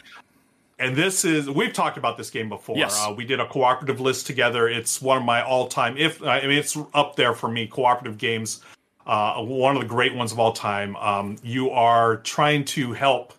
And 0.82 0.96
this 0.96 1.24
is 1.24 1.48
we've 1.48 1.72
talked 1.72 1.96
about 1.96 2.16
this 2.16 2.28
game 2.28 2.48
before. 2.48 2.76
Yes. 2.76 3.00
Uh, 3.00 3.14
we 3.14 3.24
did 3.24 3.38
a 3.38 3.46
cooperative 3.46 4.00
list 4.00 4.26
together. 4.26 4.68
It's 4.68 5.00
one 5.00 5.16
of 5.16 5.24
my 5.24 5.40
all-time 5.42 5.96
if 5.96 6.20
I 6.22 6.40
mean 6.40 6.58
it's 6.58 6.76
up 6.92 7.14
there 7.14 7.34
for 7.34 7.48
me 7.48 7.68
cooperative 7.68 8.18
games. 8.18 8.62
Uh, 9.06 9.42
one 9.42 9.76
of 9.76 9.82
the 9.82 9.88
great 9.88 10.14
ones 10.14 10.32
of 10.32 10.40
all 10.40 10.52
time. 10.52 10.96
Um, 10.96 11.36
you 11.42 11.70
are 11.70 12.18
trying 12.18 12.64
to 12.66 12.92
help 12.92 13.32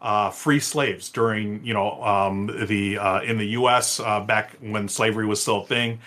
uh, 0.00 0.30
free 0.30 0.60
slaves 0.60 1.08
during 1.08 1.64
you 1.64 1.72
know 1.72 2.02
um, 2.02 2.66
the 2.66 2.98
uh, 2.98 3.20
in 3.20 3.38
the 3.38 3.46
U.S. 3.48 4.00
Uh, 4.00 4.20
back 4.20 4.56
when 4.60 4.88
slavery 4.88 5.26
was 5.26 5.40
still 5.40 5.62
a 5.62 5.66
thing. 5.66 6.00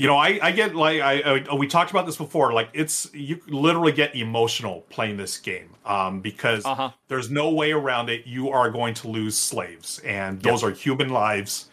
You 0.00 0.06
know, 0.06 0.16
I, 0.16 0.38
I 0.42 0.50
get 0.52 0.74
like 0.74 1.00
I, 1.02 1.42
I 1.50 1.54
we 1.54 1.66
talked 1.66 1.90
about 1.90 2.06
this 2.06 2.16
before. 2.16 2.52
Like 2.52 2.70
it's 2.72 3.10
you 3.12 3.38
literally 3.48 3.92
get 3.92 4.14
emotional 4.16 4.80
playing 4.88 5.16
this 5.18 5.36
game 5.36 5.68
um, 5.84 6.20
because 6.20 6.64
Uh-huh. 6.64 6.90
there's 7.08 7.30
no 7.30 7.50
way 7.50 7.72
around 7.72 8.08
it. 8.08 8.26
You 8.26 8.48
are 8.50 8.70
going 8.70 8.94
to 8.94 9.08
lose 9.08 9.36
slaves, 9.36 9.98
and 10.00 10.40
those 10.40 10.64
are 10.64 10.70
human 10.70 11.10
lives. 11.10 11.68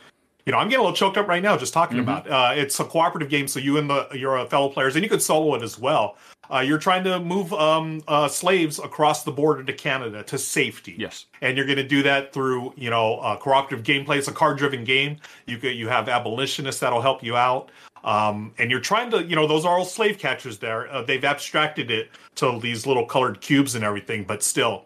You 0.45 0.51
know, 0.53 0.59
I'm 0.59 0.67
getting 0.69 0.79
a 0.79 0.83
little 0.83 0.95
choked 0.95 1.17
up 1.17 1.27
right 1.27 1.43
now 1.43 1.57
just 1.57 1.73
talking 1.73 1.97
Mm-hmm. 1.97 2.09
about. 2.09 2.25
it. 2.27 2.31
Uh, 2.31 2.61
it's 2.61 2.79
a 2.79 2.85
cooperative 2.85 3.29
game, 3.29 3.47
so 3.47 3.59
you 3.59 3.77
and 3.77 3.89
the 3.89 4.07
your 4.13 4.45
fellow 4.47 4.69
players, 4.69 4.95
and 4.95 5.03
you 5.03 5.09
could 5.09 5.21
solo 5.21 5.55
it 5.55 5.61
as 5.63 5.79
well. 5.79 6.17
Uh, 6.51 6.59
you're 6.59 6.77
trying 6.77 7.03
to 7.03 7.19
move 7.19 7.51
um, 7.53 8.01
uh, 8.07 8.27
slaves 8.27 8.79
across 8.79 9.23
the 9.23 9.31
border 9.31 9.63
to 9.63 9.73
Canada 9.73 10.23
to 10.23 10.37
safety. 10.37 10.95
Yes. 10.97 11.25
and 11.41 11.57
you're 11.57 11.65
going 11.65 11.77
to 11.77 11.87
do 11.87 12.03
that 12.03 12.33
through 12.33 12.73
you 12.75 12.89
know 12.89 13.17
uh, 13.19 13.35
cooperative 13.37 13.85
gameplay. 13.85 14.17
It's 14.17 14.27
a 14.27 14.33
card-driven 14.33 14.83
game. 14.83 15.17
You 15.45 15.57
could 15.57 15.75
you 15.75 15.87
have 15.89 16.09
abolitionists 16.09 16.79
that'll 16.79 17.01
help 17.01 17.23
you 17.23 17.35
out. 17.35 17.71
Um, 18.03 18.53
and 18.57 18.71
you're 18.71 18.79
trying 18.79 19.11
to, 19.11 19.23
you 19.23 19.35
know, 19.35 19.47
those 19.47 19.65
are 19.65 19.77
all 19.77 19.83
slave 19.83 20.17
catchers 20.17 20.59
there. 20.59 20.89
Uh, 20.89 21.01
they've 21.01 21.23
abstracted 21.25 21.91
it 21.91 22.09
to 22.35 22.57
these 22.61 22.85
little 22.85 23.05
colored 23.05 23.41
cubes 23.41 23.75
and 23.75 23.83
everything, 23.83 24.23
but 24.23 24.43
still, 24.43 24.85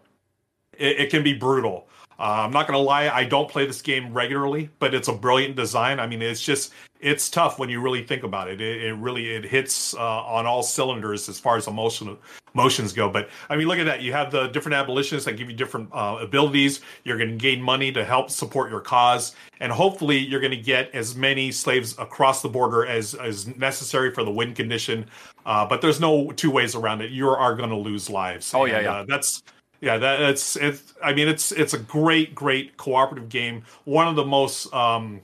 it, 0.73 1.01
it 1.01 1.09
can 1.11 1.21
be 1.21 1.33
brutal. 1.33 1.87
Uh, 2.21 2.43
I'm 2.45 2.51
not 2.51 2.67
going 2.67 2.77
to 2.77 2.83
lie, 2.83 3.09
I 3.09 3.23
don't 3.23 3.49
play 3.49 3.65
this 3.65 3.81
game 3.81 4.13
regularly, 4.13 4.69
but 4.77 4.93
it's 4.93 5.07
a 5.07 5.13
brilliant 5.13 5.55
design. 5.55 5.99
I 5.99 6.05
mean, 6.05 6.21
it's 6.21 6.39
just 6.39 6.71
it's 6.99 7.31
tough 7.31 7.57
when 7.57 7.67
you 7.67 7.81
really 7.81 8.03
think 8.03 8.21
about 8.21 8.47
it. 8.47 8.61
It, 8.61 8.83
it 8.83 8.93
really 8.93 9.31
it 9.31 9.43
hits 9.43 9.95
uh, 9.95 10.23
on 10.25 10.45
all 10.45 10.61
cylinders 10.61 11.27
as 11.29 11.39
far 11.39 11.57
as 11.57 11.65
emotional 11.65 12.19
motions 12.53 12.93
go. 12.93 13.09
But 13.09 13.29
I 13.49 13.55
mean, 13.55 13.67
look 13.67 13.79
at 13.79 13.85
that. 13.85 14.01
You 14.03 14.13
have 14.13 14.31
the 14.31 14.49
different 14.49 14.75
abolitionists 14.75 15.25
that 15.25 15.33
give 15.33 15.49
you 15.49 15.55
different 15.55 15.89
uh, 15.93 16.17
abilities. 16.21 16.81
You're 17.05 17.17
going 17.17 17.31
to 17.31 17.37
gain 17.37 17.59
money 17.59 17.91
to 17.91 18.05
help 18.05 18.29
support 18.29 18.69
your 18.69 18.81
cause, 18.81 19.35
and 19.59 19.71
hopefully, 19.71 20.19
you're 20.19 20.41
going 20.41 20.51
to 20.51 20.61
get 20.61 20.93
as 20.93 21.15
many 21.15 21.51
slaves 21.51 21.97
across 21.97 22.43
the 22.43 22.49
border 22.49 22.85
as 22.85 23.15
as 23.15 23.47
necessary 23.57 24.13
for 24.13 24.23
the 24.23 24.31
win 24.31 24.53
condition. 24.53 25.07
Uh, 25.43 25.65
but 25.65 25.81
there's 25.81 25.99
no 25.99 26.31
two 26.33 26.51
ways 26.51 26.75
around 26.75 27.01
it. 27.01 27.09
You 27.09 27.29
are 27.29 27.55
going 27.55 27.71
to 27.71 27.75
lose 27.75 28.11
lives. 28.11 28.53
Oh, 28.53 28.65
yeah, 28.65 28.75
And, 28.75 28.85
yeah. 28.85 28.93
Uh, 28.93 29.05
that's 29.07 29.41
yeah, 29.81 29.97
that, 29.97 30.21
it's 30.21 30.55
it's. 30.55 30.93
I 31.03 31.13
mean, 31.13 31.27
it's 31.27 31.51
it's 31.51 31.73
a 31.73 31.79
great, 31.79 32.35
great 32.35 32.77
cooperative 32.77 33.29
game. 33.29 33.63
One 33.85 34.07
of 34.07 34.15
the 34.15 34.23
most 34.23 34.71
um, 34.73 35.21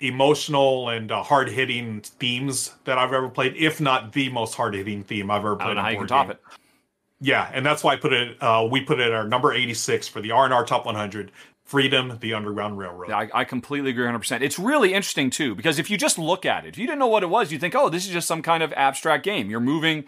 emotional 0.00 0.88
and 0.88 1.12
uh, 1.12 1.22
hard 1.22 1.48
hitting 1.50 2.00
themes 2.00 2.74
that 2.84 2.98
I've 2.98 3.12
ever 3.12 3.28
played, 3.28 3.54
if 3.56 3.80
not 3.80 4.12
the 4.12 4.30
most 4.30 4.54
hard 4.54 4.74
hitting 4.74 5.04
theme 5.04 5.30
I've 5.30 5.40
ever 5.40 5.54
I 5.54 5.56
played. 5.56 5.66
don't 5.66 5.76
know 5.76 5.82
how 5.82 5.88
you 5.90 5.98
can 5.98 6.06
top 6.06 6.26
game. 6.26 6.32
it. 6.32 6.42
Yeah, 7.20 7.50
and 7.52 7.64
that's 7.64 7.84
why 7.84 7.94
I 7.94 7.96
put 7.96 8.12
it. 8.12 8.42
Uh, 8.42 8.66
we 8.70 8.80
put 8.80 8.98
it 8.98 9.04
at 9.08 9.12
our 9.12 9.26
number 9.28 9.52
eighty 9.52 9.74
six 9.74 10.08
for 10.08 10.20
the 10.20 10.30
R 10.32 10.44
and 10.46 10.54
R 10.54 10.64
Top 10.64 10.86
100. 10.86 11.30
Freedom, 11.64 12.16
the 12.20 12.32
Underground 12.32 12.78
Railroad. 12.78 13.10
I, 13.10 13.28
I 13.34 13.42
completely 13.42 13.90
agree 13.90 14.06
100%. 14.06 14.40
It's 14.40 14.56
really 14.56 14.94
interesting, 14.94 15.30
too, 15.30 15.56
because 15.56 15.80
if 15.80 15.90
you 15.90 15.98
just 15.98 16.16
look 16.16 16.46
at 16.46 16.64
it, 16.64 16.68
if 16.68 16.78
you 16.78 16.86
didn't 16.86 17.00
know 17.00 17.08
what 17.08 17.24
it 17.24 17.26
was, 17.26 17.50
you 17.50 17.58
think, 17.58 17.74
oh, 17.74 17.88
this 17.88 18.06
is 18.06 18.12
just 18.12 18.28
some 18.28 18.40
kind 18.40 18.62
of 18.62 18.72
abstract 18.74 19.24
game. 19.24 19.50
You're 19.50 19.58
moving 19.58 20.04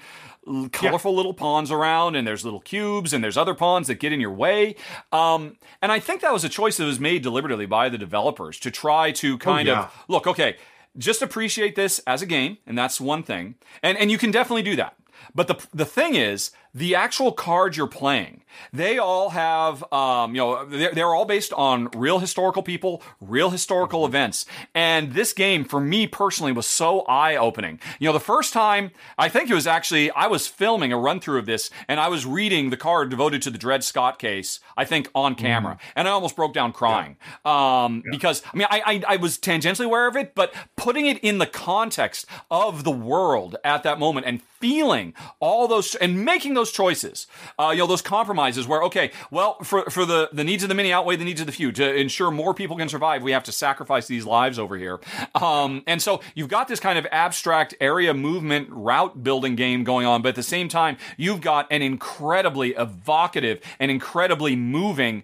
colorful 0.73 1.15
little 1.15 1.35
pawns 1.35 1.71
around, 1.71 2.17
and 2.17 2.27
there's 2.27 2.45
little 2.45 2.61
cubes, 2.61 3.13
and 3.13 3.23
there's 3.23 3.37
other 3.37 3.55
pawns 3.55 3.87
that 3.87 3.97
get 3.97 4.13
in 4.13 4.21
your 4.21 4.33
way. 4.33 4.75
Um, 5.13 5.57
and 5.83 5.93
I 5.93 6.01
think 6.01 6.21
that 6.23 6.33
was 6.33 6.45
a 6.45 6.49
choice 6.49 6.77
that 6.79 6.85
was 6.85 7.01
made 7.01 7.23
deliberately 7.23 7.67
by 7.67 7.89
the 7.89 7.99
developers 7.99 8.59
to 8.61 8.71
try 8.71 9.13
to 9.13 9.39
kind 9.39 9.69
yeah. 9.69 9.85
of 9.85 10.05
look, 10.09 10.27
okay, 10.27 10.57
just 10.97 11.23
appreciate 11.23 11.77
this 11.77 12.01
as 12.07 12.23
a 12.23 12.27
game, 12.27 12.59
and 12.67 12.77
that's 12.77 13.01
one 13.01 13.23
thing. 13.23 13.55
And, 13.83 13.97
and 13.99 14.11
you 14.11 14.19
can 14.19 14.31
definitely 14.31 14.63
do 14.63 14.77
that. 14.77 14.97
But 15.35 15.49
the 15.49 15.67
the 15.75 15.85
thing 15.85 16.15
is, 16.15 16.53
the 16.75 16.95
actual 16.95 17.33
cards 17.33 17.77
you're 17.77 17.87
playing, 17.87 18.43
they 18.73 18.99
all 18.99 19.31
have, 19.31 19.85
um, 19.93 20.35
you 20.35 20.41
know, 20.41 20.65
they're, 20.65 20.93
they're 20.93 21.15
all 21.15 21.25
based 21.25 21.53
on 21.53 21.89
real 21.95 22.19
historical 22.19 22.63
people, 22.63 23.03
real 23.21 23.51
historical 23.51 24.05
events. 24.05 24.47
And 24.75 25.13
this 25.13 25.33
game, 25.33 25.65
for 25.65 25.81
me 25.81 26.07
personally, 26.07 26.53
was 26.53 26.67
so 26.67 27.03
eye 27.03 27.37
opening. 27.37 27.81
You 27.99 28.09
know, 28.09 28.13
the 28.13 28.21
first 28.21 28.53
time, 28.53 28.91
I 29.17 29.29
think 29.29 29.51
it 29.51 29.55
was 29.55 29.67
actually, 29.67 30.11
I 30.11 30.27
was 30.27 30.47
filming 30.47 30.93
a 30.93 30.99
run 30.99 31.21
through 31.21 31.39
of 31.39 31.47
this 31.47 31.71
and 31.87 32.01
I 32.01 32.09
was 32.09 32.27
reading 32.27 32.71
the 32.71 32.77
card 32.77 33.11
devoted 33.11 33.43
to 33.43 33.51
the 33.51 33.59
Dred 33.59 33.85
Scott 33.85 34.19
case, 34.19 34.61
I 34.77 34.85
think 34.85 35.09
on 35.15 35.35
camera. 35.35 35.79
And 35.95 36.09
I 36.09 36.13
almost 36.13 36.37
broke 36.37 36.55
down 36.55 36.73
crying. 36.73 37.17
Um, 37.45 38.03
because, 38.11 38.43
I 38.53 38.57
mean, 38.57 38.67
I, 38.71 38.83
I, 38.85 39.15
I 39.15 39.17
was 39.17 39.39
tangentially 39.39 39.87
aware 39.87 40.09
of 40.09 40.17
it, 40.17 40.35
but 40.35 40.55
putting 40.77 41.07
it 41.07 41.19
in 41.19 41.39
the 41.39 41.47
context 41.47 42.27
of 42.51 42.85
the 42.85 42.91
world 42.91 43.57
at 43.65 43.83
that 43.83 43.99
moment 43.99 44.27
and 44.27 44.43
feeling 44.43 45.15
all 45.41 45.69
those 45.69 45.95
and 45.97 46.25
making 46.25 46.55
those 46.59 46.73
choices, 46.73 47.27
uh, 47.59 47.71
you 47.73 47.79
know, 47.79 47.87
those 47.87 48.03
compromises 48.03 48.67
where, 48.67 48.83
okay, 48.85 49.11
well, 49.31 49.59
for, 49.63 49.89
for 49.91 50.05
the, 50.05 50.29
the 50.33 50.45
needs 50.45 50.63
of 50.63 50.69
the 50.69 50.75
many 50.75 50.93
outweigh 50.93 51.17
the 51.17 51.25
needs 51.25 51.41
of 51.41 51.47
the 51.47 51.53
few. 51.53 51.73
To 51.73 51.95
ensure 51.95 52.31
more 52.31 52.53
people 52.55 52.77
can 52.77 52.89
survive, 52.89 53.23
we 53.23 53.33
have 53.33 53.45
to 53.45 53.53
sacrifice 53.53 54.07
these 54.07 54.27
lives 54.27 54.59
over 54.59 54.77
here. 54.77 55.01
Um, 55.35 55.83
and 55.87 56.03
so 56.03 56.21
you've 56.35 56.49
got 56.49 56.69
this 56.69 56.81
kind 56.81 56.99
of 56.99 57.07
abstract 57.11 57.75
area 57.81 58.13
movement 58.13 58.69
route 58.71 59.23
building 59.23 59.57
game 59.57 59.85
going 59.85 60.07
on, 60.07 60.23
but 60.23 60.31
at 60.31 60.35
the 60.35 60.43
same 60.43 60.69
time, 60.69 60.97
you've 61.17 61.41
got 61.41 61.67
an 61.71 61.83
incredibly 61.83 62.71
evocative 62.75 63.61
and 63.79 63.91
incredibly 63.91 64.57
moving 64.57 65.23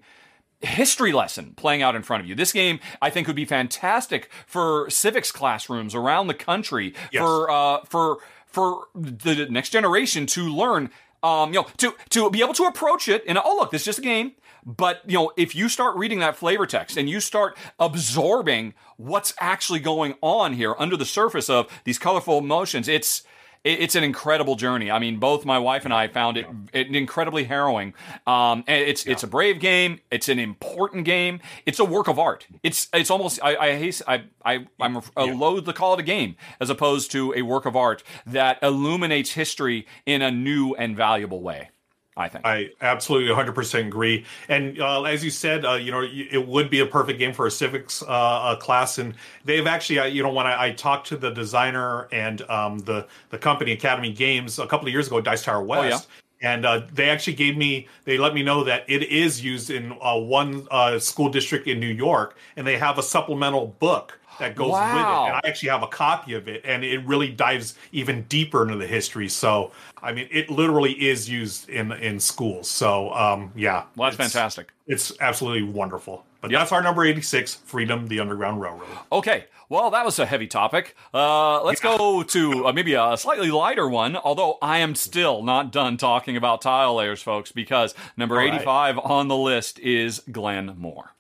history 0.61 1.13
lesson 1.13 1.53
playing 1.57 1.83
out 1.83 1.95
in 1.95 2.03
front 2.03 2.23
of 2.23 2.29
you. 2.29 2.35
This 2.35 2.53
game, 2.53 2.81
I 3.03 3.11
think, 3.11 3.27
would 3.27 3.37
be 3.37 3.45
fantastic 3.45 4.31
for 4.47 4.89
civics 4.89 5.31
classrooms 5.31 5.95
around 5.95 6.29
the 6.29 6.35
country 6.35 6.95
Yes. 7.13 7.21
for 7.23 7.51
uh, 7.51 7.81
for 7.85 8.19
for 8.47 8.85
the 8.95 9.47
next 9.51 9.71
generation 9.71 10.27
to 10.27 10.43
learn. 10.49 10.91
Um, 11.25 11.55
you 11.55 11.61
know, 11.61 11.67
to 11.79 11.95
to 12.11 12.31
be 12.31 12.43
able 12.43 12.53
to 12.55 12.65
approach 12.65 13.09
it 13.09 13.25
and 13.27 13.39
oh 13.43 13.57
look, 13.59 13.71
this 13.71 13.83
is 13.83 13.87
just 13.87 13.99
a 13.99 14.03
game. 14.03 14.33
But 14.67 15.01
you 15.07 15.15
know, 15.15 15.33
if 15.37 15.55
you 15.55 15.69
start 15.69 15.97
reading 15.97 16.21
that 16.21 16.37
flavor 16.37 16.67
text 16.67 16.97
and 16.97 17.09
you 17.09 17.21
start 17.21 17.57
absorbing 17.79 18.75
what's 18.97 19.35
actually 19.41 19.81
going 19.81 20.15
on 20.21 20.53
here 20.53 20.75
under 20.79 20.97
the 20.97 21.05
surface 21.05 21.51
of 21.51 21.67
these 21.85 21.99
colorful 21.99 22.39
emotions, 22.39 22.89
it's 22.89 23.23
it- 23.65 23.81
it's 23.81 23.95
an 23.95 24.05
incredible 24.05 24.55
journey. 24.57 24.91
I 24.91 24.99
mean, 24.99 25.19
both 25.19 25.45
my 25.45 25.59
wife 25.59 25.85
and 25.85 25.93
I 25.93 26.07
found 26.09 26.37
it, 26.37 26.47
it 26.73 26.95
incredibly 26.95 27.45
harrowing. 27.45 27.95
Um, 28.27 28.63
and 28.67 28.83
it's 28.83 29.07
it's 29.07 29.23
a 29.23 29.27
brave 29.27 29.59
game. 29.61 30.01
It's 30.11 30.29
an 30.29 30.39
important 30.39 31.05
game. 31.05 31.41
It's 31.67 31.79
a 31.79 31.85
work 31.85 32.07
of 32.09 32.19
art. 32.19 32.47
It's 32.63 32.89
it's 32.93 33.11
almost 33.11 33.41
I 33.43 33.57
I 33.57 33.77
hate, 33.77 34.01
I, 34.07 34.25
I 34.45 34.67
I'm 34.81 34.97
a 35.17 35.25
loathe 35.25 35.65
to 35.67 35.73
call 35.73 35.95
it 35.95 36.01
a 36.01 36.05
game 36.05 36.37
as 36.61 36.71
opposed 36.71 37.11
to 37.13 37.33
a 37.35 37.43
work 37.43 37.67
of 37.67 37.75
art 37.75 38.03
that 38.27 38.59
illuminates 38.63 39.33
history 39.33 39.87
in 40.07 40.23
a 40.23 40.31
new 40.31 40.75
and 40.75 40.97
valuable 40.97 41.41
way. 41.41 41.71
I 42.17 42.29
think. 42.29 42.47
I 42.47 42.71
absolutely 42.81 43.35
100% 43.35 43.87
agree. 43.87 44.25
And 44.49 44.81
uh, 44.81 45.03
as 45.03 45.25
you 45.25 45.31
said, 45.31 45.65
uh, 45.65 45.75
you 45.75 45.91
know, 45.91 46.03
it 46.03 46.47
would 46.47 46.71
be 46.71 46.81
a 46.81 46.87
perfect 46.87 47.19
game 47.19 47.33
for 47.33 47.47
a 47.47 47.51
civics 47.51 48.03
uh, 48.03 48.07
uh, 48.07 48.57
class. 48.57 48.99
And 48.99 49.15
they've 49.45 49.67
actually, 49.67 49.99
uh, 49.99 50.05
you 50.05 50.23
know, 50.23 50.33
when 50.33 50.47
I, 50.47 50.67
I 50.67 50.73
talked 50.73 51.09
to 51.09 51.17
the 51.17 51.31
designer 51.31 52.09
and 52.13 52.43
um, 52.43 52.79
the 52.81 53.07
the 53.31 53.39
company 53.39 53.73
Academy 53.73 54.13
Games 54.13 54.59
a 54.59 54.67
couple 54.67 54.87
of 54.87 54.93
years 54.93 55.09
ago, 55.09 55.21
Dice 55.21 55.43
Tower 55.43 55.63
West. 55.63 56.09
And 56.41 56.67
uh, 56.67 56.83
they 56.93 57.09
actually 57.09 57.35
gave 57.35 57.57
me, 57.57 57.89
they 58.05 58.19
let 58.19 58.35
me 58.35 58.43
know 58.43 58.65
that 58.65 58.85
it 58.87 59.05
is 59.05 59.43
used 59.43 59.71
in 59.71 59.97
uh, 60.03 60.19
one 60.19 60.69
uh, 60.71 60.99
school 60.99 61.31
district 61.31 61.67
in 61.67 61.81
New 61.81 61.87
York, 61.87 62.37
and 62.57 62.67
they 62.67 62.77
have 62.77 62.99
a 62.99 63.03
supplemental 63.03 63.69
book 63.79 64.19
that 64.39 64.55
goes 64.55 64.73
with 64.73 64.81
it. 64.81 64.85
And 64.85 65.37
I 65.37 65.41
actually 65.45 65.71
have 65.71 65.83
a 65.83 65.87
copy 65.87 66.35
of 66.35 66.49
it, 66.49 66.61
and 66.65 66.85
it 66.85 67.05
really 67.07 67.31
dives 67.31 67.79
even 67.93 68.23
deeper 68.25 68.63
into 68.63 68.77
the 68.77 68.87
history. 68.87 69.29
So, 69.29 69.73
I 70.05 70.13
mean, 70.13 70.29
it 70.31 70.51
literally 70.51 70.93
is 70.93 71.29
used 71.29 71.69
in 71.69 71.91
in 71.93 72.21
schools. 72.21 72.69
So, 72.69 73.13
um, 73.15 73.53
yeah, 73.57 73.85
well, 73.97 74.11
that's 74.11 74.15
it's- 74.17 74.33
fantastic. 74.33 74.69
It's 74.87 75.13
absolutely 75.21 75.63
wonderful. 75.63 76.25
But 76.43 76.51
Yep. 76.51 76.61
that's 76.61 76.73
our 76.73 76.83
number 76.83 77.05
eighty 77.07 77.23
six, 77.23 77.55
Freedom, 77.55 78.07
the 78.09 78.21
Underground 78.21 78.61
Railroad. 78.61 78.87
Okay, 79.11 79.47
well, 79.71 79.89
that 79.91 80.05
was 80.05 80.19
a 80.19 80.27
heavy 80.27 80.47
topic. 80.47 80.95
Uh, 81.15 81.63
let's 81.63 81.81
go 81.81 82.23
to 82.23 82.67
uh, 82.67 82.73
maybe 82.75 82.93
a 82.93 83.17
slightly 83.17 83.51
lighter 83.51 83.89
one, 83.89 84.15
although 84.17 84.59
I 84.61 84.79
am 84.79 84.95
still 84.95 85.43
not 85.43 85.73
done 85.73 85.97
talking 85.97 86.37
about 86.37 86.61
tile 86.61 86.97
layers, 86.97 87.23
folks, 87.23 87.51
because 87.51 87.95
number 88.17 88.35
right. 88.35 88.53
85 88.53 88.99
on 88.99 89.29
the 89.29 89.37
list 89.39 89.79
is 89.79 90.21
Glenmore. 90.31 91.15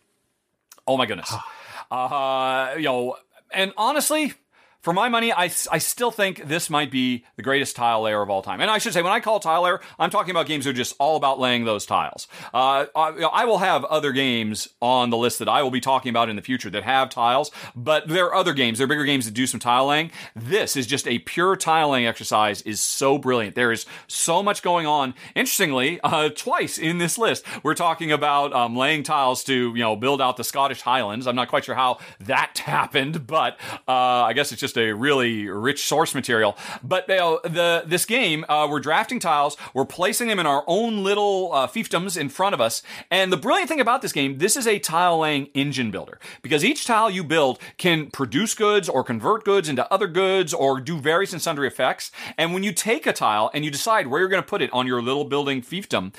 Oh 0.86 0.98
my 0.98 1.06
goodness. 1.06 1.32
uh, 1.90 2.74
you 2.76 2.82
know, 2.84 3.16
and 3.50 3.72
honestly, 3.78 4.34
for 4.84 4.92
my 4.92 5.08
money, 5.08 5.32
I, 5.32 5.44
I 5.44 5.78
still 5.78 6.10
think 6.10 6.46
this 6.46 6.68
might 6.68 6.90
be 6.90 7.24
the 7.36 7.42
greatest 7.42 7.74
tile 7.74 8.02
layer 8.02 8.20
of 8.20 8.28
all 8.28 8.42
time. 8.42 8.60
And 8.60 8.70
I 8.70 8.76
should 8.76 8.92
say, 8.92 9.00
when 9.00 9.12
I 9.12 9.18
call 9.18 9.40
tile 9.40 9.62
layer, 9.62 9.80
I'm 9.98 10.10
talking 10.10 10.30
about 10.30 10.46
games 10.46 10.66
that 10.66 10.72
are 10.72 10.74
just 10.74 10.94
all 10.98 11.16
about 11.16 11.40
laying 11.40 11.64
those 11.64 11.86
tiles. 11.86 12.28
Uh, 12.52 12.84
I, 12.94 13.08
I 13.32 13.44
will 13.46 13.58
have 13.58 13.86
other 13.86 14.12
games 14.12 14.68
on 14.82 15.08
the 15.08 15.16
list 15.16 15.38
that 15.38 15.48
I 15.48 15.62
will 15.62 15.70
be 15.70 15.80
talking 15.80 16.10
about 16.10 16.28
in 16.28 16.36
the 16.36 16.42
future 16.42 16.68
that 16.68 16.82
have 16.82 17.08
tiles, 17.08 17.50
but 17.74 18.08
there 18.08 18.26
are 18.26 18.34
other 18.34 18.52
games, 18.52 18.76
there 18.76 18.84
are 18.84 18.88
bigger 18.88 19.06
games 19.06 19.24
that 19.24 19.32
do 19.32 19.46
some 19.46 19.58
tile 19.58 19.86
laying. 19.86 20.10
This 20.36 20.76
is 20.76 20.86
just 20.86 21.08
a 21.08 21.18
pure 21.20 21.56
tile 21.56 21.88
laying 21.88 22.06
exercise 22.06 22.60
is 22.62 22.78
so 22.78 23.16
brilliant. 23.16 23.54
There 23.54 23.72
is 23.72 23.86
so 24.06 24.42
much 24.42 24.62
going 24.62 24.86
on. 24.86 25.14
Interestingly, 25.34 25.98
uh, 26.04 26.28
twice 26.28 26.76
in 26.76 26.98
this 26.98 27.16
list, 27.16 27.42
we're 27.62 27.72
talking 27.72 28.12
about 28.12 28.52
um, 28.52 28.76
laying 28.76 29.02
tiles 29.02 29.44
to, 29.44 29.54
you 29.54 29.82
know, 29.82 29.96
build 29.96 30.20
out 30.20 30.36
the 30.36 30.44
Scottish 30.44 30.82
Highlands. 30.82 31.26
I'm 31.26 31.36
not 31.36 31.48
quite 31.48 31.64
sure 31.64 31.74
how 31.74 32.00
that 32.20 32.58
happened, 32.64 33.26
but 33.26 33.58
uh, 33.88 34.24
I 34.28 34.34
guess 34.34 34.52
it's 34.52 34.60
just 34.60 34.73
just 34.74 34.84
a 34.84 34.92
really 34.92 35.48
rich 35.48 35.86
source 35.86 36.14
material. 36.14 36.56
But 36.82 37.08
uh, 37.08 37.38
the 37.44 37.84
this 37.86 38.04
game, 38.04 38.44
uh, 38.48 38.66
we're 38.70 38.80
drafting 38.80 39.18
tiles, 39.18 39.56
we're 39.72 39.84
placing 39.84 40.28
them 40.28 40.38
in 40.38 40.46
our 40.46 40.64
own 40.66 41.04
little 41.04 41.50
uh, 41.52 41.66
fiefdoms 41.66 42.16
in 42.16 42.28
front 42.28 42.54
of 42.54 42.60
us. 42.60 42.82
And 43.10 43.32
the 43.32 43.36
brilliant 43.36 43.68
thing 43.68 43.80
about 43.80 44.02
this 44.02 44.12
game, 44.12 44.38
this 44.38 44.56
is 44.56 44.66
a 44.66 44.78
tile 44.78 45.20
laying 45.20 45.46
engine 45.54 45.90
builder 45.90 46.18
because 46.42 46.64
each 46.64 46.86
tile 46.86 47.10
you 47.10 47.24
build 47.24 47.58
can 47.78 48.10
produce 48.10 48.54
goods 48.54 48.88
or 48.88 49.04
convert 49.04 49.44
goods 49.44 49.68
into 49.68 49.90
other 49.92 50.08
goods 50.08 50.52
or 50.52 50.80
do 50.80 50.98
various 50.98 51.32
and 51.32 51.42
sundry 51.42 51.68
effects. 51.68 52.10
And 52.36 52.52
when 52.52 52.62
you 52.62 52.72
take 52.72 53.06
a 53.06 53.12
tile 53.12 53.50
and 53.54 53.64
you 53.64 53.70
decide 53.70 54.06
where 54.06 54.20
you're 54.20 54.28
going 54.28 54.42
to 54.42 54.48
put 54.48 54.62
it 54.62 54.72
on 54.72 54.86
your 54.86 55.02
little 55.02 55.24
building 55.24 55.62
fiefdom, 55.62 56.12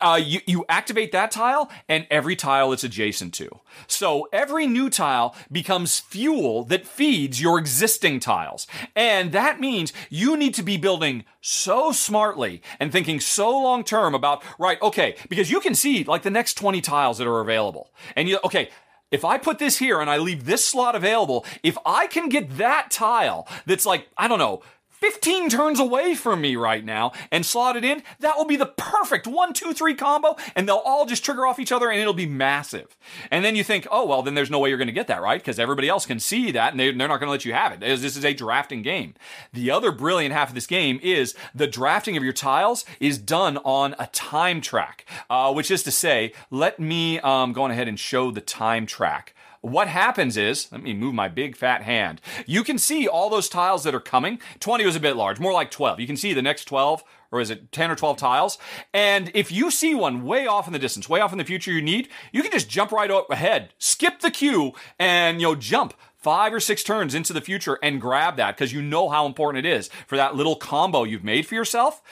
uh, 0.00 0.20
you, 0.22 0.40
you 0.46 0.64
activate 0.68 1.12
that 1.12 1.30
tile 1.30 1.70
and 1.88 2.06
every 2.10 2.36
tile 2.36 2.72
it's 2.72 2.84
adjacent 2.84 3.34
to. 3.34 3.48
So 3.86 4.28
every 4.32 4.66
new 4.66 4.90
tile 4.90 5.34
becomes 5.50 5.98
fuel 5.98 6.64
that 6.64 6.86
feeds 6.86 7.40
your 7.40 7.58
existing 7.58 8.20
tiles. 8.20 8.66
And 8.94 9.32
that 9.32 9.60
means 9.60 9.92
you 10.10 10.36
need 10.36 10.54
to 10.54 10.62
be 10.62 10.76
building 10.76 11.24
so 11.40 11.92
smartly 11.92 12.62
and 12.78 12.92
thinking 12.92 13.20
so 13.20 13.50
long 13.50 13.84
term 13.84 14.14
about, 14.14 14.42
right, 14.58 14.80
okay, 14.82 15.16
because 15.28 15.50
you 15.50 15.60
can 15.60 15.74
see 15.74 16.04
like 16.04 16.22
the 16.22 16.30
next 16.30 16.54
20 16.54 16.80
tiles 16.80 17.18
that 17.18 17.26
are 17.26 17.40
available. 17.40 17.90
And 18.16 18.28
you, 18.28 18.38
okay, 18.44 18.70
if 19.10 19.24
I 19.24 19.38
put 19.38 19.58
this 19.58 19.78
here 19.78 20.00
and 20.00 20.10
I 20.10 20.18
leave 20.18 20.44
this 20.44 20.64
slot 20.64 20.94
available, 20.94 21.46
if 21.62 21.78
I 21.86 22.06
can 22.06 22.28
get 22.28 22.58
that 22.58 22.90
tile 22.90 23.48
that's 23.66 23.86
like, 23.86 24.08
I 24.18 24.28
don't 24.28 24.38
know, 24.38 24.62
15 25.00 25.48
turns 25.48 25.78
away 25.78 26.14
from 26.14 26.40
me 26.40 26.56
right 26.56 26.84
now 26.84 27.12
and 27.30 27.46
slot 27.46 27.76
it 27.76 27.84
in, 27.84 28.02
that 28.18 28.36
will 28.36 28.44
be 28.44 28.56
the 28.56 28.66
perfect 28.66 29.28
one, 29.28 29.52
two, 29.52 29.72
three 29.72 29.94
combo, 29.94 30.36
and 30.56 30.66
they'll 30.66 30.82
all 30.84 31.06
just 31.06 31.24
trigger 31.24 31.46
off 31.46 31.60
each 31.60 31.70
other 31.70 31.88
and 31.88 32.00
it'll 32.00 32.12
be 32.12 32.26
massive. 32.26 32.96
And 33.30 33.44
then 33.44 33.54
you 33.54 33.62
think, 33.62 33.86
oh, 33.92 34.06
well, 34.06 34.22
then 34.22 34.34
there's 34.34 34.50
no 34.50 34.58
way 34.58 34.70
you're 34.70 34.78
going 34.78 34.88
to 34.88 34.92
get 34.92 35.06
that, 35.06 35.22
right? 35.22 35.40
Because 35.40 35.60
everybody 35.60 35.88
else 35.88 36.04
can 36.04 36.18
see 36.18 36.50
that 36.50 36.72
and 36.72 36.80
they, 36.80 36.88
are 36.88 36.92
not 36.92 37.20
going 37.20 37.28
to 37.28 37.30
let 37.30 37.44
you 37.44 37.52
have 37.52 37.72
it. 37.72 37.80
This 37.80 38.16
is 38.16 38.24
a 38.24 38.34
drafting 38.34 38.82
game. 38.82 39.14
The 39.52 39.70
other 39.70 39.92
brilliant 39.92 40.34
half 40.34 40.48
of 40.48 40.54
this 40.56 40.66
game 40.66 40.98
is 41.00 41.34
the 41.54 41.68
drafting 41.68 42.16
of 42.16 42.24
your 42.24 42.32
tiles 42.32 42.84
is 42.98 43.18
done 43.18 43.58
on 43.58 43.94
a 44.00 44.08
time 44.08 44.60
track, 44.60 45.04
uh, 45.30 45.52
which 45.52 45.70
is 45.70 45.84
to 45.84 45.92
say, 45.92 46.32
let 46.50 46.80
me 46.80 47.20
um, 47.20 47.52
go 47.52 47.62
on 47.62 47.70
ahead 47.70 47.86
and 47.86 48.00
show 48.00 48.30
the 48.30 48.40
time 48.40 48.84
track 48.84 49.34
what 49.60 49.88
happens 49.88 50.36
is, 50.36 50.70
let 50.70 50.82
me 50.82 50.94
move 50.94 51.14
my 51.14 51.28
big 51.28 51.56
fat 51.56 51.82
hand. 51.82 52.20
You 52.46 52.62
can 52.62 52.78
see 52.78 53.08
all 53.08 53.30
those 53.30 53.48
tiles 53.48 53.84
that 53.84 53.94
are 53.94 54.00
coming. 54.00 54.40
20 54.60 54.84
was 54.84 54.96
a 54.96 55.00
bit 55.00 55.16
large, 55.16 55.40
more 55.40 55.52
like 55.52 55.70
12. 55.70 56.00
You 56.00 56.06
can 56.06 56.16
see 56.16 56.32
the 56.32 56.42
next 56.42 56.64
12 56.66 57.02
or 57.30 57.40
is 57.40 57.50
it 57.50 57.72
10 57.72 57.90
or 57.90 57.96
12 57.96 58.16
tiles? 58.16 58.58
And 58.94 59.30
if 59.34 59.52
you 59.52 59.70
see 59.70 59.94
one 59.94 60.24
way 60.24 60.46
off 60.46 60.66
in 60.66 60.72
the 60.72 60.78
distance, 60.78 61.08
way 61.08 61.20
off 61.20 61.32
in 61.32 61.38
the 61.38 61.44
future 61.44 61.72
you 61.72 61.82
need, 61.82 62.08
you 62.32 62.42
can 62.42 62.52
just 62.52 62.68
jump 62.68 62.92
right 62.92 63.10
ahead, 63.30 63.74
skip 63.78 64.20
the 64.20 64.30
queue, 64.30 64.72
and 64.98 65.40
you 65.40 65.48
know, 65.48 65.54
jump 65.54 65.94
five 66.18 66.52
or 66.52 66.60
six 66.60 66.82
turns 66.82 67.14
into 67.14 67.32
the 67.32 67.40
future 67.40 67.78
and 67.82 68.00
grab 68.00 68.36
that 68.36 68.56
because 68.56 68.72
you 68.72 68.82
know 68.82 69.08
how 69.08 69.24
important 69.24 69.64
it 69.64 69.70
is 69.70 69.88
for 70.06 70.16
that 70.16 70.34
little 70.34 70.56
combo 70.56 71.04
you've 71.04 71.24
made 71.24 71.46
for 71.46 71.54
yourself. 71.54 72.02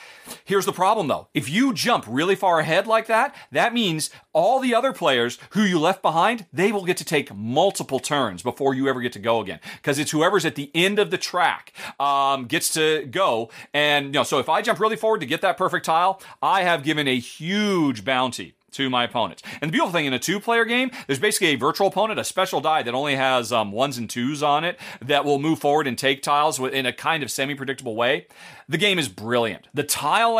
Here's 0.44 0.64
the 0.64 0.72
problem 0.72 1.08
though. 1.08 1.28
If 1.34 1.48
you 1.48 1.72
jump 1.72 2.04
really 2.08 2.34
far 2.34 2.60
ahead 2.60 2.86
like 2.86 3.06
that, 3.06 3.34
that 3.52 3.74
means 3.74 4.10
all 4.32 4.60
the 4.60 4.74
other 4.74 4.92
players 4.92 5.38
who 5.50 5.62
you 5.62 5.78
left 5.78 6.02
behind, 6.02 6.46
they 6.52 6.72
will 6.72 6.84
get 6.84 6.96
to 6.98 7.04
take 7.04 7.34
multiple 7.34 7.98
turns 7.98 8.42
before 8.42 8.74
you 8.74 8.88
ever 8.88 9.00
get 9.00 9.12
to 9.12 9.18
go 9.18 9.40
again. 9.40 9.60
Because 9.76 9.98
it's 9.98 10.10
whoever's 10.10 10.44
at 10.44 10.54
the 10.54 10.70
end 10.74 10.98
of 10.98 11.10
the 11.10 11.18
track 11.18 11.72
um, 11.98 12.46
gets 12.46 12.72
to 12.74 13.06
go. 13.06 13.50
And 13.74 14.06
you 14.06 14.12
know, 14.12 14.22
so 14.22 14.38
if 14.38 14.48
I 14.48 14.62
jump 14.62 14.78
really 14.78 14.96
forward 14.96 15.20
to 15.20 15.26
get 15.26 15.40
that 15.40 15.56
perfect 15.56 15.86
tile, 15.86 16.20
I 16.42 16.62
have 16.62 16.84
given 16.84 17.08
a 17.08 17.18
huge 17.18 18.04
bounty 18.04 18.55
to 18.72 18.90
my 18.90 19.04
opponents. 19.04 19.42
And 19.60 19.70
the 19.70 19.72
beautiful 19.72 19.92
thing 19.92 20.06
in 20.06 20.12
a 20.12 20.18
two 20.18 20.40
player 20.40 20.64
game, 20.64 20.90
there's 21.06 21.18
basically 21.18 21.48
a 21.48 21.54
virtual 21.56 21.88
opponent, 21.88 22.18
a 22.18 22.24
special 22.24 22.60
die 22.60 22.82
that 22.82 22.94
only 22.94 23.16
has 23.16 23.52
um, 23.52 23.72
ones 23.72 23.98
and 23.98 24.08
twos 24.08 24.42
on 24.42 24.64
it 24.64 24.78
that 25.00 25.24
will 25.24 25.38
move 25.38 25.58
forward 25.58 25.86
and 25.86 25.96
take 25.96 26.22
tiles 26.22 26.58
in 26.58 26.86
a 26.86 26.92
kind 26.92 27.22
of 27.22 27.30
semi 27.30 27.54
predictable 27.54 27.96
way. 27.96 28.26
The 28.68 28.78
game 28.78 28.98
is 28.98 29.08
brilliant. 29.08 29.68
The 29.72 29.84
tile 29.84 30.38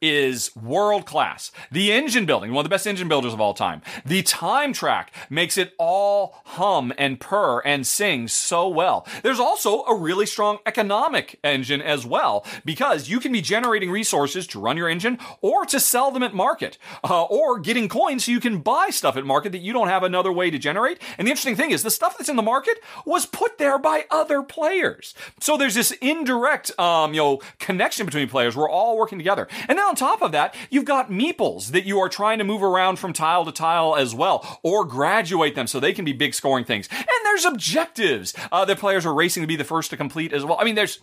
is 0.00 0.54
world 0.56 1.06
class. 1.06 1.50
The 1.70 1.92
engine 1.92 2.26
building, 2.26 2.52
one 2.52 2.64
of 2.64 2.64
the 2.64 2.74
best 2.74 2.86
engine 2.86 3.08
builders 3.08 3.32
of 3.32 3.40
all 3.40 3.54
time. 3.54 3.82
The 4.04 4.22
time 4.22 4.72
track 4.72 5.12
makes 5.28 5.58
it 5.58 5.74
all 5.78 6.40
hum 6.44 6.92
and 6.96 7.18
purr 7.18 7.60
and 7.60 7.86
sing 7.86 8.28
so 8.28 8.68
well. 8.68 9.06
There's 9.22 9.40
also 9.40 9.82
a 9.84 9.94
really 9.94 10.26
strong 10.26 10.58
economic 10.66 11.38
engine 11.42 11.82
as 11.82 12.06
well 12.06 12.44
because 12.64 13.08
you 13.08 13.20
can 13.20 13.32
be 13.32 13.40
generating 13.40 13.90
resources 13.90 14.46
to 14.48 14.60
run 14.60 14.76
your 14.76 14.88
engine 14.88 15.18
or 15.40 15.64
to 15.66 15.80
sell 15.80 16.10
them 16.10 16.22
at 16.22 16.34
market 16.34 16.78
uh, 17.04 17.24
or 17.24 17.58
getting 17.58 17.88
coins 17.88 18.24
so 18.24 18.32
you 18.32 18.40
can 18.40 18.58
buy 18.58 18.88
stuff 18.90 19.16
at 19.16 19.24
market 19.24 19.52
that 19.52 19.58
you 19.58 19.72
don't 19.72 19.88
have 19.88 20.02
another 20.02 20.32
way 20.32 20.50
to 20.50 20.58
generate. 20.58 21.00
And 21.16 21.26
the 21.26 21.30
interesting 21.30 21.56
thing 21.56 21.70
is 21.70 21.82
the 21.82 21.90
stuff 21.90 22.16
that's 22.16 22.30
in 22.30 22.36
the 22.36 22.42
market 22.42 22.78
was 23.04 23.26
put 23.26 23.58
there 23.58 23.78
by 23.78 24.06
other 24.10 24.42
players. 24.42 25.14
So 25.40 25.56
there's 25.56 25.74
this 25.74 25.90
indirect, 26.00 26.78
um, 26.78 27.14
you 27.14 27.20
know, 27.20 27.40
connection 27.58 28.06
between 28.06 28.28
players. 28.28 28.56
We're 28.56 28.70
all 28.70 28.96
working 28.96 29.18
together. 29.18 29.48
And 29.68 29.76
now 29.76 29.87
on 29.88 29.96
top 29.96 30.22
of 30.22 30.32
that, 30.32 30.54
you've 30.70 30.84
got 30.84 31.10
meeples 31.10 31.68
that 31.72 31.84
you 31.84 31.98
are 31.98 32.08
trying 32.08 32.38
to 32.38 32.44
move 32.44 32.62
around 32.62 32.98
from 32.98 33.12
tile 33.12 33.44
to 33.44 33.52
tile 33.52 33.96
as 33.96 34.14
well, 34.14 34.60
or 34.62 34.84
graduate 34.84 35.54
them 35.54 35.66
so 35.66 35.80
they 35.80 35.92
can 35.92 36.04
be 36.04 36.12
big 36.12 36.34
scoring 36.34 36.64
things. 36.64 36.88
And 36.92 37.06
there's 37.24 37.44
objectives 37.44 38.34
uh, 38.52 38.64
that 38.66 38.78
players 38.78 39.06
are 39.06 39.14
racing 39.14 39.42
to 39.42 39.46
be 39.46 39.56
the 39.56 39.64
first 39.64 39.90
to 39.90 39.96
complete 39.96 40.32
as 40.32 40.44
well. 40.44 40.58
I 40.60 40.64
mean, 40.64 40.74
there's 40.74 41.00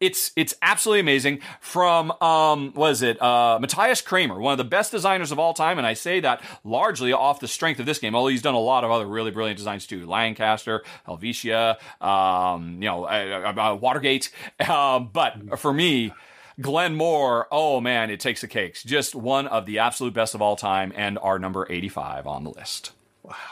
it's 0.00 0.32
it's 0.34 0.54
absolutely 0.62 1.00
amazing. 1.00 1.40
From 1.60 2.10
um, 2.22 2.72
was 2.74 3.02
it 3.02 3.20
uh, 3.20 3.58
Matthias 3.60 4.00
Cramer 4.00 4.40
one 4.40 4.52
of 4.52 4.58
the 4.58 4.64
best 4.64 4.90
designers 4.90 5.30
of 5.30 5.38
all 5.38 5.52
time, 5.52 5.76
and 5.76 5.86
I 5.86 5.92
say 5.92 6.20
that 6.20 6.42
largely 6.64 7.12
off 7.12 7.38
the 7.38 7.48
strength 7.48 7.80
of 7.80 7.86
this 7.86 7.98
game. 7.98 8.14
Although 8.14 8.28
he's 8.28 8.42
done 8.42 8.54
a 8.54 8.60
lot 8.60 8.82
of 8.82 8.90
other 8.90 9.06
really 9.06 9.30
brilliant 9.30 9.58
designs 9.58 9.86
too, 9.86 10.06
Lancaster, 10.06 10.82
Helvetia, 11.04 11.76
um, 12.00 12.74
you 12.82 12.88
know, 12.88 13.04
uh, 13.04 13.52
uh, 13.56 13.74
Watergate. 13.74 14.30
Uh, 14.58 14.98
but 15.12 15.58
for 15.58 15.72
me, 15.72 16.12
Glenmore, 16.60 17.46
oh 17.50 17.80
man, 17.80 18.10
it 18.10 18.20
takes 18.20 18.40
the 18.40 18.48
cakes. 18.48 18.82
Just 18.82 19.14
one 19.14 19.46
of 19.46 19.66
the 19.66 19.78
absolute 19.78 20.14
best 20.14 20.34
of 20.34 20.42
all 20.42 20.56
time 20.56 20.92
and 20.96 21.18
our 21.18 21.38
number 21.38 21.66
85 21.70 22.26
on 22.26 22.44
the 22.44 22.50
list. 22.50 22.92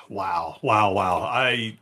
Wow, 0.08 0.56
wow, 0.62 0.92
wow. 0.92 1.20
I 1.22 1.78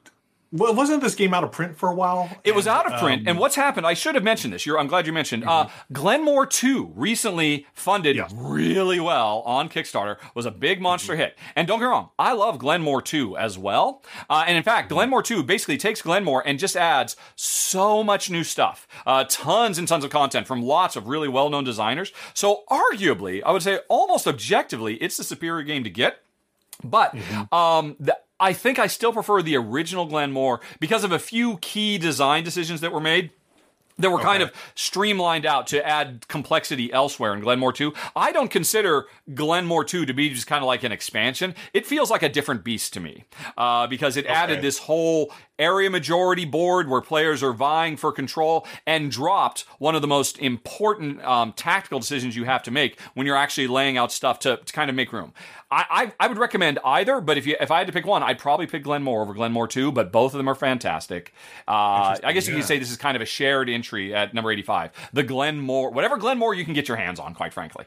well, 0.57 0.75
wasn't 0.75 1.03
this 1.03 1.15
game 1.15 1.35
out 1.35 1.45
of 1.45 1.53
print 1.53 1.77
for 1.77 1.89
a 1.89 1.95
while? 1.95 2.29
It 2.45 2.51
and, 2.51 2.57
was 2.57 2.67
out 2.67 2.91
of 2.91 3.01
print. 3.01 3.23
Um, 3.23 3.29
and 3.29 3.39
what's 3.39 3.57
happened? 3.57 3.87
I 3.87 3.95
should 3.95 4.15
have 4.15 4.25
mentioned 4.25 4.53
this. 4.53 4.67
You're, 4.67 4.79
I'm 4.79 4.87
glad 4.87 5.07
you 5.07 5.13
mentioned. 5.13 5.45
Mm-hmm. 5.45 5.69
Uh, 5.69 5.71
Glenmore 5.93 6.47
2 6.47 6.93
recently 6.95 7.67
funded 7.73 8.21
really 8.35 9.01
well 9.01 9.43
on 9.47 9.69
Kickstarter. 9.69 10.17
Was 10.35 10.47
a 10.47 10.51
big 10.51 10.81
monster 10.81 11.13
mm-hmm. 11.13 11.23
hit. 11.23 11.39
And 11.55 11.69
don't 11.69 11.79
get 11.79 11.87
me 11.87 11.91
wrong, 11.91 12.11
I 12.19 12.33
love 12.33 12.59
Glenmore 12.59 13.03
2 13.03 13.37
as 13.37 13.59
well. 13.59 14.03
Uh, 14.29 14.45
and 14.47 14.57
in 14.57 14.63
fact, 14.63 14.89
Glenmore 14.89 15.23
2 15.23 15.43
basically 15.43 15.79
takes 15.79 16.03
Glenmore 16.03 16.43
and 16.47 16.59
just 16.59 16.77
adds 16.77 17.17
so 17.35 18.03
much 18.03 18.31
new 18.31 18.45
stuff, 18.45 18.87
uh, 19.07 19.25
tons 19.29 19.79
and 19.79 19.87
tons 19.87 20.05
of 20.05 20.11
content 20.11 20.47
from 20.47 20.63
lots 20.63 20.97
of 20.97 21.09
really 21.09 21.29
well 21.29 21.51
known 21.51 21.65
designers. 21.65 22.13
So 22.35 22.65
arguably, 22.71 23.43
I 23.45 23.53
would 23.53 23.63
say 23.63 23.81
almost 23.89 24.27
objectively, 24.27 24.95
it's 24.97 25.17
the 25.17 25.25
superior 25.25 25.63
game 25.63 25.85
to 25.85 25.91
get. 25.91 26.23
But 26.85 27.15
mm-hmm. 27.15 27.55
um, 27.55 27.97
the, 27.99 28.19
I 28.39 28.53
think 28.53 28.79
I 28.79 28.87
still 28.87 29.13
prefer 29.13 29.43
the 29.43 29.57
original 29.57 30.07
Glenmore 30.07 30.61
because 30.81 31.05
of 31.05 31.13
a 31.13 31.19
few 31.19 31.59
key 31.59 31.99
design 31.99 32.45
decisions 32.45 32.81
that 32.81 32.93
were 32.93 33.01
made 33.01 33.31
that 33.99 34.11
were 34.11 34.17
okay. 34.17 34.25
kind 34.25 34.43
of 34.43 34.53
streamlined 34.75 35.47
out 35.47 35.67
to 35.69 35.87
add 35.87 36.29
complexity 36.29 36.93
elsewhere 36.93 37.33
in 37.33 37.41
Glenmore 37.41 37.73
2. 37.73 37.95
I 38.15 38.33
don't 38.33 38.51
consider 38.51 39.07
Glenmore 39.35 39.85
2 39.85 40.07
to 40.07 40.13
be 40.13 40.29
just 40.31 40.47
kind 40.47 40.63
of 40.63 40.67
like 40.67 40.85
an 40.85 40.93
expansion. 40.93 41.55
It 41.73 41.87
feels 41.87 42.11
like 42.11 42.23
a 42.23 42.29
different 42.29 42.63
beast 42.63 42.93
to 42.95 43.01
me 43.01 43.25
uh, 43.57 43.87
because 43.87 44.17
it 44.17 44.27
okay. 44.27 44.35
added 44.35 44.63
this 44.63 44.79
whole 44.79 45.33
area 45.59 45.91
majority 45.91 46.45
board 46.45 46.89
where 46.89 47.01
players 47.01 47.43
are 47.43 47.53
vying 47.53 47.97
for 47.97 48.13
control 48.13 48.67
and 48.87 49.11
dropped 49.11 49.63
one 49.79 49.95
of 49.95 50.03
the 50.03 50.09
most 50.09 50.39
important 50.39 51.23
um, 51.25 51.53
tactical 51.53 51.99
decisions 51.99 52.37
you 52.37 52.45
have 52.45 52.63
to 52.63 52.71
make 52.71 53.01
when 53.15 53.27
you're 53.27 53.37
actually 53.37 53.67
laying 53.67 53.97
out 53.97 54.13
stuff 54.13 54.39
to, 54.41 54.57
to 54.59 54.73
kind 54.73 54.91
of 54.91 54.97
make 54.97 55.13
room. 55.13 55.33
I, 55.71 56.13
I, 56.21 56.25
I 56.25 56.29
would 56.29 56.39
recommend 56.39 56.79
either, 56.85 57.21
but 57.21 57.39
if 57.39 57.47
you 57.47 57.57
if 57.61 57.71
I 57.71 57.79
had 57.79 57.87
to 57.89 57.93
pick 57.93 58.07
one, 58.07 58.23
I'd 58.23 58.39
probably 58.39 58.67
pick 58.67 58.85
Glenmore 58.85 59.23
over 59.23 59.35
Glenmore 59.35 59.67
2, 59.67 59.91
but 59.93 60.13
both 60.13 60.33
of 60.33 60.39
them 60.39 60.49
are 60.49 60.55
fantastic. 60.55 61.33
Uh, 61.67 62.17
I 62.23 62.33
guess 62.33 62.47
you 62.47 62.55
yeah. 62.55 62.61
can 62.61 62.67
say 62.67 62.79
this 62.79 62.91
is 62.91 62.97
kind 62.97 63.17
of 63.17 63.23
a 63.23 63.27
shared 63.27 63.69
entry 63.69 64.15
at 64.15 64.33
number 64.33 64.51
85. 64.51 64.93
The 65.13 65.23
Glenmore, 65.23 65.91
whatever 65.91 66.17
Glenmore 66.17 66.55
you 66.55 66.65
can 66.65 66.75
get 66.75 66.89
your 66.89 66.97
hands 66.97 67.19
on, 67.19 67.35
quite 67.35 67.53
frankly. 67.53 67.87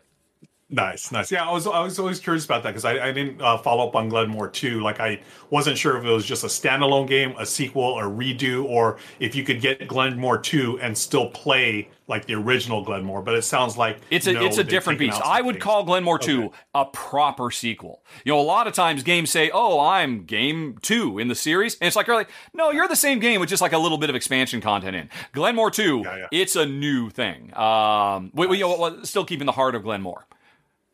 Nice, 0.72 1.11
nice. 1.11 1.32
Yeah, 1.32 1.49
I 1.49 1.51
was 1.51 1.65
I 1.65 1.82
was 1.82 1.97
always 1.97 2.20
curious 2.20 2.45
about 2.45 2.61
that 2.61 2.70
because 2.70 2.86
I, 2.86 3.07
I 3.07 3.11
didn't 3.11 3.41
uh, 3.41 3.57
follow 3.57 3.88
up 3.88 3.95
on 3.95 4.07
Glenmore 4.07 4.47
2. 4.47 4.82
Like 4.82 4.99
I 4.99 5.20
wasn't 5.49 5.80
sure 5.80 5.97
if 5.97 6.05
it 6.05 6.09
was 6.09 6.26
just 6.28 6.43
a 6.43 6.47
standalone 6.47 7.07
game, 7.07 7.34
a 7.39 7.45
sequel, 7.45 7.97
a 7.97 8.03
redo, 8.03 8.65
or 8.65 8.99
if 9.20 9.34
you 9.34 9.43
could 9.43 9.61
get 9.61 9.88
Glenmore 9.88 10.38
2 10.38 10.80
and 10.80 10.95
still 10.95 11.32
play 11.32 11.89
like 12.07 12.26
the 12.26 12.36
original 12.36 12.84
Glenmore. 12.84 13.24
But 13.24 13.34
it 13.34 13.41
sounds 13.41 13.78
like 13.78 13.97
it's 14.11 14.28
a 14.28 14.34
no, 14.34 14.45
it's 14.45 14.59
a 14.59 14.63
different 14.63 14.99
beast. 14.99 15.20
I 15.26 15.41
would 15.41 15.55
things. 15.55 15.63
call 15.63 15.84
Glenmore 15.86 16.20
2 16.20 16.43
okay. 16.43 16.55
a 16.76 16.86
proper 16.86 17.49
sequel. 17.49 18.03
You 18.24 18.34
know, 18.34 18.39
a 18.39 18.41
lot 18.41 18.67
of 18.67 18.74
times 18.74 19.01
games 19.01 19.32
say, 19.32 19.49
"Oh, 19.51 19.80
I'm 19.80 20.26
game 20.26 20.78
2 20.84 21.17
in 21.17 21.30
the 21.30 21.36
series." 21.36 21.80
And 21.80 21.88
it's 21.88 21.95
like 21.95 22.05
you're 22.05 22.28
"No, 22.53 22.70
you're 22.70 22.88
the 22.88 22.95
same 22.95 23.17
game 23.17 23.39
with 23.39 23.49
just 23.49 23.63
like 23.63 23.74
a 23.74 23.80
little 23.80 23.97
bit 23.97 24.11
of 24.11 24.15
expansion 24.15 24.61
content 24.61 24.95
in." 24.95 25.09
Glenmore 25.32 25.72
2, 25.72 26.03
yeah, 26.05 26.17
yeah. 26.17 26.28
it's 26.32 26.55
a 26.55 26.67
new 26.67 27.09
thing. 27.09 27.57
Um, 27.57 28.30
we, 28.36 28.45
nice. 28.45 28.51
we, 28.51 28.57
you 28.59 28.65
know, 28.65 28.99
still 29.01 29.26
keeping 29.26 29.47
the 29.47 29.51
heart 29.51 29.74
of 29.74 29.82
Glenmore. 29.82 30.28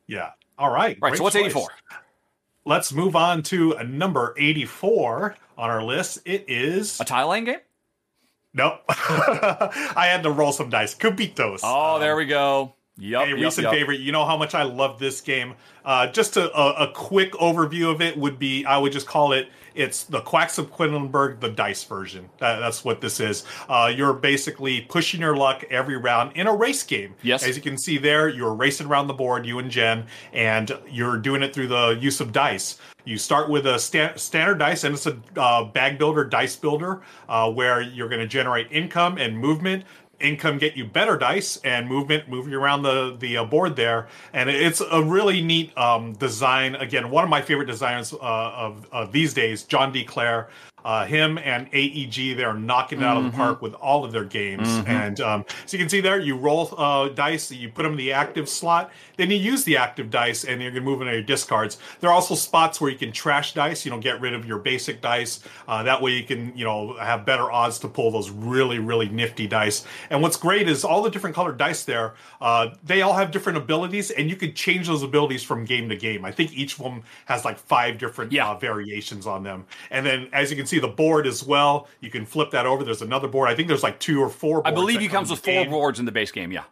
Yeah. 0.07 0.31
All 0.57 0.71
right. 0.71 0.97
Right. 1.01 1.17
So 1.17 1.23
what's 1.23 1.35
choice. 1.35 1.45
84? 1.45 1.69
Let's 2.65 2.93
move 2.93 3.15
on 3.15 3.43
to 3.43 3.73
a 3.73 3.83
number 3.83 4.33
84 4.37 5.35
on 5.57 5.69
our 5.69 5.83
list. 5.83 6.19
It 6.25 6.45
is 6.47 6.99
a 6.99 7.05
tile 7.05 7.29
laying 7.29 7.45
game. 7.45 7.59
Nope. 8.53 8.81
I 8.89 10.07
had 10.09 10.23
to 10.23 10.31
roll 10.31 10.51
some 10.51 10.69
dice. 10.69 10.95
Cubitos. 10.95 11.59
Oh, 11.63 11.99
there 11.99 12.15
we 12.15 12.25
go. 12.25 12.73
Yep. 12.97 13.25
a 13.25 13.29
yep, 13.29 13.37
recent 13.37 13.65
yep. 13.65 13.73
favorite. 13.73 13.99
You 13.99 14.13
know 14.13 14.25
how 14.25 14.37
much 14.37 14.55
I 14.55 14.63
love 14.63 14.99
this 14.99 15.19
game. 15.19 15.55
Uh, 15.83 16.07
just 16.07 16.37
a, 16.37 16.55
a, 16.57 16.89
a 16.89 16.93
quick 16.93 17.33
overview 17.33 17.91
of 17.91 18.01
it 18.01 18.17
would 18.17 18.39
be 18.39 18.65
I 18.65 18.77
would 18.77 18.93
just 18.93 19.07
call 19.07 19.33
it 19.33 19.49
it's 19.75 20.03
the 20.03 20.21
Quacks 20.21 20.57
of 20.57 20.71
Quedlinburg, 20.71 21.39
the 21.39 21.49
dice 21.49 21.83
version. 21.83 22.29
That, 22.39 22.59
that's 22.59 22.83
what 22.83 23.01
this 23.01 23.19
is. 23.19 23.45
Uh, 23.69 23.91
you're 23.95 24.13
basically 24.13 24.81
pushing 24.81 25.21
your 25.21 25.35
luck 25.35 25.63
every 25.69 25.97
round 25.97 26.35
in 26.35 26.47
a 26.47 26.55
race 26.55 26.83
game. 26.83 27.15
Yes. 27.21 27.45
As 27.45 27.55
you 27.55 27.61
can 27.61 27.77
see 27.77 27.97
there, 27.97 28.29
you're 28.29 28.53
racing 28.53 28.87
around 28.87 29.07
the 29.07 29.13
board, 29.13 29.45
you 29.45 29.59
and 29.59 29.69
Jen, 29.69 30.05
and 30.33 30.71
you're 30.89 31.17
doing 31.17 31.43
it 31.43 31.53
through 31.53 31.67
the 31.67 31.97
use 31.99 32.21
of 32.21 32.31
dice. 32.31 32.77
You 33.03 33.19
start 33.19 33.49
with 33.49 33.67
a 33.67 33.77
sta- 33.77 34.15
standard 34.15 34.57
dice, 34.57 34.83
and 34.83 34.95
it's 34.95 35.05
a 35.05 35.17
uh, 35.37 35.65
bag 35.65 35.99
builder, 35.99 36.23
dice 36.23 36.55
builder, 36.55 37.03
uh, 37.29 37.51
where 37.51 37.81
you're 37.81 38.09
going 38.09 38.21
to 38.21 38.27
generate 38.27 38.71
income 38.71 39.19
and 39.19 39.37
movement 39.37 39.83
income 40.19 40.57
get 40.57 40.75
you 40.75 40.85
better 40.85 41.17
dice 41.17 41.57
and 41.57 41.87
movement 41.87 42.29
move 42.29 42.47
you 42.47 42.59
around 42.59 42.83
the 42.83 43.15
the 43.19 43.37
uh, 43.37 43.43
board 43.43 43.75
there. 43.75 44.07
And 44.33 44.49
it's 44.49 44.81
a 44.81 45.01
really 45.03 45.41
neat 45.41 45.77
um, 45.77 46.13
design. 46.13 46.75
Again 46.75 47.09
one 47.09 47.23
of 47.23 47.29
my 47.29 47.41
favorite 47.41 47.67
designers 47.67 48.13
uh, 48.13 48.17
of, 48.17 48.87
of 48.91 49.11
these 49.11 49.33
days 49.33 49.63
john 49.63 49.91
d. 49.91 50.03
Clair 50.03 50.49
uh, 50.85 51.05
him 51.05 51.37
and 51.39 51.67
AEG, 51.73 52.37
they're 52.37 52.53
knocking 52.53 53.01
it 53.01 53.03
out 53.03 53.17
of 53.17 53.23
the 53.23 53.31
park 53.31 53.61
with 53.61 53.73
all 53.73 54.05
of 54.05 54.11
their 54.11 54.23
games. 54.23 54.67
And 54.85 55.19
um, 55.19 55.43
so 55.65 55.75
you 55.75 55.83
can 55.83 55.89
see 55.89 55.99
there, 55.99 56.19
you 56.19 56.37
roll 56.37 56.73
uh, 56.77 57.09
dice, 57.09 57.51
you 57.51 57.69
put 57.69 57.83
them 57.83 57.93
in 57.93 57.97
the 57.97 58.13
active 58.13 58.47
slot, 58.47 58.91
then 59.17 59.31
you 59.31 59.37
use 59.37 59.63
the 59.63 59.77
active 59.77 60.11
dice, 60.11 60.43
and 60.45 60.61
you're 60.61 60.71
going 60.71 60.83
to 60.83 60.89
move 60.89 61.01
into 61.01 61.11
your 61.13 61.23
discards. 61.23 61.79
There 61.99 62.09
are 62.11 62.13
also 62.13 62.35
spots 62.35 62.79
where 62.79 62.91
you 62.91 62.97
can 62.97 63.11
trash 63.11 63.53
dice, 63.55 63.83
you 63.83 63.89
know, 63.91 63.99
get 63.99 64.21
rid 64.21 64.33
of 64.35 64.45
your 64.45 64.59
basic 64.59 65.01
dice. 65.01 65.39
Uh, 65.67 65.81
that 65.83 66.01
way 66.01 66.11
you 66.11 66.23
can, 66.23 66.55
you 66.55 66.63
know, 66.63 66.93
have 66.93 67.25
better 67.25 67.51
odds 67.51 67.79
to 67.79 67.87
pull 67.87 68.11
those 68.11 68.29
really, 68.29 68.77
really 68.77 69.09
nifty 69.09 69.47
dice. 69.47 69.85
And 70.11 70.21
what's 70.21 70.37
great 70.37 70.69
is 70.69 70.85
all 70.85 71.01
the 71.01 71.09
different 71.09 71.35
colored 71.35 71.57
dice 71.57 71.83
there, 71.83 72.13
uh, 72.41 72.75
they 72.83 73.01
all 73.01 73.13
have 73.13 73.31
different 73.31 73.57
abilities, 73.57 74.11
and 74.11 74.29
you 74.29 74.35
can 74.35 74.53
change 74.53 74.85
those 74.85 75.01
abilities 75.01 75.41
from 75.41 75.65
game 75.65 75.89
to 75.89 75.95
game. 75.95 76.23
I 76.25 76.31
think 76.31 76.53
each 76.53 76.77
one 76.77 77.01
has 77.25 77.43
like 77.43 77.57
five 77.57 77.97
different 77.97 78.31
Yeah. 78.31 78.49
uh, 78.49 78.57
variations 78.59 79.25
on 79.25 79.41
them. 79.41 79.65
And 79.89 80.05
then, 80.05 80.29
as 80.31 80.51
you 80.51 80.57
can 80.57 80.67
see, 80.67 80.74
the 80.79 80.87
board 80.87 81.27
as 81.27 81.43
well. 81.43 81.87
You 81.99 82.09
can 82.09 82.25
flip 82.25 82.51
that 82.51 82.65
over. 82.65 82.83
There's 82.83 83.01
another 83.01 83.27
board. 83.27 83.49
I 83.49 83.55
think 83.55 83.67
there's 83.67 83.83
like 83.83 83.99
two 83.99 84.21
or 84.21 84.29
four. 84.29 84.65
I 84.65 84.71
believe 84.71 84.99
he 84.99 85.07
comes 85.07 85.29
with 85.29 85.39
four 85.39 85.65
boards 85.65 85.99
in 85.99 86.05
the 86.05 86.11
base 86.11 86.31
game. 86.31 86.51
Yeah. 86.51 86.63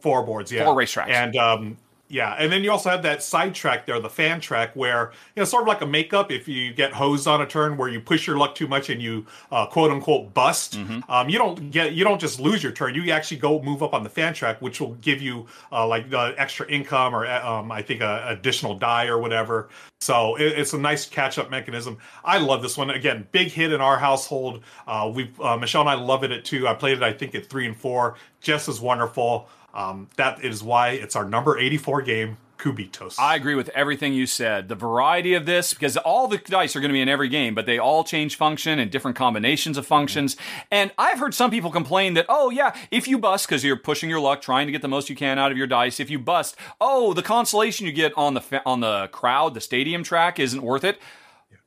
Four 0.00 0.22
boards, 0.22 0.52
yeah. 0.52 0.64
Four 0.64 0.76
racetracks. 0.76 1.08
And 1.08 1.36
um, 1.36 1.76
yeah, 2.10 2.34
and 2.38 2.52
then 2.52 2.64
you 2.64 2.70
also 2.72 2.90
have 2.90 3.02
that 3.04 3.22
side 3.22 3.54
track 3.54 3.86
there, 3.86 4.00
the 4.00 4.10
fan 4.10 4.40
track, 4.40 4.74
where 4.74 5.12
you 5.36 5.40
know, 5.40 5.44
sort 5.44 5.62
of 5.62 5.68
like 5.68 5.80
a 5.80 5.86
makeup. 5.86 6.30
If 6.32 6.48
you 6.48 6.74
get 6.74 6.92
hosed 6.92 7.28
on 7.28 7.40
a 7.40 7.46
turn 7.46 7.76
where 7.76 7.88
you 7.88 8.00
push 8.00 8.26
your 8.26 8.36
luck 8.36 8.56
too 8.56 8.66
much 8.66 8.90
and 8.90 9.00
you 9.00 9.24
uh, 9.52 9.66
quote 9.66 9.90
unquote 9.90 10.34
bust, 10.34 10.76
Mm-hmm. 10.76 11.10
um, 11.10 11.28
you 11.28 11.38
don't 11.38 11.70
get 11.70 11.92
you 11.92 12.04
don't 12.04 12.20
just 12.20 12.40
lose 12.40 12.62
your 12.62 12.72
turn. 12.72 12.94
You 12.94 13.10
actually 13.12 13.36
go 13.38 13.62
move 13.62 13.82
up 13.82 13.94
on 13.94 14.02
the 14.02 14.10
fan 14.10 14.34
track, 14.34 14.60
which 14.60 14.80
will 14.80 14.94
give 14.94 15.22
you 15.22 15.46
uh, 15.70 15.86
like 15.86 16.10
the 16.10 16.34
extra 16.36 16.66
income 16.68 17.14
or 17.14 17.26
um, 17.26 17.70
I 17.70 17.80
think 17.82 18.00
a 18.00 18.24
additional 18.28 18.74
die 18.74 19.06
or 19.06 19.18
whatever. 19.18 19.68
So 20.00 20.36
it, 20.36 20.58
it's 20.58 20.72
a 20.72 20.78
nice 20.78 21.06
catch 21.06 21.38
up 21.38 21.50
mechanism. 21.50 21.98
I 22.24 22.38
love 22.38 22.62
this 22.62 22.76
one. 22.76 22.90
Again, 22.90 23.26
big 23.32 23.48
hit 23.48 23.72
in 23.72 23.80
our 23.80 23.98
household. 23.98 24.62
Uh, 24.86 25.10
we 25.14 25.30
uh, 25.40 25.56
Michelle 25.56 25.82
and 25.82 25.90
I 25.90 25.94
love 25.94 26.24
it 26.24 26.32
at 26.32 26.44
two. 26.44 26.66
I 26.66 26.74
played 26.74 26.96
it 26.96 27.02
I 27.02 27.12
think 27.12 27.34
at 27.34 27.46
three 27.46 27.66
and 27.66 27.76
four. 27.76 28.16
Just 28.40 28.68
as 28.68 28.80
wonderful. 28.80 29.48
Um, 29.74 30.08
that 30.16 30.44
is 30.44 30.62
why 30.62 30.90
it's 30.90 31.16
our 31.16 31.24
number 31.24 31.58
84 31.58 32.02
game, 32.02 32.36
Cubitos. 32.58 33.18
I 33.18 33.36
agree 33.36 33.54
with 33.54 33.70
everything 33.70 34.12
you 34.12 34.26
said. 34.26 34.68
The 34.68 34.74
variety 34.74 35.34
of 35.34 35.46
this, 35.46 35.72
because 35.72 35.96
all 35.96 36.28
the 36.28 36.38
dice 36.38 36.76
are 36.76 36.80
going 36.80 36.90
to 36.90 36.92
be 36.92 37.00
in 37.00 37.08
every 37.08 37.28
game, 37.28 37.54
but 37.54 37.66
they 37.66 37.78
all 37.78 38.04
change 38.04 38.36
function 38.36 38.78
and 38.78 38.90
different 38.90 39.16
combinations 39.16 39.78
of 39.78 39.86
functions. 39.86 40.36
And 40.70 40.92
I've 40.98 41.18
heard 41.18 41.34
some 41.34 41.50
people 41.50 41.70
complain 41.70 42.14
that, 42.14 42.26
oh, 42.28 42.50
yeah, 42.50 42.76
if 42.90 43.08
you 43.08 43.18
bust, 43.18 43.46
because 43.46 43.64
you're 43.64 43.76
pushing 43.76 44.10
your 44.10 44.20
luck, 44.20 44.42
trying 44.42 44.66
to 44.66 44.72
get 44.72 44.82
the 44.82 44.88
most 44.88 45.08
you 45.08 45.16
can 45.16 45.38
out 45.38 45.50
of 45.50 45.56
your 45.56 45.66
dice, 45.66 46.00
if 46.00 46.10
you 46.10 46.18
bust, 46.18 46.56
oh, 46.80 47.14
the 47.14 47.22
consolation 47.22 47.86
you 47.86 47.92
get 47.92 48.12
on 48.16 48.34
the 48.34 48.40
fa- 48.40 48.62
on 48.66 48.80
the 48.80 49.08
crowd, 49.08 49.54
the 49.54 49.60
stadium 49.60 50.02
track, 50.02 50.38
isn't 50.38 50.62
worth 50.62 50.84
it. 50.84 50.98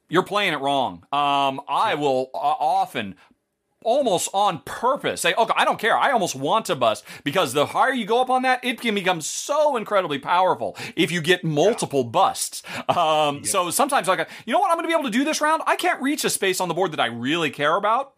You're 0.10 0.24
playing 0.24 0.54
it 0.54 0.60
wrong. 0.60 1.06
Um, 1.12 1.62
I 1.68 1.96
will 1.96 2.30
uh, 2.36 2.38
often 2.38 3.16
almost 3.84 4.30
on 4.34 4.60
purpose 4.66 5.22
say, 5.22 5.34
okay, 5.34 5.54
I 5.56 5.66
don't 5.66 5.80
care. 5.80 5.98
I 5.98 6.12
almost 6.12 6.36
want 6.36 6.66
to 6.68 6.76
bust 6.76 7.04
because 7.24 7.54
the 7.54 7.68
higher 7.68 7.94
you 7.94 8.06
go 8.06 8.22
up 8.22 8.30
on 8.30 8.42
that, 8.44 8.64
it 8.64 8.82
can 8.82 8.96
become 8.96 9.22
so 9.22 9.78
incredibly 9.78 10.20
powerful 10.20 10.76
if 10.96 11.12
you 11.12 11.22
get 11.22 11.44
multiple 11.44 12.04
busts. 12.04 12.64
Um, 12.90 13.44
So 13.46 13.70
sometimes, 13.72 14.08
like, 14.08 14.28
you 14.46 14.54
know 14.54 14.60
what? 14.60 14.72
I'm 14.72 14.78
going 14.78 14.86
to 14.86 14.88
be 14.88 14.94
able 14.94 15.10
to 15.12 15.18
do 15.18 15.24
this 15.24 15.42
round. 15.42 15.62
I 15.68 15.76
can't 15.76 16.02
reach 16.02 16.24
a 16.24 16.30
space 16.30 16.60
on 16.60 16.68
the 16.68 16.74
board 16.74 16.92
that 16.92 17.00
I 17.00 17.08
really 17.08 17.50
care 17.50 17.76
about. 17.76 18.14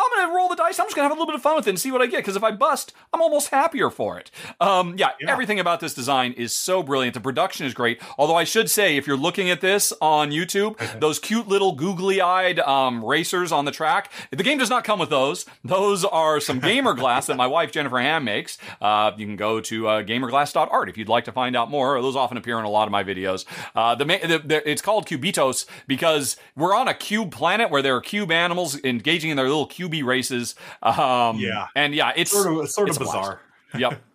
I'm 0.00 0.18
going 0.18 0.30
to 0.30 0.36
roll 0.36 0.48
the 0.48 0.56
dice. 0.56 0.78
I'm 0.78 0.86
just 0.86 0.96
going 0.96 1.04
to 1.04 1.08
have 1.08 1.12
a 1.12 1.14
little 1.14 1.26
bit 1.26 1.34
of 1.34 1.42
fun 1.42 1.56
with 1.56 1.66
it 1.66 1.70
and 1.70 1.78
see 1.78 1.90
what 1.90 2.02
I 2.02 2.06
get. 2.06 2.18
Because 2.18 2.36
if 2.36 2.44
I 2.44 2.50
bust, 2.50 2.92
I'm 3.12 3.20
almost 3.20 3.48
happier 3.48 3.90
for 3.90 4.18
it. 4.18 4.30
Um, 4.60 4.94
yeah, 4.96 5.10
everything 5.26 5.60
about 5.60 5.80
this 5.80 5.94
design 5.94 6.32
is 6.32 6.52
so 6.52 6.82
brilliant. 6.82 7.14
The 7.14 7.20
production 7.20 7.66
is 7.66 7.74
great. 7.74 8.00
Although 8.18 8.36
I 8.36 8.44
should 8.44 8.70
say, 8.70 8.96
if 8.96 9.06
you're 9.06 9.16
looking 9.16 9.50
at 9.50 9.60
this 9.60 9.92
on 10.00 10.30
YouTube, 10.30 11.00
those 11.00 11.18
cute 11.18 11.48
little 11.48 11.72
googly-eyed 11.72 12.60
um, 12.60 13.04
racers 13.04 13.52
on 13.52 13.64
the 13.64 13.70
track, 13.70 14.10
the 14.30 14.42
game 14.42 14.58
does 14.58 14.70
not 14.70 14.84
come 14.84 14.98
with 14.98 15.10
those. 15.10 15.46
Those 15.64 16.04
are 16.04 16.40
some 16.40 16.60
gamer 16.70 16.94
glass 16.94 17.26
that 17.26 17.36
my 17.36 17.46
wife 17.46 17.72
Jennifer 17.72 17.98
Ham 17.98 18.24
makes. 18.24 18.58
Uh, 18.80 19.12
you 19.16 19.26
can 19.26 19.36
go 19.36 19.60
to 19.60 19.88
uh, 19.88 20.02
gamerglass.art 20.02 20.88
if 20.88 20.96
you'd 20.96 21.08
like 21.08 21.24
to 21.24 21.32
find 21.32 21.56
out 21.56 21.70
more. 21.70 22.00
Those 22.00 22.16
often 22.16 22.36
appear 22.36 22.58
in 22.58 22.64
a 22.64 22.70
lot 22.70 22.88
of 22.88 22.92
my 22.92 23.04
videos. 23.04 23.44
Uh, 23.74 23.94
the, 23.94 24.04
the, 24.04 24.42
the 24.44 24.70
it's 24.70 24.82
called 24.82 25.06
Cubitos 25.06 25.66
because 25.86 26.36
we're 26.56 26.74
on 26.74 26.88
a 26.88 26.94
cube 26.94 27.30
planet 27.30 27.70
where 27.70 27.82
there 27.82 27.96
are 27.96 28.00
cube 28.00 28.30
animals 28.30 28.82
engaging 28.84 29.30
in 29.30 29.36
their 29.36 29.48
little 29.48 29.66
QB 29.90 30.04
races. 30.04 30.54
Um, 30.82 31.38
Yeah. 31.38 31.66
and 31.74 31.94
yeah, 31.94 32.12
it's 32.16 32.30
sort 32.30 32.46
of, 32.64 32.70
sort 32.70 32.88
of 32.88 32.96
it's 32.96 33.02
a 33.02 33.04
blast. 33.04 33.18
bizarre. 33.18 33.40
Yep. 33.78 34.00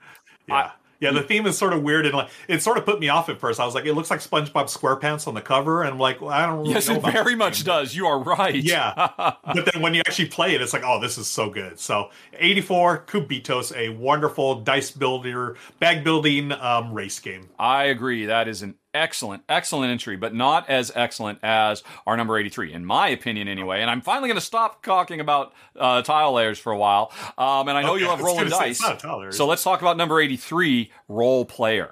Yeah. 0.47 0.71
yeah, 0.99 1.11
the 1.11 1.23
theme 1.23 1.47
is 1.47 1.57
sort 1.57 1.73
of 1.73 1.81
weird 1.81 2.05
and 2.05 2.13
like 2.13 2.29
it 2.47 2.61
sort 2.61 2.77
of 2.77 2.85
put 2.85 2.99
me 2.99 3.09
off 3.09 3.29
at 3.29 3.39
first. 3.39 3.59
I 3.59 3.65
was 3.65 3.73
like, 3.73 3.85
it 3.85 3.93
looks 3.95 4.11
like 4.11 4.19
SpongeBob 4.19 4.65
SquarePants 4.65 5.27
on 5.27 5.33
the 5.33 5.41
cover, 5.41 5.81
and 5.81 5.89
I'm 5.93 5.99
like, 5.99 6.21
well, 6.21 6.29
I 6.29 6.45
don't 6.45 6.59
really 6.59 6.73
Yes, 6.73 6.87
it 6.87 7.01
very 7.01 7.33
much 7.35 7.57
game. 7.57 7.65
does. 7.65 7.95
You 7.95 8.05
are 8.05 8.19
right. 8.21 8.53
Yeah, 8.55 8.93
but 9.17 9.67
then 9.73 9.81
when 9.81 9.95
you 9.95 10.01
actually 10.01 10.27
play 10.27 10.53
it, 10.53 10.61
it's 10.61 10.71
like, 10.71 10.83
oh, 10.85 10.99
this 11.01 11.17
is 11.17 11.25
so 11.27 11.49
good. 11.49 11.79
So, 11.79 12.11
84 12.37 13.05
Cubitos, 13.07 13.75
a 13.75 13.89
wonderful 13.89 14.61
dice 14.61 14.91
builder, 14.91 15.57
bag 15.79 16.03
building 16.03 16.51
um, 16.51 16.93
race 16.93 17.19
game. 17.19 17.49
I 17.57 17.85
agree. 17.85 18.27
That 18.27 18.47
is 18.47 18.61
an 18.61 18.75
excellent, 18.95 19.43
excellent 19.49 19.91
entry, 19.91 20.15
but 20.15 20.33
not 20.33 20.67
as 20.69 20.91
excellent 20.95 21.39
as 21.43 21.83
our 22.07 22.17
number 22.17 22.37
83, 22.37 22.73
in 22.73 22.85
my 22.85 23.09
opinion, 23.09 23.47
anyway. 23.47 23.81
And 23.81 23.89
I'm 23.91 24.01
finally 24.01 24.27
going 24.29 24.39
to 24.39 24.45
stop 24.45 24.83
talking 24.83 25.19
about 25.19 25.53
uh, 25.77 26.01
tile 26.01 26.33
layers 26.33 26.57
for 26.57 26.71
a 26.71 26.77
while. 26.77 27.11
Um, 27.37 27.67
and 27.67 27.77
I 27.77 27.83
know 27.83 27.91
Okay, 27.93 28.01
you 28.03 28.07
love 28.07 28.21
rolling 28.21 28.49
dice. 28.49 28.77
it's 28.79 28.81
not 28.81 28.99
tile 28.99 29.19
layers. 29.19 29.37
So 29.37 29.45
let's 29.45 29.63
talk 29.63 29.81
about 29.81 29.97
number 29.97 30.19
83, 30.19 30.91
Roll 31.07 31.45
Player. 31.45 31.91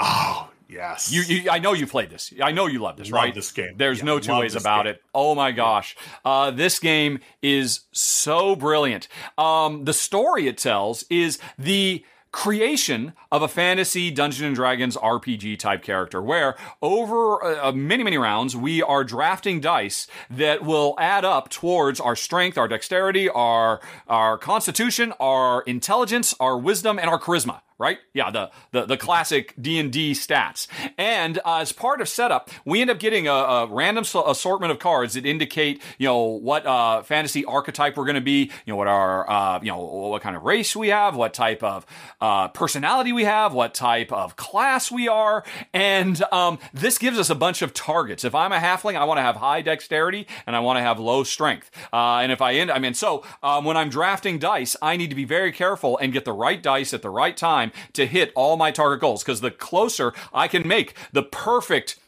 Oh, 0.00 0.50
yes. 0.68 1.12
You, 1.12 1.22
you, 1.22 1.50
I 1.50 1.58
know 1.58 1.72
you 1.72 1.86
played 1.86 2.10
this. 2.10 2.32
I 2.42 2.50
know 2.52 2.66
you 2.66 2.80
love 2.80 2.96
this, 2.96 3.10
Love 3.10 3.22
right? 3.22 3.34
this 3.34 3.52
game. 3.52 3.74
There's 3.76 3.98
Yeah, 3.98 4.04
no 4.04 4.18
two 4.18 4.36
ways 4.38 4.54
about 4.54 4.84
game. 4.84 4.94
it. 4.94 5.02
Oh 5.14 5.34
my 5.34 5.52
gosh, 5.52 5.96
uh, 6.24 6.50
this 6.50 6.78
game 6.78 7.20
is 7.42 7.80
so 7.92 8.56
brilliant. 8.56 9.08
Um, 9.38 9.84
the 9.84 9.92
story 9.92 10.48
it 10.48 10.58
tells 10.58 11.04
is 11.08 11.38
the 11.58 12.04
creation 12.36 13.14
of 13.32 13.40
a 13.40 13.48
fantasy 13.48 14.10
Dungeons 14.10 14.46
and 14.46 14.54
Dragons 14.54 14.94
RPG 14.98 15.58
type 15.58 15.82
character, 15.82 16.20
where 16.20 16.54
over 16.82 17.42
uh, 17.42 17.72
many 17.72 18.04
many 18.04 18.18
rounds 18.18 18.54
we 18.54 18.82
are 18.82 19.04
drafting 19.04 19.58
dice 19.58 20.06
that 20.28 20.62
will 20.62 20.94
add 20.98 21.24
up 21.24 21.48
towards 21.48 21.98
our 21.98 22.14
strength, 22.14 22.58
our 22.58 22.68
dexterity, 22.68 23.30
our 23.30 23.80
our 24.06 24.36
constitution, 24.36 25.14
our 25.18 25.62
intelligence, 25.62 26.34
our 26.38 26.58
wisdom, 26.58 26.98
and 26.98 27.08
our 27.08 27.18
charisma 27.18 27.62
right? 27.78 27.98
Yeah, 28.14 28.30
the 28.30 28.50
the, 28.72 28.86
the 28.86 28.96
classic 28.96 29.54
D 29.60 29.78
and 29.78 29.92
D 29.92 30.12
stats. 30.12 30.66
And 30.96 31.38
uh, 31.38 31.58
as 31.58 31.72
part 31.72 32.00
of 32.00 32.08
setup, 32.08 32.50
we 32.64 32.80
end 32.80 32.90
up 32.90 32.98
getting 32.98 33.28
a, 33.28 33.32
a 33.32 33.66
random 33.66 34.04
assortment 34.04 34.72
of 34.72 34.78
cards 34.78 35.14
that 35.14 35.26
indicate, 35.26 35.82
you 35.98 36.06
know, 36.06 36.22
what 36.24 36.66
uh, 36.66 37.02
fantasy 37.02 37.44
archetype 37.44 37.96
we're 37.96 38.04
going 38.04 38.14
to 38.14 38.20
be, 38.20 38.50
you 38.64 38.72
know, 38.72 38.76
what 38.76 38.88
our, 38.88 39.28
uh, 39.28 39.60
you 39.60 39.70
know, 39.70 39.78
what 39.78 40.22
kind 40.22 40.36
of 40.36 40.42
race 40.42 40.74
we 40.74 40.88
have, 40.88 41.16
what 41.16 41.34
type 41.34 41.62
of 41.62 41.86
uh, 42.20 42.48
personality 42.48 43.12
we 43.12 43.24
have, 43.24 43.52
what 43.52 43.74
type 43.74 44.12
of 44.12 44.36
class 44.36 44.90
we 44.90 45.08
are, 45.08 45.44
and 45.72 46.22
um, 46.32 46.58
this 46.72 46.98
gives 46.98 47.18
us 47.18 47.30
a 47.30 47.34
bunch 47.34 47.62
of 47.62 47.74
targets. 47.74 48.24
If 48.24 48.34
I'm 48.34 48.52
a 48.52 48.58
halfling, 48.58 48.96
I 48.96 49.04
want 49.04 49.18
to 49.18 49.22
have 49.22 49.36
high 49.36 49.62
dexterity 49.62 50.26
and 50.46 50.56
I 50.56 50.60
want 50.60 50.78
to 50.78 50.82
have 50.82 50.98
low 50.98 51.24
strength. 51.24 51.70
Uh, 51.92 52.18
and 52.18 52.32
if 52.32 52.40
I 52.40 52.54
end, 52.54 52.70
I 52.70 52.78
mean, 52.78 52.94
so 52.94 53.24
um, 53.42 53.64
when 53.64 53.76
I'm 53.76 53.90
drafting 53.90 54.38
dice, 54.38 54.76
I 54.80 54.96
need 54.96 55.10
to 55.10 55.16
be 55.16 55.24
very 55.24 55.52
careful 55.52 55.98
and 55.98 56.12
get 56.12 56.24
the 56.24 56.32
right 56.32 56.62
dice 56.62 56.94
at 56.94 57.02
the 57.02 57.10
right 57.10 57.36
time 57.36 57.65
to 57.94 58.06
hit 58.06 58.32
all 58.34 58.56
my 58.56 58.70
target 58.70 59.00
goals. 59.00 59.22
Because 59.22 59.40
the 59.40 59.50
closer 59.50 60.12
I 60.32 60.48
can 60.48 60.66
make 60.66 60.94
the 61.12 61.22
perfect 61.22 61.98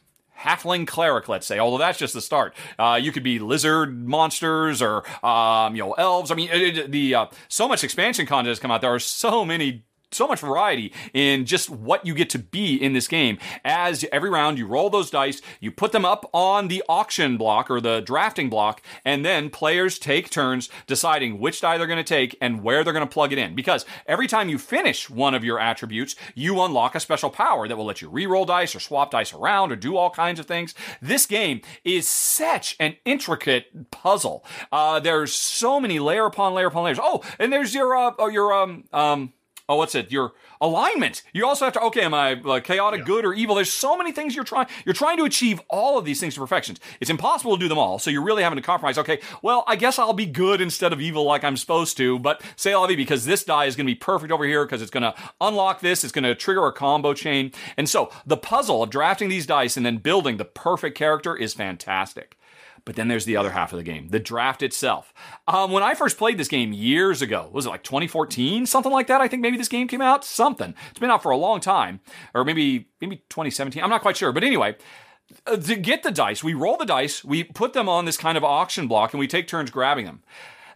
halfling 0.40 0.86
cleric, 0.86 1.28
let's 1.28 1.46
say, 1.46 1.58
although 1.58 1.78
that's 1.78 1.98
just 1.98 2.14
the 2.14 2.20
start. 2.20 2.54
Uh, 2.78 2.98
you 3.00 3.10
could 3.10 3.24
be 3.24 3.38
lizard 3.40 4.06
monsters 4.06 4.80
or 4.80 5.02
um, 5.26 5.74
you 5.74 5.82
know 5.82 5.92
elves. 5.94 6.30
I 6.30 6.34
mean, 6.34 6.48
it, 6.52 6.78
it- 6.78 6.92
the 6.92 7.14
uh, 7.14 7.26
so 7.48 7.66
much 7.68 7.82
expansion 7.84 8.24
content 8.26 8.48
has 8.48 8.58
come 8.60 8.70
out. 8.70 8.80
There 8.80 8.94
are 8.94 9.00
so 9.00 9.44
many 9.44 9.84
so 10.10 10.26
much 10.26 10.40
variety 10.40 10.92
in 11.12 11.44
just 11.44 11.70
what 11.70 12.06
you 12.06 12.14
get 12.14 12.30
to 12.30 12.38
be 12.38 12.74
in 12.76 12.92
this 12.92 13.08
game. 13.08 13.38
As 13.64 14.04
every 14.12 14.30
round 14.30 14.58
you 14.58 14.66
roll 14.66 14.90
those 14.90 15.10
dice, 15.10 15.40
you 15.60 15.70
put 15.70 15.92
them 15.92 16.04
up 16.04 16.28
on 16.32 16.68
the 16.68 16.82
auction 16.88 17.36
block 17.36 17.70
or 17.70 17.80
the 17.80 18.00
drafting 18.00 18.48
block, 18.48 18.82
and 19.04 19.24
then 19.24 19.50
players 19.50 19.98
take 19.98 20.30
turns 20.30 20.68
deciding 20.86 21.38
which 21.38 21.60
die 21.60 21.78
they're 21.78 21.86
going 21.86 21.98
to 21.98 22.04
take 22.04 22.36
and 22.40 22.62
where 22.62 22.84
they're 22.84 22.92
going 22.92 23.06
to 23.06 23.12
plug 23.12 23.32
it 23.32 23.38
in. 23.38 23.54
Because 23.54 23.84
every 24.06 24.26
time 24.26 24.48
you 24.48 24.58
finish 24.58 25.10
one 25.10 25.34
of 25.34 25.44
your 25.44 25.58
attributes, 25.58 26.16
you 26.34 26.60
unlock 26.60 26.94
a 26.94 27.00
special 27.00 27.30
power 27.30 27.68
that 27.68 27.76
will 27.76 27.84
let 27.84 28.02
you 28.02 28.08
re-roll 28.08 28.44
dice 28.44 28.74
or 28.74 28.80
swap 28.80 29.10
dice 29.10 29.32
around 29.32 29.72
or 29.72 29.76
do 29.76 29.96
all 29.96 30.10
kinds 30.10 30.40
of 30.40 30.46
things. 30.46 30.74
This 31.00 31.26
game 31.26 31.60
is 31.84 32.08
such 32.08 32.76
an 32.80 32.96
intricate 33.04 33.90
puzzle. 33.90 34.44
Uh, 34.72 35.00
there's 35.00 35.32
so 35.32 35.80
many 35.80 35.98
layer 35.98 36.26
upon 36.26 36.54
layer 36.54 36.66
upon 36.66 36.84
layers. 36.84 36.98
Oh, 37.00 37.22
and 37.38 37.52
there's 37.52 37.74
your 37.74 37.96
uh, 37.96 38.26
your 38.28 38.52
um 38.52 38.84
um 38.92 39.32
oh, 39.68 39.76
what's 39.76 39.94
it? 39.94 40.10
Your 40.10 40.32
alignment. 40.60 41.22
You 41.32 41.46
also 41.46 41.64
have 41.64 41.74
to, 41.74 41.80
okay, 41.82 42.02
am 42.02 42.14
I 42.14 42.34
uh, 42.34 42.60
chaotic, 42.60 43.00
yeah. 43.00 43.06
good, 43.06 43.24
or 43.24 43.34
evil? 43.34 43.54
There's 43.54 43.72
so 43.72 43.96
many 43.96 44.12
things 44.12 44.34
you're 44.34 44.44
trying, 44.44 44.66
you're 44.84 44.94
trying 44.94 45.18
to 45.18 45.24
achieve 45.24 45.60
all 45.68 45.98
of 45.98 46.04
these 46.04 46.20
things 46.20 46.34
to 46.34 46.40
perfection. 46.40 46.76
It's 47.00 47.10
impossible 47.10 47.56
to 47.56 47.60
do 47.60 47.68
them 47.68 47.78
all. 47.78 47.98
So 47.98 48.10
you're 48.10 48.22
really 48.22 48.42
having 48.42 48.56
to 48.56 48.62
compromise. 48.62 48.98
Okay, 48.98 49.20
well, 49.42 49.64
I 49.66 49.76
guess 49.76 49.98
I'll 49.98 50.12
be 50.12 50.26
good 50.26 50.60
instead 50.60 50.92
of 50.92 51.00
evil 51.00 51.24
like 51.24 51.44
I'm 51.44 51.56
supposed 51.56 51.96
to, 51.98 52.18
but 52.18 52.42
say 52.56 52.74
la 52.74 52.86
vie 52.86 52.96
because 52.96 53.26
this 53.26 53.44
die 53.44 53.66
is 53.66 53.76
going 53.76 53.86
to 53.86 53.92
be 53.92 53.98
perfect 53.98 54.32
over 54.32 54.44
here 54.44 54.64
because 54.64 54.80
it's 54.80 54.90
going 54.90 55.02
to 55.02 55.14
unlock 55.40 55.80
this. 55.80 56.02
It's 56.02 56.12
going 56.12 56.24
to 56.24 56.34
trigger 56.34 56.66
a 56.66 56.72
combo 56.72 57.12
chain. 57.12 57.52
And 57.76 57.88
so 57.88 58.10
the 58.26 58.36
puzzle 58.36 58.82
of 58.82 58.90
drafting 58.90 59.28
these 59.28 59.46
dice 59.46 59.76
and 59.76 59.84
then 59.84 59.98
building 59.98 60.38
the 60.38 60.44
perfect 60.44 60.96
character 60.96 61.36
is 61.36 61.52
fantastic. 61.54 62.37
But 62.88 62.96
then 62.96 63.08
there's 63.08 63.26
the 63.26 63.36
other 63.36 63.50
half 63.50 63.74
of 63.74 63.76
the 63.76 63.82
game, 63.82 64.08
the 64.08 64.18
draft 64.18 64.62
itself. 64.62 65.12
Um, 65.46 65.72
when 65.72 65.82
I 65.82 65.92
first 65.92 66.16
played 66.16 66.38
this 66.38 66.48
game 66.48 66.72
years 66.72 67.20
ago, 67.20 67.50
was 67.52 67.66
it 67.66 67.68
like 67.68 67.82
2014, 67.82 68.64
something 68.64 68.90
like 68.90 69.08
that? 69.08 69.20
I 69.20 69.28
think 69.28 69.42
maybe 69.42 69.58
this 69.58 69.68
game 69.68 69.88
came 69.88 70.00
out. 70.00 70.24
Something. 70.24 70.74
It's 70.88 70.98
been 70.98 71.10
out 71.10 71.22
for 71.22 71.30
a 71.30 71.36
long 71.36 71.60
time, 71.60 72.00
or 72.32 72.46
maybe 72.46 72.88
maybe 73.02 73.16
2017. 73.28 73.84
I'm 73.84 73.90
not 73.90 74.00
quite 74.00 74.16
sure. 74.16 74.32
But 74.32 74.42
anyway, 74.42 74.74
uh, 75.46 75.58
to 75.58 75.76
get 75.76 76.02
the 76.02 76.10
dice, 76.10 76.42
we 76.42 76.54
roll 76.54 76.78
the 76.78 76.86
dice, 76.86 77.22
we 77.22 77.44
put 77.44 77.74
them 77.74 77.90
on 77.90 78.06
this 78.06 78.16
kind 78.16 78.38
of 78.38 78.42
auction 78.42 78.88
block, 78.88 79.12
and 79.12 79.20
we 79.20 79.26
take 79.26 79.48
turns 79.48 79.70
grabbing 79.70 80.06
them. 80.06 80.22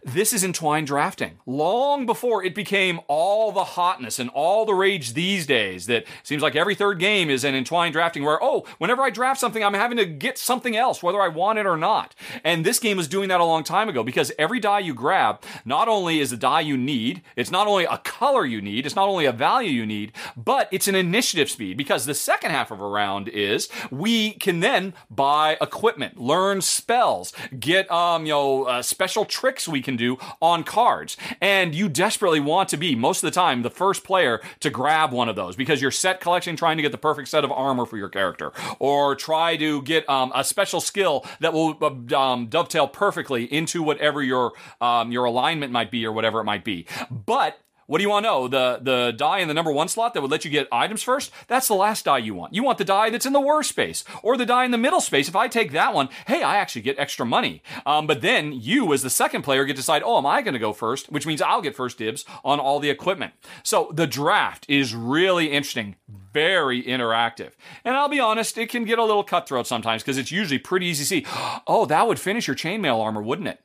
This 0.05 0.33
is 0.33 0.43
entwined 0.43 0.87
drafting. 0.87 1.37
Long 1.45 2.05
before 2.05 2.43
it 2.43 2.53
became 2.53 2.99
all 3.07 3.53
the 3.53 3.63
hotness 3.63 4.19
and 4.19 4.29
all 4.31 4.65
the 4.65 4.73
rage 4.73 5.13
these 5.13 5.45
days, 5.45 5.85
that 5.85 6.03
seems 6.23 6.43
like 6.43 6.57
every 6.57 6.75
third 6.75 6.99
game 6.99 7.29
is 7.29 7.45
an 7.45 7.55
entwined 7.55 7.93
drafting 7.93 8.23
where, 8.25 8.37
oh, 8.43 8.65
whenever 8.79 9.01
I 9.01 9.09
draft 9.09 9.39
something, 9.39 9.63
I'm 9.63 9.73
having 9.73 9.97
to 9.97 10.05
get 10.05 10.37
something 10.37 10.75
else, 10.75 11.01
whether 11.01 11.21
I 11.21 11.29
want 11.29 11.59
it 11.59 11.65
or 11.65 11.77
not. 11.77 12.15
And 12.43 12.65
this 12.65 12.79
game 12.79 12.97
was 12.97 13.07
doing 13.07 13.29
that 13.29 13.39
a 13.39 13.45
long 13.45 13.63
time 13.63 13.87
ago 13.87 14.03
because 14.03 14.33
every 14.37 14.59
die 14.59 14.79
you 14.79 14.93
grab 14.93 15.41
not 15.63 15.87
only 15.87 16.19
is 16.19 16.33
a 16.33 16.37
die 16.37 16.61
you 16.61 16.75
need, 16.75 17.21
it's 17.37 17.51
not 17.51 17.67
only 17.67 17.85
a 17.85 17.99
color 17.99 18.45
you 18.45 18.61
need, 18.61 18.85
it's 18.85 18.97
not 18.97 19.07
only 19.07 19.23
a 19.25 19.31
value 19.31 19.71
you 19.71 19.85
need, 19.85 20.11
but 20.35 20.67
it's 20.73 20.89
an 20.89 20.95
initiative 20.95 21.49
speed 21.49 21.77
because 21.77 22.05
the 22.05 22.13
second 22.13 22.51
half 22.51 22.71
of 22.71 22.81
a 22.81 22.87
round 22.87 23.29
is 23.29 23.69
we 23.89 24.31
can 24.33 24.59
then 24.59 24.93
buy 25.09 25.57
equipment, 25.61 26.19
learn 26.19 26.59
spells, 26.59 27.31
get 27.57 27.89
um, 27.89 28.25
you 28.25 28.33
know 28.33 28.63
uh, 28.65 28.81
special 28.81 29.23
tricks 29.23 29.65
we 29.65 29.81
can 29.81 29.92
can 29.93 29.97
do 29.97 30.17
on 30.41 30.63
cards. 30.63 31.17
And 31.39 31.73
you 31.75 31.89
desperately 31.89 32.39
want 32.39 32.69
to 32.69 32.77
be, 32.77 32.95
most 32.95 33.23
of 33.23 33.27
the 33.27 33.35
time, 33.35 33.61
the 33.61 33.69
first 33.69 34.03
player 34.03 34.41
to 34.59 34.69
grab 34.69 35.11
one 35.11 35.29
of 35.29 35.35
those 35.35 35.55
because 35.55 35.81
you're 35.81 35.91
set 35.91 36.19
collecting 36.19 36.55
trying 36.55 36.77
to 36.77 36.83
get 36.83 36.91
the 36.91 36.97
perfect 36.97 37.27
set 37.29 37.43
of 37.43 37.51
armor 37.51 37.85
for 37.85 37.97
your 37.97 38.09
character 38.09 38.51
or 38.79 39.15
try 39.15 39.55
to 39.57 39.81
get 39.83 40.07
um, 40.09 40.31
a 40.35 40.43
special 40.43 40.81
skill 40.81 41.25
that 41.39 41.53
will 41.53 41.77
uh, 41.81 42.17
um, 42.17 42.47
dovetail 42.47 42.87
perfectly 42.87 43.45
into 43.45 43.83
whatever 43.83 44.21
your 44.21 44.53
um, 44.81 45.11
your 45.11 45.25
alignment 45.25 45.71
might 45.71 45.91
be 45.91 46.05
or 46.05 46.11
whatever 46.11 46.39
it 46.39 46.45
might 46.45 46.63
be. 46.63 46.85
But 47.09 47.59
what 47.87 47.97
do 47.97 48.03
you 48.03 48.09
want 48.09 48.25
to 48.25 48.29
know? 48.29 48.47
The 48.47 48.79
the 48.81 49.13
die 49.15 49.39
in 49.39 49.47
the 49.47 49.53
number 49.53 49.71
one 49.71 49.87
slot 49.87 50.13
that 50.13 50.21
would 50.21 50.31
let 50.31 50.45
you 50.45 50.51
get 50.51 50.67
items 50.71 51.03
first? 51.03 51.31
That's 51.47 51.67
the 51.67 51.73
last 51.73 52.05
die 52.05 52.19
you 52.19 52.33
want. 52.33 52.53
You 52.53 52.63
want 52.63 52.77
the 52.77 52.85
die 52.85 53.09
that's 53.09 53.25
in 53.25 53.33
the 53.33 53.39
worst 53.39 53.69
space 53.69 54.03
or 54.21 54.37
the 54.37 54.45
die 54.45 54.65
in 54.65 54.71
the 54.71 54.77
middle 54.77 55.01
space. 55.01 55.27
If 55.27 55.35
I 55.35 55.47
take 55.47 55.71
that 55.71 55.93
one, 55.93 56.09
hey, 56.27 56.43
I 56.43 56.57
actually 56.57 56.81
get 56.81 56.99
extra 56.99 57.25
money. 57.25 57.61
Um, 57.85 58.07
but 58.07 58.21
then 58.21 58.53
you, 58.53 58.93
as 58.93 59.01
the 59.01 59.09
second 59.09 59.43
player, 59.43 59.65
get 59.65 59.73
to 59.73 59.77
decide, 59.77 60.03
oh, 60.03 60.17
am 60.17 60.25
I 60.25 60.41
going 60.41 60.53
to 60.53 60.59
go 60.59 60.73
first? 60.73 61.11
Which 61.11 61.25
means 61.25 61.41
I'll 61.41 61.61
get 61.61 61.75
first 61.75 61.97
dibs 61.97 62.25
on 62.43 62.59
all 62.59 62.79
the 62.79 62.89
equipment. 62.89 63.33
So 63.63 63.91
the 63.93 64.07
draft 64.07 64.65
is 64.69 64.95
really 64.95 65.51
interesting, 65.51 65.95
very 66.07 66.83
interactive. 66.83 67.51
And 67.83 67.95
I'll 67.95 68.09
be 68.09 68.19
honest, 68.19 68.57
it 68.57 68.69
can 68.69 68.85
get 68.85 68.99
a 68.99 69.03
little 69.03 69.23
cutthroat 69.23 69.67
sometimes 69.67 70.03
because 70.03 70.17
it's 70.17 70.31
usually 70.31 70.59
pretty 70.59 70.87
easy 70.87 71.03
to 71.03 71.07
see. 71.07 71.25
Oh, 71.65 71.85
that 71.85 72.07
would 72.07 72.19
finish 72.19 72.47
your 72.47 72.55
chainmail 72.55 72.99
armor, 72.99 73.21
wouldn't 73.21 73.47
it? 73.47 73.59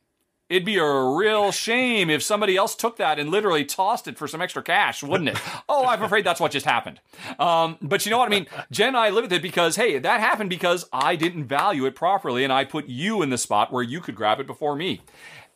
It'd 0.48 0.64
be 0.64 0.78
a 0.78 1.02
real 1.02 1.52
shame 1.52 2.08
if 2.08 2.22
somebody 2.22 2.56
else 2.56 2.74
took 2.74 2.96
that 2.96 3.18
and 3.18 3.30
literally 3.30 3.66
tossed 3.66 4.08
it 4.08 4.16
for 4.16 4.26
some 4.26 4.40
extra 4.40 4.62
cash, 4.62 5.02
wouldn't 5.02 5.28
it? 5.28 5.38
oh, 5.68 5.84
I'm 5.84 6.02
afraid 6.02 6.24
that's 6.24 6.40
what 6.40 6.52
just 6.52 6.64
happened. 6.64 7.00
Um, 7.38 7.76
but 7.82 8.06
you 8.06 8.10
know 8.10 8.18
what 8.18 8.28
I 8.28 8.30
mean? 8.30 8.46
Jen 8.70 8.88
and 8.88 8.96
I 8.96 9.10
live 9.10 9.24
with 9.24 9.32
it 9.34 9.42
because, 9.42 9.76
hey, 9.76 9.98
that 9.98 10.20
happened 10.20 10.48
because 10.48 10.86
I 10.90 11.16
didn't 11.16 11.44
value 11.44 11.84
it 11.84 11.94
properly 11.94 12.44
and 12.44 12.52
I 12.52 12.64
put 12.64 12.86
you 12.86 13.20
in 13.20 13.28
the 13.28 13.36
spot 13.36 13.72
where 13.72 13.82
you 13.82 14.00
could 14.00 14.14
grab 14.14 14.40
it 14.40 14.46
before 14.46 14.74
me. 14.74 15.02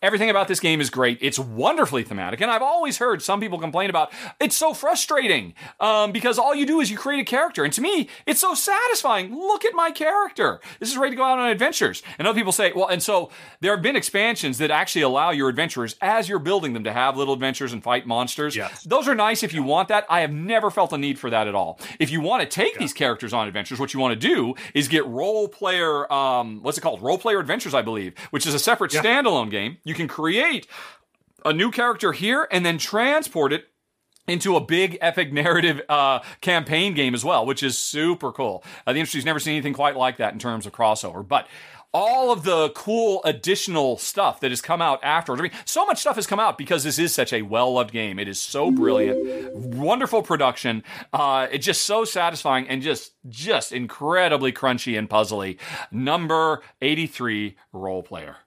Everything 0.02 0.30
about 0.30 0.48
this 0.48 0.58
game 0.58 0.80
is 0.80 0.90
great. 0.90 1.18
It's 1.20 1.38
wonderfully 1.38 2.02
thematic. 2.02 2.40
And 2.40 2.50
I've 2.50 2.62
always 2.62 2.98
heard 2.98 3.22
some 3.22 3.40
people 3.40 3.58
complain 3.58 3.88
about 3.88 4.12
it's 4.40 4.56
so 4.56 4.74
frustrating 4.74 5.54
um, 5.78 6.10
because 6.10 6.38
all 6.38 6.54
you 6.54 6.66
do 6.66 6.80
is 6.80 6.90
you 6.90 6.98
create 6.98 7.20
a 7.20 7.24
character. 7.24 7.62
And 7.62 7.72
to 7.74 7.80
me, 7.80 8.08
it's 8.26 8.40
so 8.40 8.54
satisfying. 8.54 9.32
Look 9.32 9.64
at 9.64 9.74
my 9.74 9.92
character. 9.92 10.60
This 10.80 10.90
is 10.90 10.96
ready 10.96 11.12
to 11.12 11.16
go 11.16 11.22
out 11.22 11.38
on 11.38 11.48
adventures. 11.48 12.02
And 12.18 12.26
other 12.26 12.38
people 12.38 12.50
say, 12.50 12.72
well, 12.74 12.88
and 12.88 13.02
so 13.02 13.30
there 13.60 13.72
have 13.72 13.82
been 13.82 13.94
expansions 13.94 14.58
that 14.58 14.72
actually 14.72 15.02
allow 15.02 15.30
your 15.30 15.48
adventurers, 15.48 15.94
as 16.00 16.28
you're 16.28 16.40
building 16.40 16.72
them, 16.72 16.82
to 16.84 16.92
have 16.92 17.16
little 17.16 17.34
adventures 17.34 17.72
and 17.72 17.82
fight 17.82 18.06
monsters. 18.06 18.56
Yes. 18.56 18.82
Those 18.82 19.06
are 19.06 19.14
nice 19.14 19.44
if 19.44 19.54
you 19.54 19.62
want 19.62 19.88
that. 19.88 20.04
I 20.10 20.20
have 20.20 20.32
never 20.32 20.70
felt 20.70 20.92
a 20.92 20.98
need 20.98 21.18
for 21.18 21.30
that 21.30 21.46
at 21.46 21.54
all. 21.54 21.78
If 22.00 22.10
you 22.10 22.20
want 22.20 22.42
to 22.42 22.48
take 22.48 22.74
yeah. 22.74 22.80
these 22.80 22.92
characters 22.92 23.32
on 23.32 23.46
adventures, 23.46 23.78
what 23.78 23.94
you 23.94 24.00
want 24.00 24.20
to 24.20 24.28
do 24.28 24.54
is 24.74 24.88
get 24.88 25.06
Roll 25.06 25.46
Player, 25.46 26.12
um, 26.12 26.60
what's 26.62 26.76
it 26.76 26.80
called? 26.80 27.00
Roll 27.02 27.18
Player 27.18 27.38
adventures, 27.38 27.72
I 27.72 27.82
believe, 27.82 28.18
which 28.30 28.46
is 28.46 28.54
a 28.54 28.58
separate 28.58 28.92
yeah. 28.92 29.02
standalone 29.02 29.50
game. 29.50 29.78
You 29.84 29.91
you 29.92 29.96
can 29.96 30.08
create 30.08 30.66
a 31.44 31.52
new 31.52 31.70
character 31.70 32.12
here 32.12 32.48
and 32.50 32.64
then 32.64 32.78
transport 32.78 33.52
it 33.52 33.66
into 34.26 34.56
a 34.56 34.60
big 34.60 34.96
epic 35.02 35.32
narrative 35.32 35.82
uh, 35.90 36.20
campaign 36.40 36.94
game 36.94 37.14
as 37.14 37.24
well, 37.24 37.44
which 37.44 37.62
is 37.62 37.76
super 37.76 38.32
cool. 38.32 38.64
Uh, 38.86 38.92
the 38.94 39.00
industry's 39.00 39.26
never 39.26 39.38
seen 39.38 39.52
anything 39.52 39.74
quite 39.74 39.96
like 39.96 40.16
that 40.16 40.32
in 40.32 40.38
terms 40.38 40.64
of 40.64 40.72
crossover. 40.72 41.26
But 41.26 41.46
all 41.92 42.32
of 42.32 42.42
the 42.42 42.70
cool 42.70 43.20
additional 43.22 43.98
stuff 43.98 44.40
that 44.40 44.50
has 44.50 44.62
come 44.62 44.80
out 44.80 44.98
afterwards. 45.02 45.40
I 45.40 45.42
mean, 45.42 45.52
so 45.66 45.84
much 45.84 46.00
stuff 46.00 46.16
has 46.16 46.26
come 46.26 46.40
out 46.40 46.56
because 46.56 46.84
this 46.84 46.98
is 46.98 47.12
such 47.12 47.34
a 47.34 47.42
well 47.42 47.74
loved 47.74 47.92
game. 47.92 48.18
It 48.18 48.28
is 48.28 48.40
so 48.40 48.70
brilliant, 48.70 49.54
wonderful 49.54 50.22
production. 50.22 50.84
Uh, 51.12 51.48
it's 51.52 51.66
just 51.66 51.82
so 51.82 52.06
satisfying 52.06 52.66
and 52.66 52.80
just 52.80 53.12
just 53.28 53.72
incredibly 53.72 54.52
crunchy 54.52 54.98
and 54.98 55.10
puzzly. 55.10 55.58
Number 55.90 56.62
eighty 56.80 57.06
three 57.06 57.56
Roll 57.74 58.02
Player. 58.02 58.38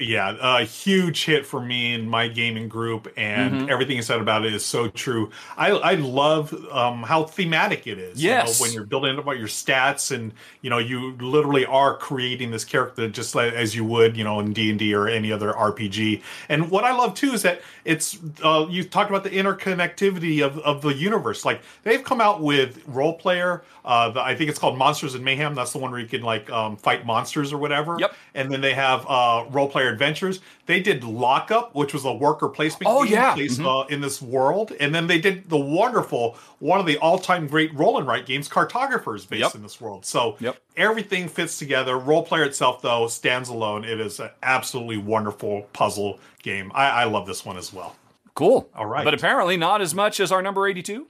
Yeah, 0.00 0.36
a 0.40 0.64
huge 0.64 1.26
hit 1.26 1.44
for 1.44 1.60
me 1.60 1.92
and 1.92 2.10
my 2.10 2.26
gaming 2.26 2.68
group, 2.68 3.12
and 3.18 3.52
mm-hmm. 3.52 3.70
everything 3.70 3.96
you 3.96 4.02
said 4.02 4.18
about 4.18 4.46
it 4.46 4.54
is 4.54 4.64
so 4.64 4.88
true. 4.88 5.30
I 5.58 5.72
I 5.72 5.94
love 5.96 6.54
um, 6.72 7.02
how 7.02 7.24
thematic 7.24 7.86
it 7.86 7.98
is. 7.98 8.22
Yes, 8.22 8.48
you 8.48 8.64
know, 8.64 8.66
when 8.66 8.74
you're 8.74 8.86
building 8.86 9.12
up 9.16 9.24
about 9.24 9.38
your 9.38 9.46
stats, 9.46 10.10
and 10.10 10.32
you 10.62 10.70
know 10.70 10.78
you 10.78 11.12
literally 11.16 11.66
are 11.66 11.98
creating 11.98 12.50
this 12.50 12.64
character 12.64 13.10
just 13.10 13.34
like, 13.34 13.52
as 13.52 13.74
you 13.74 13.84
would, 13.84 14.16
you 14.16 14.24
know, 14.24 14.40
in 14.40 14.54
D 14.54 14.70
and 14.70 14.78
D 14.78 14.94
or 14.94 15.06
any 15.06 15.30
other 15.30 15.52
RPG. 15.52 16.22
And 16.48 16.70
what 16.70 16.84
I 16.84 16.92
love 16.92 17.14
too 17.14 17.32
is 17.34 17.42
that 17.42 17.60
it's 17.84 18.18
uh, 18.42 18.66
you 18.70 18.84
talked 18.84 19.10
about 19.10 19.24
the 19.24 19.30
interconnectivity 19.30 20.42
of 20.42 20.58
of 20.60 20.80
the 20.80 20.94
universe. 20.94 21.44
Like 21.44 21.60
they've 21.82 22.02
come 22.02 22.22
out 22.22 22.40
with 22.40 22.82
Roll 22.86 23.12
Player. 23.12 23.64
Uh, 23.84 24.10
the, 24.10 24.22
I 24.22 24.34
think 24.34 24.48
it's 24.50 24.58
called 24.58 24.78
Monsters 24.78 25.14
and 25.14 25.24
Mayhem. 25.24 25.54
That's 25.54 25.72
the 25.72 25.78
one 25.78 25.90
where 25.90 26.00
you 26.00 26.06
can 26.06 26.22
like 26.22 26.50
um, 26.50 26.76
fight 26.76 27.04
monsters 27.04 27.52
or 27.52 27.58
whatever. 27.58 27.96
Yep. 27.98 28.14
And 28.34 28.50
then 28.50 28.60
they 28.60 28.74
have 28.74 29.06
uh, 29.08 29.44
Roll 29.50 29.68
Player 29.68 29.89
Adventures. 29.90 30.40
They 30.66 30.80
did 30.80 31.04
Lockup, 31.04 31.74
which 31.74 31.92
was 31.92 32.04
a 32.04 32.12
worker 32.12 32.48
placement 32.48 32.90
oh, 32.90 33.04
game 33.04 33.12
yeah. 33.12 33.34
placed 33.34 33.58
mm-hmm. 33.58 33.66
uh, 33.66 33.84
in 33.84 34.00
this 34.00 34.22
world, 34.22 34.72
and 34.80 34.94
then 34.94 35.06
they 35.06 35.20
did 35.20 35.48
the 35.48 35.58
wonderful 35.58 36.38
one 36.58 36.80
of 36.80 36.86
the 36.86 36.96
all-time 36.98 37.46
great 37.46 37.72
roll 37.74 37.98
and 37.98 38.06
write 38.06 38.26
games, 38.26 38.48
Cartographers, 38.48 39.26
based 39.26 39.40
yep. 39.40 39.54
in 39.54 39.62
this 39.62 39.80
world. 39.80 40.06
So 40.06 40.36
yep. 40.40 40.58
everything 40.76 41.28
fits 41.28 41.58
together. 41.58 41.98
Roll 41.98 42.22
Player 42.22 42.44
itself, 42.44 42.82
though, 42.82 43.08
stands 43.08 43.48
alone. 43.48 43.84
It 43.84 44.00
is 44.00 44.20
an 44.20 44.30
absolutely 44.42 44.98
wonderful 44.98 45.62
puzzle 45.72 46.18
game. 46.42 46.72
I, 46.74 46.90
I 46.90 47.04
love 47.04 47.26
this 47.26 47.44
one 47.44 47.56
as 47.56 47.72
well. 47.72 47.96
Cool. 48.34 48.70
All 48.74 48.86
right. 48.86 49.04
But 49.04 49.14
apparently 49.14 49.56
not 49.56 49.80
as 49.80 49.94
much 49.94 50.20
as 50.20 50.32
our 50.32 50.40
number 50.40 50.66
82. 50.66 51.08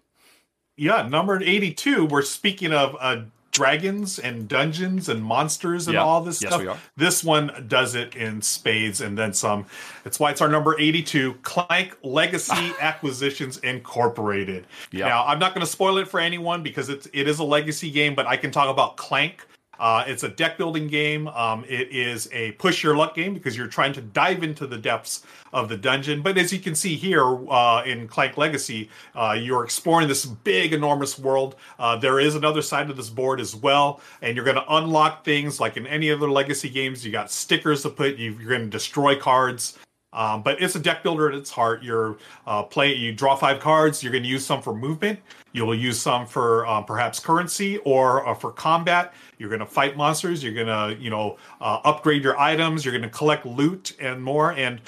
Yeah, 0.76 1.06
number 1.06 1.42
82, 1.42 2.06
we're 2.06 2.22
speaking 2.22 2.72
of 2.72 2.94
a 2.94 3.26
dragons 3.52 4.18
and 4.18 4.48
dungeons 4.48 5.08
and 5.08 5.22
monsters 5.22 5.88
and 5.88 5.96
all 5.96 6.22
this 6.22 6.40
yes, 6.40 6.54
stuff. 6.54 6.90
This 6.96 7.24
one 7.24 7.64
does 7.68 7.94
it 7.94 8.14
in 8.14 8.42
spades 8.42 9.00
and 9.00 9.18
then 9.18 9.32
some. 9.32 9.66
That's 10.04 10.20
why 10.20 10.30
it's 10.30 10.40
our 10.40 10.48
number 10.48 10.78
82 10.78 11.34
Clank 11.42 11.96
Legacy 12.02 12.72
Acquisitions 12.80 13.58
Incorporated. 13.58 14.66
Yep. 14.92 15.08
Now, 15.08 15.26
I'm 15.26 15.38
not 15.38 15.54
going 15.54 15.64
to 15.64 15.70
spoil 15.70 15.98
it 15.98 16.08
for 16.08 16.20
anyone 16.20 16.62
because 16.62 16.88
it's, 16.88 17.08
it 17.12 17.26
is 17.26 17.38
a 17.38 17.44
legacy 17.44 17.90
game, 17.90 18.14
but 18.14 18.26
I 18.26 18.36
can 18.36 18.50
talk 18.50 18.68
about 18.68 18.96
Clank 18.96 19.46
Uh, 19.80 20.04
it's 20.06 20.22
a 20.24 20.28
deck 20.28 20.58
building 20.58 20.86
game. 20.86 21.26
Um, 21.28 21.64
it 21.66 21.88
is 21.90 22.28
a 22.32 22.52
push 22.52 22.84
your 22.84 22.94
luck 22.94 23.14
game 23.14 23.32
because 23.32 23.56
you're 23.56 23.66
trying 23.66 23.94
to 23.94 24.02
dive 24.02 24.42
into 24.42 24.66
the 24.66 24.76
depths 24.76 25.24
of 25.54 25.70
the 25.70 25.76
dungeon. 25.76 26.20
But 26.20 26.36
as 26.36 26.52
you 26.52 26.58
can 26.58 26.74
see 26.74 26.96
here 26.96 27.24
uh, 27.50 27.82
in 27.84 28.06
Clank 28.06 28.36
Legacy, 28.36 28.90
uh, 29.14 29.36
you're 29.40 29.64
exploring 29.64 30.06
this 30.06 30.26
big, 30.26 30.74
enormous 30.74 31.18
world. 31.18 31.56
Uh, 31.78 31.96
there 31.96 32.20
is 32.20 32.34
another 32.34 32.60
side 32.60 32.90
of 32.90 32.96
this 32.98 33.08
board 33.08 33.40
as 33.40 33.56
well, 33.56 34.02
and 34.20 34.36
you're 34.36 34.44
going 34.44 34.56
to 34.56 34.74
unlock 34.74 35.24
things 35.24 35.58
like 35.58 35.78
in 35.78 35.86
any 35.86 36.10
other 36.10 36.30
Legacy 36.30 36.68
games. 36.68 37.04
You 37.04 37.10
got 37.10 37.30
stickers 37.30 37.82
to 37.82 37.88
put. 37.88 38.16
You, 38.16 38.36
you're 38.38 38.50
going 38.50 38.64
to 38.64 38.70
destroy 38.70 39.16
cards. 39.18 39.78
Um, 40.12 40.42
but 40.42 40.60
it's 40.60 40.74
a 40.74 40.80
deck 40.80 41.02
builder 41.02 41.28
at 41.28 41.34
its 41.34 41.50
heart. 41.50 41.82
You're 41.82 42.18
uh, 42.46 42.64
play. 42.64 42.94
You 42.94 43.12
draw 43.12 43.36
five 43.36 43.60
cards. 43.60 44.02
You're 44.02 44.12
going 44.12 44.24
to 44.24 44.28
use 44.28 44.44
some 44.44 44.60
for 44.60 44.74
movement. 44.74 45.20
You'll 45.52 45.74
use 45.74 46.00
some 46.00 46.26
for 46.26 46.66
um, 46.66 46.84
perhaps 46.84 47.18
currency 47.18 47.78
or 47.78 48.26
uh, 48.26 48.34
for 48.34 48.52
combat. 48.52 49.14
You're 49.38 49.48
going 49.48 49.60
to 49.60 49.66
fight 49.66 49.96
monsters. 49.96 50.42
You're 50.42 50.54
going 50.54 50.66
to 50.66 51.00
you 51.02 51.10
know 51.10 51.38
uh, 51.60 51.80
upgrade 51.84 52.22
your 52.22 52.38
items. 52.38 52.84
You're 52.84 52.92
going 52.92 53.02
to 53.02 53.08
collect 53.08 53.46
loot 53.46 53.96
and 54.00 54.22
more. 54.22 54.52
And 54.52 54.80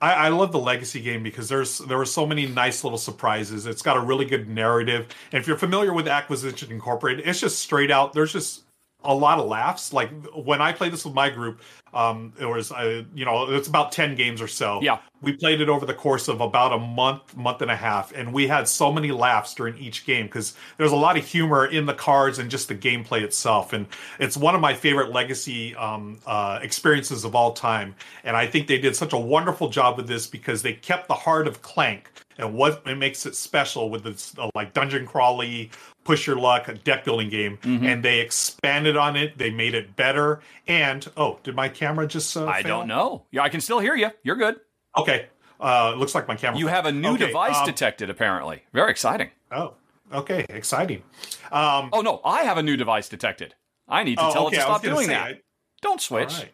I, 0.00 0.12
I 0.12 0.28
love 0.28 0.52
the 0.52 0.58
legacy 0.58 1.00
game 1.00 1.22
because 1.22 1.48
there's 1.48 1.78
there 1.78 1.98
were 1.98 2.04
so 2.04 2.26
many 2.26 2.46
nice 2.46 2.84
little 2.84 2.98
surprises. 2.98 3.66
It's 3.66 3.82
got 3.82 3.96
a 3.96 4.00
really 4.00 4.24
good 4.24 4.48
narrative. 4.48 5.08
And 5.32 5.40
if 5.40 5.46
you're 5.46 5.56
familiar 5.56 5.92
with 5.92 6.06
Acquisition 6.06 6.70
Incorporated, 6.70 7.26
it's 7.26 7.40
just 7.40 7.58
straight 7.58 7.90
out. 7.90 8.12
There's 8.12 8.32
just 8.32 8.63
a 9.04 9.14
lot 9.14 9.38
of 9.38 9.46
laughs. 9.46 9.92
Like 9.92 10.10
when 10.34 10.60
I 10.60 10.72
played 10.72 10.92
this 10.92 11.04
with 11.04 11.14
my 11.14 11.30
group, 11.30 11.60
um, 11.92 12.32
it 12.40 12.46
was 12.46 12.72
uh, 12.72 13.04
you 13.14 13.24
know 13.24 13.50
it's 13.50 13.68
about 13.68 13.92
ten 13.92 14.14
games 14.14 14.40
or 14.40 14.48
so. 14.48 14.80
Yeah, 14.82 14.98
we 15.22 15.32
played 15.32 15.60
it 15.60 15.68
over 15.68 15.86
the 15.86 15.94
course 15.94 16.28
of 16.28 16.40
about 16.40 16.72
a 16.72 16.78
month, 16.78 17.36
month 17.36 17.62
and 17.62 17.70
a 17.70 17.76
half, 17.76 18.12
and 18.12 18.32
we 18.32 18.46
had 18.46 18.68
so 18.68 18.92
many 18.92 19.10
laughs 19.10 19.54
during 19.54 19.76
each 19.78 20.04
game 20.04 20.26
because 20.26 20.54
there's 20.76 20.92
a 20.92 20.96
lot 20.96 21.16
of 21.16 21.24
humor 21.24 21.66
in 21.66 21.86
the 21.86 21.94
cards 21.94 22.38
and 22.38 22.50
just 22.50 22.68
the 22.68 22.74
gameplay 22.74 23.22
itself. 23.22 23.72
And 23.72 23.86
it's 24.18 24.36
one 24.36 24.54
of 24.54 24.60
my 24.60 24.74
favorite 24.74 25.10
legacy 25.12 25.74
um, 25.76 26.18
uh, 26.26 26.58
experiences 26.62 27.24
of 27.24 27.34
all 27.34 27.52
time. 27.52 27.94
And 28.24 28.36
I 28.36 28.46
think 28.46 28.66
they 28.66 28.78
did 28.78 28.96
such 28.96 29.12
a 29.12 29.18
wonderful 29.18 29.68
job 29.68 29.96
with 29.96 30.08
this 30.08 30.26
because 30.26 30.62
they 30.62 30.72
kept 30.72 31.08
the 31.08 31.14
heart 31.14 31.46
of 31.46 31.62
Clank 31.62 32.10
and 32.38 32.54
what 32.54 32.82
it 32.86 32.96
makes 32.96 33.26
it 33.26 33.36
special 33.36 33.90
with 33.90 34.04
this 34.04 34.34
uh, 34.38 34.50
like 34.54 34.72
dungeon 34.72 35.06
crawly 35.06 35.70
push 36.04 36.26
your 36.26 36.36
luck 36.36 36.68
a 36.68 36.74
deck 36.74 37.04
building 37.04 37.28
game 37.28 37.58
mm-hmm. 37.62 37.84
and 37.84 38.04
they 38.04 38.20
expanded 38.20 38.96
on 38.96 39.16
it. 39.16 39.36
They 39.38 39.50
made 39.50 39.74
it 39.74 39.96
better. 39.96 40.40
And 40.68 41.08
oh 41.16 41.38
did 41.42 41.56
my 41.56 41.68
camera 41.68 42.06
just 42.06 42.36
uh, 42.36 42.46
i 42.46 42.62
fail? 42.62 42.78
don't 42.78 42.88
know. 42.88 43.24
Yeah 43.30 43.42
i 43.42 43.48
can 43.48 43.60
still 43.60 43.80
hear 43.80 43.96
you. 43.96 44.10
You're 44.22 44.36
good. 44.36 44.60
Okay. 44.96 45.26
Uh 45.58 45.94
looks 45.96 46.14
like 46.14 46.28
my 46.28 46.36
camera 46.36 46.58
you 46.58 46.68
have 46.68 46.86
a 46.86 46.92
new 46.92 47.14
okay, 47.14 47.26
device 47.26 47.56
um, 47.56 47.66
detected 47.66 48.10
apparently. 48.10 48.62
Very 48.72 48.90
exciting. 48.90 49.30
Oh 49.50 49.74
okay. 50.12 50.46
Exciting. 50.48 51.02
Um 51.50 51.90
oh 51.92 52.02
no. 52.02 52.20
I 52.24 52.42
have 52.42 52.58
a 52.58 52.62
new 52.62 52.76
device 52.76 53.08
detected. 53.08 53.54
I 53.88 54.04
need 54.04 54.18
to 54.18 54.26
oh, 54.26 54.32
tell 54.32 54.46
okay, 54.46 54.56
it 54.56 54.60
to 54.60 54.64
stop 54.64 54.82
doing 54.82 55.08
that. 55.08 55.26
I... 55.26 55.40
don't 55.80 56.00
switch. 56.00 56.34
Right. 56.34 56.52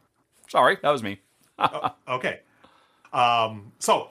sorry. 0.48 0.78
That 0.82 0.90
was 0.90 1.03
me. 1.03 1.20
Oh, 1.59 1.94
okay. 2.09 2.40
Um 3.12 3.72
so 3.80 4.11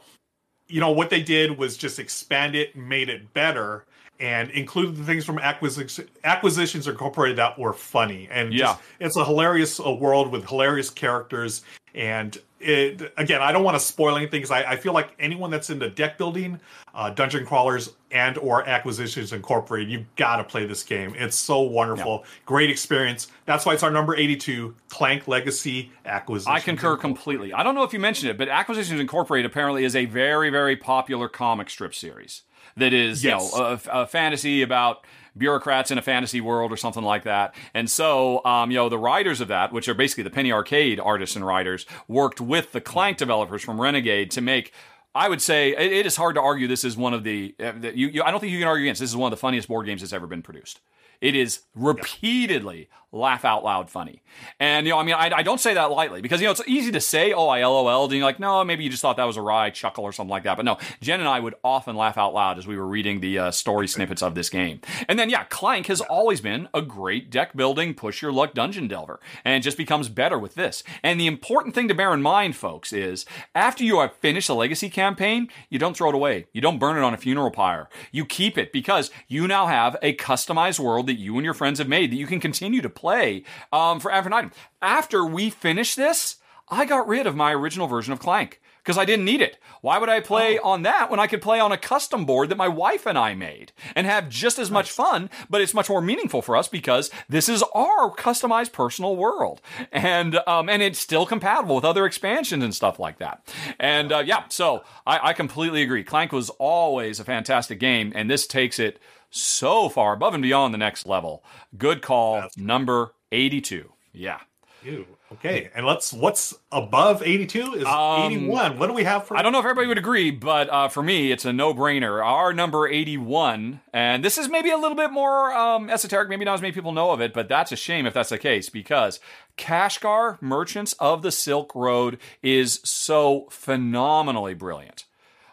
you 0.68 0.80
know 0.80 0.92
what 0.92 1.10
they 1.10 1.22
did 1.24 1.58
was 1.58 1.78
just 1.78 1.98
expand 1.98 2.56
it 2.56 2.76
made 2.76 3.10
it 3.10 3.34
better 3.34 3.86
and 4.20 4.50
included 4.52 4.96
the 4.96 5.04
things 5.04 5.26
from 5.26 5.40
acquisitions 5.40 6.08
acquisitions 6.24 6.88
incorporated 6.88 7.38
that 7.38 7.58
were 7.58 7.74
funny 7.74 8.28
and 8.32 8.54
yeah 8.54 8.68
just, 8.68 8.82
it's 9.00 9.16
a 9.16 9.26
hilarious 9.26 9.80
a 9.80 9.92
world 9.92 10.32
with 10.32 10.48
hilarious 10.48 10.90
characters 10.90 11.64
and 11.96 12.40
it, 12.60 13.14
again, 13.18 13.42
I 13.42 13.52
don't 13.52 13.64
want 13.64 13.76
to 13.76 13.80
spoil 13.80 14.18
anything 14.18 14.42
because 14.42 14.52
I, 14.52 14.72
I, 14.72 14.76
feel 14.76 14.94
like 14.94 15.12
anyone 15.18 15.50
that's 15.50 15.70
into 15.70 15.90
deck 15.90 16.18
building, 16.18 16.60
uh, 16.94 17.10
dungeon 17.10 17.46
crawlers, 17.46 17.94
and 18.12 18.38
or 18.38 18.68
acquisitions 18.68 19.32
incorporated, 19.32 19.90
you've 19.90 20.16
got 20.16 20.38
to 20.38 20.44
play 20.44 20.66
this 20.66 20.84
game. 20.84 21.14
It's 21.16 21.38
so 21.38 21.62
wonderful, 21.62 22.24
yeah. 22.24 22.30
great 22.46 22.70
experience. 22.70 23.28
That's 23.46 23.66
why 23.66 23.74
it's 23.74 23.84
our 23.84 23.92
number 23.92 24.16
eighty-two, 24.16 24.76
Clank 24.90 25.28
Legacy 25.28 25.92
acquisition 26.06 26.52
I 26.52 26.60
concur 26.60 26.98
completely. 26.98 27.54
I 27.54 27.64
don't 27.64 27.76
know 27.76 27.84
if 27.84 27.94
you 27.94 28.00
mentioned 28.00 28.32
it, 28.32 28.38
but 28.38 28.50
Acquisitions 28.50 29.00
Incorporated 29.00 29.50
apparently 29.50 29.86
is 29.86 29.96
a 29.96 30.06
very, 30.06 30.50
very 30.50 30.76
popular 30.76 31.30
comic 31.30 31.70
strip 31.70 31.96
series 31.96 32.44
that 32.80 32.94
is, 32.94 33.24
yes. 33.24 33.52
you 33.54 33.60
know, 33.60 33.66
a, 33.66 34.02
a 34.02 34.08
fantasy 34.08 34.62
about 34.62 35.06
bureaucrats 35.38 35.92
in 35.92 35.98
a 35.98 36.02
fantasy 36.02 36.42
world 36.42 36.72
or 36.72 36.78
something 36.78 37.04
like 37.04 37.24
that. 37.24 37.56
And 37.74 37.90
so, 37.90 38.44
um, 38.46 38.72
you 38.72 38.78
know, 38.78 38.90
the 38.90 38.98
writers 38.98 39.42
of 39.42 39.48
that, 39.48 39.72
which 39.72 39.88
are 39.88 39.94
basically 39.94 40.24
the 40.24 40.30
Penny 40.30 40.52
Arcade 40.52 41.00
artists 41.00 41.36
and 41.36 41.46
writers, 41.46 41.86
worked 42.08 42.42
with 42.42 42.72
the 42.72 42.82
Clank 42.82 43.18
developers 43.18 43.62
from 43.62 43.80
Renegade 43.80 44.32
to 44.32 44.42
make 44.42 44.74
I 45.16 45.28
would 45.28 45.42
say 45.42 45.72
it, 45.72 45.92
it 45.92 46.06
is 46.06 46.16
hard 46.16 46.36
to 46.36 46.42
argue 46.42 46.68
this 46.68 46.84
is 46.84 46.96
one 46.96 47.14
of 47.14 47.24
the, 47.24 47.56
uh, 47.60 47.74
you, 47.94 48.08
you, 48.08 48.24
I 48.24 48.32
don't 48.32 48.40
think 48.40 48.54
you 48.54 48.60
can 48.60 48.68
argue 48.68 48.86
against 48.86 49.02
this 49.02 49.10
is 49.10 49.16
one 49.16 49.32
of 49.32 49.38
the 49.38 49.42
funniest 49.42 49.68
board 49.68 49.86
games 49.86 50.02
that's 50.02 50.14
ever 50.14 50.28
been 50.28 50.44
produced. 50.44 50.82
It 51.20 51.36
is 51.36 51.62
repeatedly 51.76 52.90
laugh 53.12 53.44
out 53.44 53.64
loud 53.64 53.90
funny. 53.90 54.22
And, 54.60 54.86
you 54.86 54.94
know, 54.94 55.00
I 55.00 55.04
mean, 55.04 55.16
I, 55.16 55.32
I, 55.38 55.44
don't 55.44 55.60
say 55.60 55.74
that 55.74 55.90
lightly 55.90 56.22
because, 56.22 56.42
you 56.42 56.46
know, 56.46 56.52
it's 56.52 56.62
easy 56.68 56.92
to 56.92 57.02
say, 57.02 57.34
oh, 57.34 57.48
I 57.48 57.66
LOL'd. 57.66 58.12
And 58.12 58.20
you're 58.20 58.26
like, 58.26 58.40
no, 58.40 58.64
maybe 58.64 58.84
you 58.84 58.90
just 58.90 59.02
thought 59.02 59.18
that 59.18 59.24
was 59.24 59.38
a 59.38 59.42
wry 59.42 59.72
chuckle 59.72 60.04
or 60.04 60.12
something 60.12 60.30
like 60.30 60.44
that. 60.44 60.58
But 60.58 60.66
no, 60.66 60.78
Jen 61.02 61.20
and 61.20 61.28
I 61.28 61.40
would 61.40 61.56
often 61.64 61.96
laugh 61.96 62.18
out 62.18 62.34
loud 62.36 62.60
as 62.60 62.68
we 62.68 62.78
were 62.78 62.88
reading 62.88 63.20
the 63.20 63.40
uh, 63.40 63.52
story 63.52 63.88
snippets 63.88 64.22
of 64.22 64.36
this 64.36 64.50
game. 64.50 64.82
And 65.08 65.18
then, 65.18 65.30
yeah, 65.30 65.46
Clank 65.46 65.88
has 65.88 66.02
always 66.02 66.40
been 66.40 66.70
a 66.74 66.84
great 66.84 67.32
deck 67.32 67.56
building, 67.56 67.96
push 67.96 68.22
your 68.22 68.32
luck 68.32 68.54
dungeon 68.54 68.88
delver. 68.88 69.20
And 69.44 69.64
just 69.64 69.78
becomes 69.78 70.08
better 70.08 70.38
with 70.38 70.54
this. 70.54 70.84
And 71.02 71.20
the 71.20 71.28
important 71.28 71.74
thing 71.74 71.88
to 71.88 71.96
bear 71.96 72.14
in 72.14 72.22
mind, 72.22 72.56
folks, 72.56 72.94
is 72.94 73.26
after 73.56 73.84
you 73.84 74.00
have 74.00 74.16
finished 74.18 74.50
a 74.50 74.54
legacy 74.54 74.90
campaign, 74.90 75.50
you 75.70 75.80
don't 75.80 75.98
throw 75.98 76.10
it 76.10 76.16
away. 76.16 76.46
You 76.54 76.62
don't 76.62 76.80
burn 76.80 76.98
it 76.98 77.04
on 77.04 77.16
a 77.16 77.18
funeral 77.18 77.52
pyre. 77.52 77.90
You 78.12 78.26
keep 78.26 78.58
it 78.58 78.72
because 78.72 79.10
you 79.28 79.48
now 79.48 79.66
have 79.66 79.98
a 80.04 80.16
customized 80.16 80.80
world 80.80 81.08
that 81.08 81.18
you 81.18 81.36
and 81.36 81.46
your 81.46 81.54
friends 81.56 81.80
have 81.80 81.88
made 81.88 82.12
that 82.12 82.18
you 82.18 82.28
can 82.28 82.40
continue 82.40 82.82
to 82.82 82.90
play 83.00 83.44
um, 83.72 84.00
for 84.00 84.12
infinitum. 84.12 84.52
After 84.82 85.26
we 85.26 85.50
finish 85.50 85.96
this, 85.96 86.36
I 86.70 86.86
got 86.86 87.08
rid 87.08 87.26
of 87.26 87.36
my 87.36 87.54
original 87.54 87.88
version 87.88 88.14
of 88.14 88.20
Clank 88.20 88.62
because 88.80 88.98
I 88.98 89.06
didn't 89.06 89.26
need 89.26 89.42
it. 89.42 89.58
Why 89.82 89.98
would 89.98 90.10
I 90.10 90.20
play 90.20 90.60
oh. 90.60 90.70
on 90.70 90.84
that 90.84 91.10
when 91.10 91.20
I 91.20 91.28
could 91.28 91.42
play 91.42 91.60
on 91.60 91.72
a 91.72 91.78
custom 91.78 92.26
board 92.26 92.50
that 92.50 92.58
my 92.58 92.68
wife 92.68 93.06
and 93.06 93.18
I 93.18 93.34
made 93.34 93.72
and 93.96 94.06
have 94.06 94.30
just 94.30 94.60
as 94.60 94.72
much 94.72 94.92
fun, 94.92 95.30
but 95.50 95.62
it's 95.62 95.74
much 95.74 95.90
more 95.90 96.02
meaningful 96.02 96.42
for 96.42 96.56
us 96.56 96.68
because 96.68 97.10
this 97.28 97.50
is 97.50 97.64
our 97.74 98.12
customized 98.16 98.72
personal 98.72 99.16
world. 99.16 99.62
And, 99.92 100.40
um, 100.48 100.70
and 100.70 100.82
it's 100.82 101.00
still 101.00 101.26
compatible 101.26 101.76
with 101.76 101.86
other 101.86 102.06
expansions 102.06 102.64
and 102.64 102.74
stuff 102.74 103.00
like 103.00 103.20
that. 103.20 103.48
And, 103.80 104.12
uh, 104.12 104.20
yeah, 104.20 104.44
so 104.50 104.84
I, 105.06 105.30
I 105.30 105.34
completely 105.34 105.82
agree. 105.82 106.04
Clank 106.04 106.32
was 106.32 106.50
always 106.52 107.20
a 107.20 107.24
fantastic 107.24 107.80
game 107.80 108.12
and 108.16 108.30
this 108.30 108.48
takes 108.48 108.80
it 108.80 109.00
so 109.30 109.90
far 109.90 110.14
above 110.14 110.34
and 110.34 110.42
beyond 110.42 110.74
the 110.74 110.80
next 110.80 111.06
level. 111.06 111.44
Good 111.78 112.02
call, 112.02 112.42
That's 112.42 112.58
number 112.58 113.14
82. 113.32 113.92
Yeah. 114.14 114.40
Ew. 114.84 115.06
Okay, 115.32 115.70
and 115.76 115.86
let's 115.86 116.12
what's 116.12 116.56
above 116.72 117.22
82 117.22 117.74
is 117.76 117.86
um, 117.86 118.32
81. 118.32 118.80
What 118.80 118.88
do 118.88 118.94
we 118.94 119.04
have 119.04 119.28
for 119.28 119.38
I 119.38 119.44
don't 119.44 119.52
know 119.52 119.60
if 119.60 119.66
everybody 119.66 119.88
would 119.88 120.00
agree, 120.00 120.32
but 120.32 120.70
uh, 120.70 120.88
for 120.88 121.04
me 121.04 121.32
it's 121.32 121.46
a 121.46 121.54
no-brainer. 121.54 122.26
Our 122.26 122.52
number 122.52 122.88
81, 122.88 123.82
and 123.94 124.26
this 124.26 124.40
is 124.40 124.50
maybe 124.50 124.72
a 124.72 124.78
little 124.78 124.98
bit 124.98 125.12
more 125.12 125.54
um, 125.54 125.88
esoteric, 125.90 126.30
maybe 126.30 126.46
not 126.46 126.56
as 126.56 126.62
many 126.62 126.72
people 126.72 126.92
know 126.92 127.12
of 127.12 127.22
it, 127.22 127.32
but 127.32 127.48
that's 127.48 127.72
a 127.72 127.76
shame 127.76 128.08
if 128.08 128.14
that's 128.16 128.30
the 128.30 128.40
case 128.40 128.70
because 128.70 129.20
Kashgar 129.56 130.42
Merchants 130.42 130.94
of 130.94 131.22
the 131.22 131.32
Silk 131.32 131.76
Road 131.76 132.18
is 132.42 132.80
so 132.84 133.48
phenomenally 133.52 134.56
brilliant. 134.56 135.06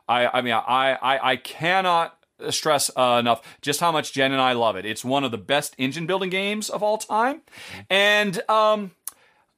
I, 0.09 0.27
I 0.39 0.41
mean, 0.41 0.55
I, 0.55 0.97
I, 1.03 1.33
I 1.33 1.37
cannot 1.37 2.17
stress 2.51 2.91
uh, 2.97 3.19
enough 3.21 3.43
just 3.61 3.81
how 3.81 3.93
much 3.93 4.13
Jen 4.13 4.33
and 4.33 4.41
I 4.41 4.53
love 4.53 4.77
it. 4.77 4.87
It's 4.87 5.05
one 5.05 5.25
of 5.25 5.31
the 5.31 5.39
best 5.39 5.75
engine 5.79 6.07
building 6.07 6.31
games 6.31 6.71
of 6.71 6.83
all 6.83 6.99
time. 6.99 7.43
And 7.91 8.41
um, 8.49 8.93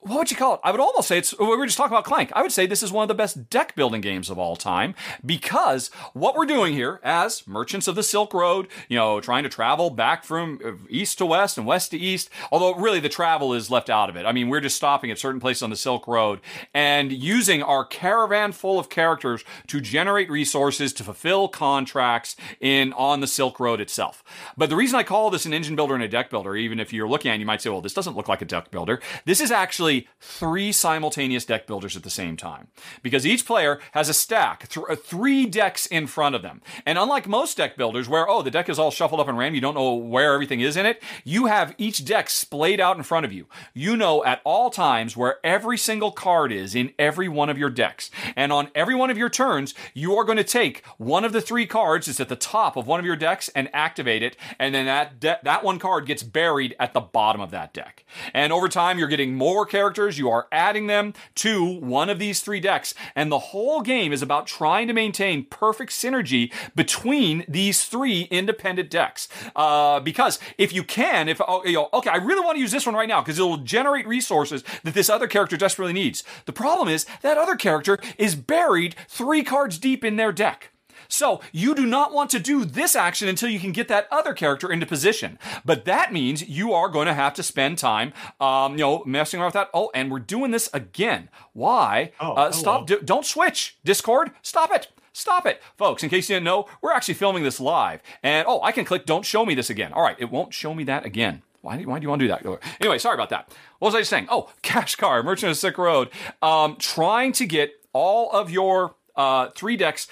what 0.01 0.19
would 0.19 0.31
you 0.31 0.37
call 0.37 0.55
it? 0.55 0.61
I 0.63 0.71
would 0.71 0.81
almost 0.81 1.09
say 1.09 1.19
it's, 1.19 1.37
we 1.39 1.47
were 1.47 1.67
just 1.67 1.77
talking 1.77 1.93
about 1.93 2.05
Clank. 2.05 2.31
I 2.33 2.43
would 2.43 2.53
say 2.53 2.67
this 2.67 2.85
is 2.85 2.93
one 2.93 3.03
of 3.03 3.09
the 3.09 3.15
best 3.15 3.51
deck 3.51 3.75
building 3.75 4.01
games 4.01 4.31
of 4.31 4.39
all 4.39 4.55
time 4.55 4.95
because 5.27 5.89
what 6.13 6.37
we're 6.37 6.47
doing 6.47 6.73
here 6.73 7.01
as 7.03 7.47
merchants 7.49 7.89
of 7.89 7.97
the 7.97 8.05
Silk 8.05 8.33
Road, 8.33 8.69
you 8.89 8.97
know, 8.97 9.21
trying 9.21 9.43
to 9.43 9.49
travel 9.49 9.91
back 9.91 10.23
from 10.23 10.87
east 10.89 11.19
to 11.19 11.27
west 11.27 11.59
and 11.59 11.67
west 11.67 11.91
to 11.91 11.99
east, 11.99 12.31
although 12.53 12.75
really 12.75 13.01
the 13.01 13.09
travel 13.09 13.53
is 13.53 13.73
left 13.73 13.91
out 13.91 14.09
of 14.09 14.15
it. 14.15 14.25
I 14.25 14.31
mean, 14.31 14.49
we're 14.49 14.61
just 14.61 14.77
stopping 14.77 15.11
at 15.11 15.19
certain 15.19 15.41
places 15.41 15.65
on 15.65 15.71
the 15.71 15.77
Silk 15.77 16.07
Road 16.07 16.41
and 16.73 17.11
using 17.11 17.61
our 17.61 17.85
caravan 17.85 18.53
full 18.53 18.79
of 18.79 18.89
characters 18.89 19.43
to 19.67 19.81
generate 19.81 20.31
resources 20.31 20.93
to 20.93 21.03
fulfill 21.03 21.49
contracts 21.49 22.37
in 22.61 22.93
on 22.93 23.19
the 23.19 23.27
Silk 23.27 23.59
Road 23.59 23.81
itself. 23.81 24.23
But 24.57 24.71
the 24.71 24.77
reason 24.77 24.97
I 24.97 25.03
call 25.03 25.31
this 25.31 25.45
an 25.45 25.53
engine 25.53 25.75
builder 25.75 25.95
and 25.95 26.05
a 26.05 26.09
deck 26.09 26.31
builder, 26.31 26.55
even 26.55 26.79
if 26.79 26.93
you're 26.93 27.09
looking 27.09 27.33
at 27.33 27.35
it, 27.35 27.41
you 27.41 27.47
might 27.47 27.61
say, 27.61 27.71
well, 27.71 27.81
this 27.81 27.95
doesn't 27.95 28.17
look 28.17 28.29
like 28.29 28.43
a 28.43 28.45
deck 28.45 28.71
builder. 28.71 29.01
This 29.25 29.41
is 29.41 29.51
actually 29.51 29.88
actually 29.89 30.09
three 30.21 30.73
simultaneous 30.73 31.45
deck 31.45 31.67
builders 31.67 31.97
at 31.97 32.03
the 32.03 32.11
same 32.11 32.37
time 32.37 32.69
because 33.03 33.25
each 33.25 33.47
player 33.47 33.81
has 33.93 34.09
a 34.09 34.15
stack, 34.15 34.69
th- 34.69 34.85
uh, 34.89 34.97
three 34.97 35.47
decks 35.47 35.87
in 35.87 36.07
front 36.07 36.35
of 36.35 36.43
them. 36.43 36.61
And 36.85 36.99
unlike 36.99 37.27
most 37.27 37.57
deck 37.57 37.77
builders 37.77 38.09
where, 38.09 38.29
oh, 38.29 38.43
the 38.43 38.51
deck 38.51 38.69
is 38.69 38.79
all 38.79 38.91
shuffled 38.91 39.21
up 39.21 39.29
and 39.29 39.39
random, 39.39 39.55
you 39.55 39.61
don't 39.61 39.75
know 39.75 39.95
where 39.95 40.35
everything 40.35 40.61
is 40.61 40.77
in 40.77 40.87
it, 40.87 41.03
you 41.25 41.47
have 41.47 41.75
each 41.79 42.05
deck 42.05 42.29
splayed 42.29 42.81
out 42.81 42.97
in 42.97 43.03
front 43.03 43.25
of 43.25 43.33
you. 43.33 43.47
You 43.73 43.97
know 43.97 44.25
at 44.25 44.41
all 44.45 44.71
times 44.71 45.17
where 45.17 45.39
every 45.43 45.79
single 45.79 46.11
card 46.11 46.53
is 46.53 46.75
in 46.75 46.93
every 46.99 47.29
one 47.29 47.49
of 47.49 47.59
your 47.59 47.71
decks. 47.71 48.11
And 48.37 48.53
on 48.53 48.71
every 48.75 48.95
one 48.95 49.11
of 49.11 49.19
your 49.19 49.31
turns, 49.31 49.75
you 49.95 50.17
are 50.17 50.25
going 50.25 50.39
to 50.39 50.45
take 50.45 50.85
one 50.99 51.25
of 51.25 51.33
the 51.33 51.41
three 51.41 51.67
cards 51.67 52.07
that's 52.07 52.21
at 52.21 52.29
the 52.29 52.37
top 52.37 52.77
of 52.77 52.87
one 52.87 53.01
of 53.01 53.07
your 53.07 53.17
decks 53.17 53.49
and 53.55 53.71
activate 53.73 54.23
it. 54.23 54.37
And 54.59 54.75
then 54.75 54.87
that, 54.87 55.21
de- 55.21 55.41
that 55.43 55.65
one 55.65 55.79
card 55.79 56.07
gets 56.07 56.23
buried 56.23 56.75
at 56.79 56.93
the 56.93 57.01
bottom 57.01 57.41
of 57.41 57.51
that 57.53 57.73
deck. 57.73 58.05
And 58.35 58.53
over 58.53 58.69
time, 58.69 58.99
you're 58.99 59.09
getting 59.09 59.35
more 59.35 59.65
characters. 59.65 59.78
Characters, 59.79 60.19
you 60.19 60.29
are 60.29 60.49
adding 60.51 60.89
them 60.89 61.15
to 61.37 61.65
one 61.65 62.11
of 62.11 62.19
these 62.19 62.41
three 62.41 62.59
decks. 62.59 62.95
And 63.15 63.31
the 63.31 63.39
whole 63.39 63.81
game 63.81 64.13
is 64.13 64.23
about 64.23 64.49
trying 64.49 64.89
to 64.89 64.93
maintain 64.93 65.45
perfect 65.45 65.93
synergy 65.93 66.53
between 66.75 67.45
these 67.47 67.85
three 67.85 68.23
independent 68.23 68.91
decks. 68.91 69.29
Uh, 69.55 70.01
because 70.01 70.41
if 70.59 70.73
you 70.73 70.83
can, 70.83 71.29
if, 71.29 71.41
oh, 71.47 71.65
you 71.65 71.75
know, 71.75 71.91
okay, 71.93 72.11
I 72.11 72.17
really 72.17 72.45
want 72.45 72.57
to 72.57 72.61
use 72.61 72.73
this 72.73 72.87
one 72.87 72.97
right 72.97 73.09
now 73.09 73.21
because 73.21 73.39
it'll 73.39 73.59
generate 73.59 74.09
resources 74.09 74.65
that 74.83 74.95
this 74.95 75.09
other 75.09 75.29
character 75.29 75.57
desperately 75.57 75.93
needs. 75.93 76.25
The 76.47 76.53
problem 76.53 76.89
is 76.89 77.07
that 77.23 77.39
other 77.39 77.55
character 77.55 78.01
is 78.19 78.35
buried 78.35 78.97
three 79.07 79.45
cards 79.45 79.79
deep 79.79 80.05
in 80.05 80.17
their 80.17 80.33
deck. 80.33 80.73
So 81.09 81.41
you 81.53 81.75
do 81.75 81.87
not 81.87 82.13
want 82.13 82.31
to 82.31 82.39
do 82.39 82.65
this 82.65 82.95
action 82.95 83.29
until 83.29 83.49
you 83.49 83.59
can 83.59 83.73
get 83.73 83.89
that 83.89 84.07
other 84.11 84.35
character 84.35 84.71
into 84.71 84.87
position. 84.87 85.39
But 85.65 85.85
that 85.87 86.13
means 86.13 86.49
you 86.49 86.73
are 86.73 86.89
going 86.89 87.07
to 87.07 87.15
have 87.15 87.35
to 87.35 87.43
spend 87.43 87.79
time, 87.79 88.13
um, 88.41 88.73
you 88.73 88.79
know, 88.79 89.03
messing 89.07 89.41
around 89.41 89.49
with 89.49 89.55
that. 89.55 89.71
Oh, 89.73 89.91
and 89.95 90.11
we're 90.11 90.19
doing 90.19 90.51
this 90.51 90.69
again. 90.73 91.31
Why? 91.55 92.13
Oh, 92.21 92.33
uh, 92.33 92.49
oh, 92.49 92.51
stop. 92.51 92.87
Do, 92.87 93.01
don't 93.01 93.25
switch. 93.25 93.79
Discord, 93.85 94.33
stop 94.43 94.71
it. 94.71 94.89
Stop 95.13 95.47
it. 95.47 95.61
Folks, 95.77 96.05
in 96.05 96.11
case 96.11 96.29
you 96.29 96.37
didn't 96.37 96.45
know, 96.45 96.67
we're 96.81 96.93
actually 96.93 97.15
filming 97.15 97.43
this 97.43 97.59
live. 97.59 98.03
And 98.23 98.47
oh, 98.47 98.63
I 98.63 98.71
can 98.71 98.85
click 98.85 99.07
don't 99.07 99.25
show 99.25 99.45
me 99.45 99.55
this 99.55 99.71
again. 99.71 99.93
All 99.93 100.03
right, 100.03 100.17
it 100.19 100.31
won't 100.31 100.55
show 100.55 100.75
me 100.75 100.85
that 100.85 101.05
again. 101.05 101.43
Why 101.63 101.77
do, 101.77 101.89
why 101.89 101.99
do 101.99 102.05
you 102.05 102.09
want 102.09 102.21
to 102.21 102.29
do 102.29 102.29
that? 102.29 102.61
Anyway, 102.81 102.99
sorry 102.99 103.15
about 103.15 103.31
that. 103.31 103.53
What 103.79 103.89
was 103.89 103.95
I 103.95 104.01
just 104.01 104.11
saying? 104.11 104.29
Oh, 104.31 104.51
Kashgar, 104.63 105.25
Merchant 105.25 105.51
of 105.51 105.57
Sick 105.57 105.77
Road. 105.77 106.11
Um, 106.41 106.77
trying 106.79 107.33
to 107.33 107.47
get 107.47 107.73
all 107.93 108.31
of 108.31 108.51
your 108.51 108.95
uh, 109.17 109.49
three 109.57 109.77
decks 109.77 110.07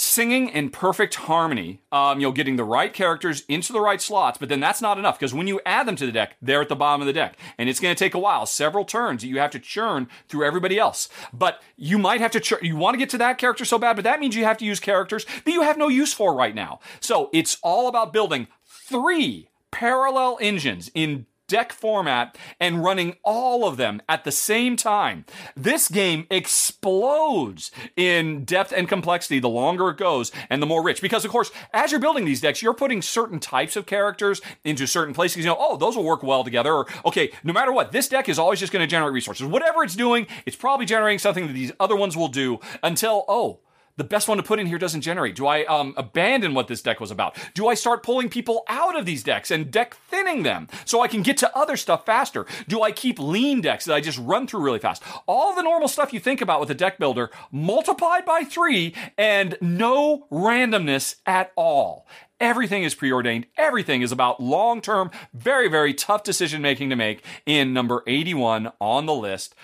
singing 0.00 0.48
in 0.48 0.70
perfect 0.70 1.14
harmony, 1.14 1.82
um, 1.92 2.18
you 2.18 2.26
know, 2.26 2.32
getting 2.32 2.56
the 2.56 2.64
right 2.64 2.94
characters 2.94 3.44
into 3.48 3.70
the 3.70 3.80
right 3.80 4.00
slots, 4.00 4.38
but 4.38 4.48
then 4.48 4.58
that's 4.58 4.80
not 4.80 4.98
enough 4.98 5.18
because 5.18 5.34
when 5.34 5.46
you 5.46 5.60
add 5.66 5.86
them 5.86 5.94
to 5.94 6.06
the 6.06 6.12
deck, 6.12 6.36
they're 6.40 6.62
at 6.62 6.70
the 6.70 6.76
bottom 6.76 7.02
of 7.02 7.06
the 7.06 7.12
deck. 7.12 7.36
And 7.58 7.68
it's 7.68 7.80
going 7.80 7.94
to 7.94 7.98
take 7.98 8.14
a 8.14 8.18
while, 8.18 8.46
several 8.46 8.86
turns 8.86 9.22
you 9.22 9.38
have 9.38 9.50
to 9.50 9.58
churn 9.58 10.08
through 10.26 10.46
everybody 10.46 10.78
else. 10.78 11.10
But 11.34 11.62
you 11.76 11.98
might 11.98 12.22
have 12.22 12.30
to 12.30 12.40
churn, 12.40 12.60
you 12.62 12.76
want 12.76 12.94
to 12.94 12.98
get 12.98 13.10
to 13.10 13.18
that 13.18 13.36
character 13.36 13.66
so 13.66 13.78
bad, 13.78 13.94
but 13.94 14.04
that 14.04 14.20
means 14.20 14.34
you 14.34 14.44
have 14.44 14.56
to 14.58 14.64
use 14.64 14.80
characters 14.80 15.26
that 15.44 15.52
you 15.52 15.60
have 15.60 15.76
no 15.76 15.88
use 15.88 16.14
for 16.14 16.34
right 16.34 16.54
now. 16.54 16.80
So 17.00 17.28
it's 17.34 17.58
all 17.62 17.86
about 17.86 18.14
building 18.14 18.48
three 18.64 19.50
parallel 19.70 20.38
engines 20.40 20.90
in 20.94 21.26
deck 21.50 21.72
format 21.72 22.38
and 22.60 22.84
running 22.84 23.16
all 23.24 23.66
of 23.66 23.76
them 23.76 24.00
at 24.08 24.22
the 24.22 24.30
same 24.30 24.76
time. 24.76 25.24
This 25.56 25.88
game 25.88 26.26
explodes 26.30 27.72
in 27.96 28.44
depth 28.44 28.72
and 28.72 28.88
complexity 28.88 29.40
the 29.40 29.48
longer 29.48 29.90
it 29.90 29.96
goes 29.96 30.30
and 30.48 30.62
the 30.62 30.66
more 30.66 30.82
rich. 30.82 31.02
Because, 31.02 31.24
of 31.24 31.32
course, 31.32 31.50
as 31.74 31.90
you're 31.90 32.00
building 32.00 32.24
these 32.24 32.40
decks, 32.40 32.62
you're 32.62 32.72
putting 32.72 33.02
certain 33.02 33.40
types 33.40 33.74
of 33.74 33.84
characters 33.84 34.40
into 34.64 34.86
certain 34.86 35.12
places. 35.12 35.38
You 35.38 35.46
know, 35.46 35.56
oh, 35.58 35.76
those 35.76 35.96
will 35.96 36.04
work 36.04 36.22
well 36.22 36.44
together. 36.44 36.72
Or, 36.72 36.86
okay, 37.04 37.32
no 37.42 37.52
matter 37.52 37.72
what, 37.72 37.90
this 37.90 38.08
deck 38.08 38.28
is 38.28 38.38
always 38.38 38.60
just 38.60 38.72
going 38.72 38.82
to 38.82 38.90
generate 38.90 39.12
resources. 39.12 39.44
Whatever 39.44 39.82
it's 39.82 39.96
doing, 39.96 40.28
it's 40.46 40.56
probably 40.56 40.86
generating 40.86 41.18
something 41.18 41.48
that 41.48 41.52
these 41.52 41.72
other 41.80 41.96
ones 41.96 42.16
will 42.16 42.28
do 42.28 42.60
until, 42.82 43.24
oh, 43.28 43.60
the 44.00 44.04
best 44.04 44.28
one 44.28 44.38
to 44.38 44.42
put 44.42 44.58
in 44.58 44.64
here 44.64 44.78
doesn't 44.78 45.02
generate? 45.02 45.34
Do 45.36 45.46
I 45.46 45.64
um, 45.66 45.92
abandon 45.94 46.54
what 46.54 46.68
this 46.68 46.80
deck 46.80 47.00
was 47.00 47.10
about? 47.10 47.36
Do 47.52 47.68
I 47.68 47.74
start 47.74 48.02
pulling 48.02 48.30
people 48.30 48.64
out 48.66 48.98
of 48.98 49.04
these 49.04 49.22
decks 49.22 49.50
and 49.50 49.70
deck 49.70 49.94
thinning 50.08 50.42
them 50.42 50.68
so 50.86 51.02
I 51.02 51.06
can 51.06 51.20
get 51.20 51.36
to 51.36 51.54
other 51.54 51.76
stuff 51.76 52.06
faster? 52.06 52.46
Do 52.66 52.80
I 52.80 52.92
keep 52.92 53.18
lean 53.18 53.60
decks 53.60 53.84
that 53.84 53.94
I 53.94 54.00
just 54.00 54.18
run 54.18 54.46
through 54.46 54.62
really 54.62 54.78
fast? 54.78 55.02
All 55.26 55.54
the 55.54 55.60
normal 55.60 55.86
stuff 55.86 56.14
you 56.14 56.18
think 56.18 56.40
about 56.40 56.60
with 56.60 56.70
a 56.70 56.74
deck 56.74 56.96
builder 56.98 57.30
multiplied 57.52 58.24
by 58.24 58.42
three 58.42 58.94
and 59.18 59.58
no 59.60 60.26
randomness 60.32 61.16
at 61.26 61.52
all. 61.54 62.06
Everything 62.40 62.84
is 62.84 62.94
preordained. 62.94 63.48
Everything 63.58 64.00
is 64.00 64.12
about 64.12 64.42
long 64.42 64.80
term, 64.80 65.10
very, 65.34 65.68
very 65.68 65.92
tough 65.92 66.22
decision 66.22 66.62
making 66.62 66.88
to 66.88 66.96
make 66.96 67.22
in 67.44 67.74
number 67.74 68.02
81 68.06 68.72
on 68.80 69.04
the 69.04 69.14
list 69.14 69.54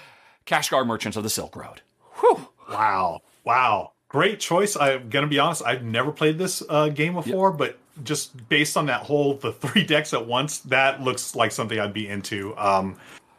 Kashgar 0.45 0.87
Merchants 0.87 1.17
of 1.17 1.23
the 1.23 1.31
Silk 1.31 1.57
Road. 1.57 1.81
Whew. 2.21 2.51
Wow. 2.69 3.23
Wow. 3.45 3.93
Great 4.09 4.39
choice. 4.39 4.77
I'm 4.77 5.09
gonna 5.09 5.27
be 5.27 5.39
honest. 5.39 5.63
I've 5.65 5.83
never 5.83 6.13
played 6.13 6.39
this 6.39 6.63
uh, 6.69 6.89
game 6.89 7.15
before, 7.15 7.51
but 7.53 7.79
just 8.05 8.49
based 8.49 8.77
on 8.77 8.87
that 8.87 9.03
whole 9.03 9.35
the 9.35 9.53
three 9.61 9.85
decks 9.85 10.15
at 10.15 10.27
once, 10.27 10.59
that 10.61 11.03
looks 11.03 11.35
like 11.35 11.51
something 11.53 11.79
I'd 11.79 11.93
be 11.93 12.09
into. 12.09 12.57
Um, 12.57 12.97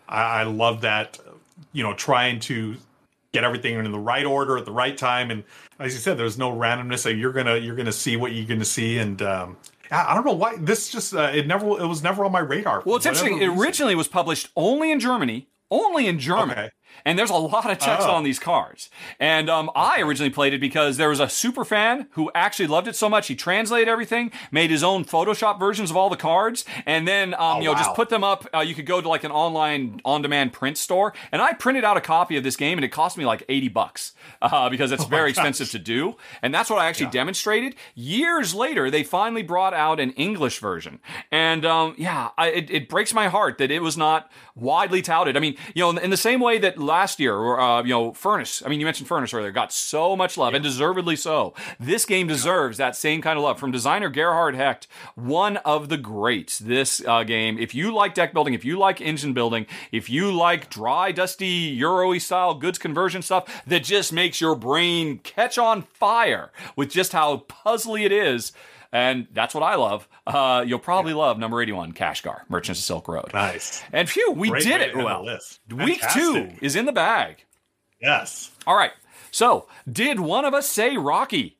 I, 0.09 0.41
I 0.41 0.43
love 0.43 0.81
that. 0.81 1.19
You 1.73 1.83
know, 1.83 1.93
trying 1.93 2.39
to 2.41 2.75
get 3.31 3.43
everything 3.43 3.77
in 3.77 3.91
the 3.91 3.99
right 3.99 4.25
order 4.25 4.57
at 4.57 4.65
the 4.65 4.71
right 4.71 4.97
time, 4.97 5.31
and 5.31 5.43
as 5.79 5.93
you 5.93 5.99
said, 5.99 6.17
there's 6.17 6.37
no 6.37 6.51
randomness. 6.51 6.99
So 6.99 7.09
you're 7.09 7.33
gonna 7.33 7.57
you're 7.57 7.75
gonna 7.75 7.91
see 7.91 8.17
what 8.17 8.33
you're 8.33 8.47
gonna 8.47 8.65
see, 8.65 8.97
and 8.97 9.21
um, 9.21 9.57
I 9.89 10.13
don't 10.13 10.25
know 10.25 10.33
why 10.33 10.57
this 10.57 10.89
just 10.89 11.13
uh, 11.13 11.31
it 11.33 11.47
never 11.47 11.65
it 11.81 11.87
was 11.87 12.03
never 12.03 12.25
on 12.25 12.31
my 12.31 12.39
radar. 12.39 12.83
Well, 12.85 12.97
it's 12.97 13.05
interesting. 13.05 13.41
It 13.41 13.47
originally 13.47 13.95
was 13.95 14.07
published 14.07 14.49
only 14.55 14.91
in 14.91 14.99
Germany, 14.99 15.47
only 15.71 16.07
in 16.07 16.19
German. 16.19 16.51
Okay. 16.51 16.71
And 17.05 17.17
there's 17.17 17.29
a 17.29 17.35
lot 17.35 17.69
of 17.69 17.77
text 17.77 18.07
Oh. 18.07 18.11
on 18.11 18.23
these 18.23 18.39
cards. 18.39 18.89
And 19.19 19.49
um, 19.49 19.69
I 19.75 20.01
originally 20.01 20.29
played 20.29 20.53
it 20.53 20.59
because 20.61 20.97
there 20.97 21.09
was 21.09 21.19
a 21.19 21.29
super 21.29 21.63
fan 21.65 22.07
who 22.11 22.29
actually 22.35 22.67
loved 22.67 22.87
it 22.87 22.95
so 22.95 23.09
much 23.09 23.27
he 23.27 23.35
translated 23.35 23.87
everything, 23.87 24.31
made 24.51 24.69
his 24.71 24.83
own 24.83 25.05
Photoshop 25.05 25.59
versions 25.59 25.89
of 25.89 25.97
all 25.97 26.09
the 26.09 26.17
cards, 26.17 26.65
and 26.85 27.07
then 27.07 27.33
um, 27.35 27.61
you 27.61 27.67
know 27.67 27.73
just 27.75 27.93
put 27.95 28.09
them 28.09 28.23
up. 28.23 28.47
Uh, 28.53 28.59
you 28.59 28.75
could 28.75 28.85
go 28.85 29.01
to 29.01 29.07
like 29.09 29.23
an 29.23 29.31
online 29.31 30.01
on-demand 30.05 30.53
print 30.53 30.77
store, 30.77 31.13
and 31.31 31.41
I 31.41 31.53
printed 31.53 31.83
out 31.83 31.97
a 31.97 32.01
copy 32.01 32.37
of 32.37 32.43
this 32.43 32.55
game, 32.55 32.77
and 32.77 32.85
it 32.85 32.89
cost 32.89 33.17
me 33.17 33.25
like 33.25 33.43
eighty 33.49 33.67
bucks 33.69 34.13
uh, 34.41 34.69
because 34.69 34.91
it's 34.91 35.05
very 35.05 35.29
expensive 35.29 35.69
to 35.71 35.79
do. 35.79 36.15
And 36.41 36.53
that's 36.53 36.69
what 36.69 36.79
I 36.79 36.87
actually 36.87 37.11
demonstrated. 37.11 37.75
Years 37.95 38.53
later, 38.53 38.89
they 38.91 39.03
finally 39.03 39.43
brought 39.43 39.73
out 39.73 39.99
an 39.99 40.11
English 40.11 40.59
version, 40.59 40.99
and 41.31 41.65
um, 41.65 41.95
yeah, 41.97 42.29
I, 42.37 42.49
it, 42.49 42.69
it 42.69 42.89
breaks 42.89 43.13
my 43.13 43.27
heart 43.27 43.57
that 43.59 43.71
it 43.71 43.81
was 43.81 43.97
not 43.97 44.31
widely 44.55 45.01
touted. 45.01 45.37
I 45.37 45.39
mean, 45.39 45.55
you 45.75 45.83
know, 45.83 45.99
in 45.99 46.09
the 46.09 46.17
same 46.17 46.39
way 46.39 46.57
that 46.59 46.77
last 46.87 47.19
year, 47.19 47.35
or, 47.35 47.59
uh, 47.59 47.83
you 47.83 47.89
know, 47.89 48.13
Furnace. 48.13 48.63
I 48.65 48.69
mean, 48.69 48.79
you 48.79 48.85
mentioned 48.85 49.07
Furnace 49.07 49.33
earlier, 49.33 49.51
got 49.51 49.71
so 49.71 50.15
much 50.15 50.37
love, 50.37 50.55
and 50.55 50.63
deservedly 50.63 51.15
so. 51.15 51.53
This 51.79 52.05
game 52.05 52.25
deserves 52.25 52.77
that 52.77 52.95
same 52.95 53.21
kind 53.21 53.37
of 53.37 53.43
love 53.43 53.59
from 53.59 53.69
designer 53.71 54.09
Gerhard 54.09 54.55
Hecht, 54.55 54.87
one 55.13 55.57
of 55.57 55.89
the 55.89 55.97
greats. 55.97 56.57
This 56.57 57.03
uh, 57.05 57.23
game, 57.23 57.59
if 57.59 57.75
you 57.75 57.93
like 57.93 58.15
deck 58.15 58.33
building, 58.33 58.55
if 58.55 58.65
you 58.65 58.79
like 58.79 58.99
engine 59.01 59.33
building, 59.33 59.67
if 59.91 60.09
you 60.09 60.31
like 60.31 60.69
dry, 60.69 61.11
dusty 61.11 61.45
Euro 61.45 62.17
style 62.17 62.55
goods 62.55 62.79
conversion 62.79 63.21
stuff 63.21 63.63
that 63.67 63.83
just 63.83 64.13
makes 64.13 64.41
your 64.41 64.55
brain 64.55 65.19
catch 65.19 65.57
on 65.57 65.81
fire 65.83 66.51
with 66.75 66.89
just 66.89 67.11
how 67.11 67.43
puzzly 67.49 68.05
it 68.05 68.11
is. 68.11 68.53
And 68.91 69.27
that's 69.33 69.53
what 69.53 69.63
I 69.63 69.75
love. 69.75 70.07
Uh, 70.25 70.63
you'll 70.65 70.79
probably 70.79 71.13
love 71.13 71.37
number 71.37 71.61
81, 71.61 71.93
Kashgar, 71.93 72.41
Merchants 72.49 72.79
of 72.79 72.85
Silk 72.85 73.07
Road. 73.07 73.31
nice. 73.33 73.83
And 73.91 74.09
phew, 74.09 74.31
we 74.31 74.49
Great 74.49 74.63
did 74.63 74.81
it 74.81 74.85
to 74.85 74.91
end 74.91 74.99
the 74.99 75.05
well. 75.05 75.39
Week 75.85 76.01
two 76.13 76.51
is 76.61 76.75
in 76.75 76.85
the 76.85 76.91
bag. 76.91 77.43
Yes. 78.01 78.51
All 78.65 78.75
right. 78.75 78.91
So, 79.31 79.67
did 79.91 80.19
one 80.19 80.45
of 80.45 80.53
us 80.53 80.69
say 80.69 80.97
Rocky? 80.97 81.56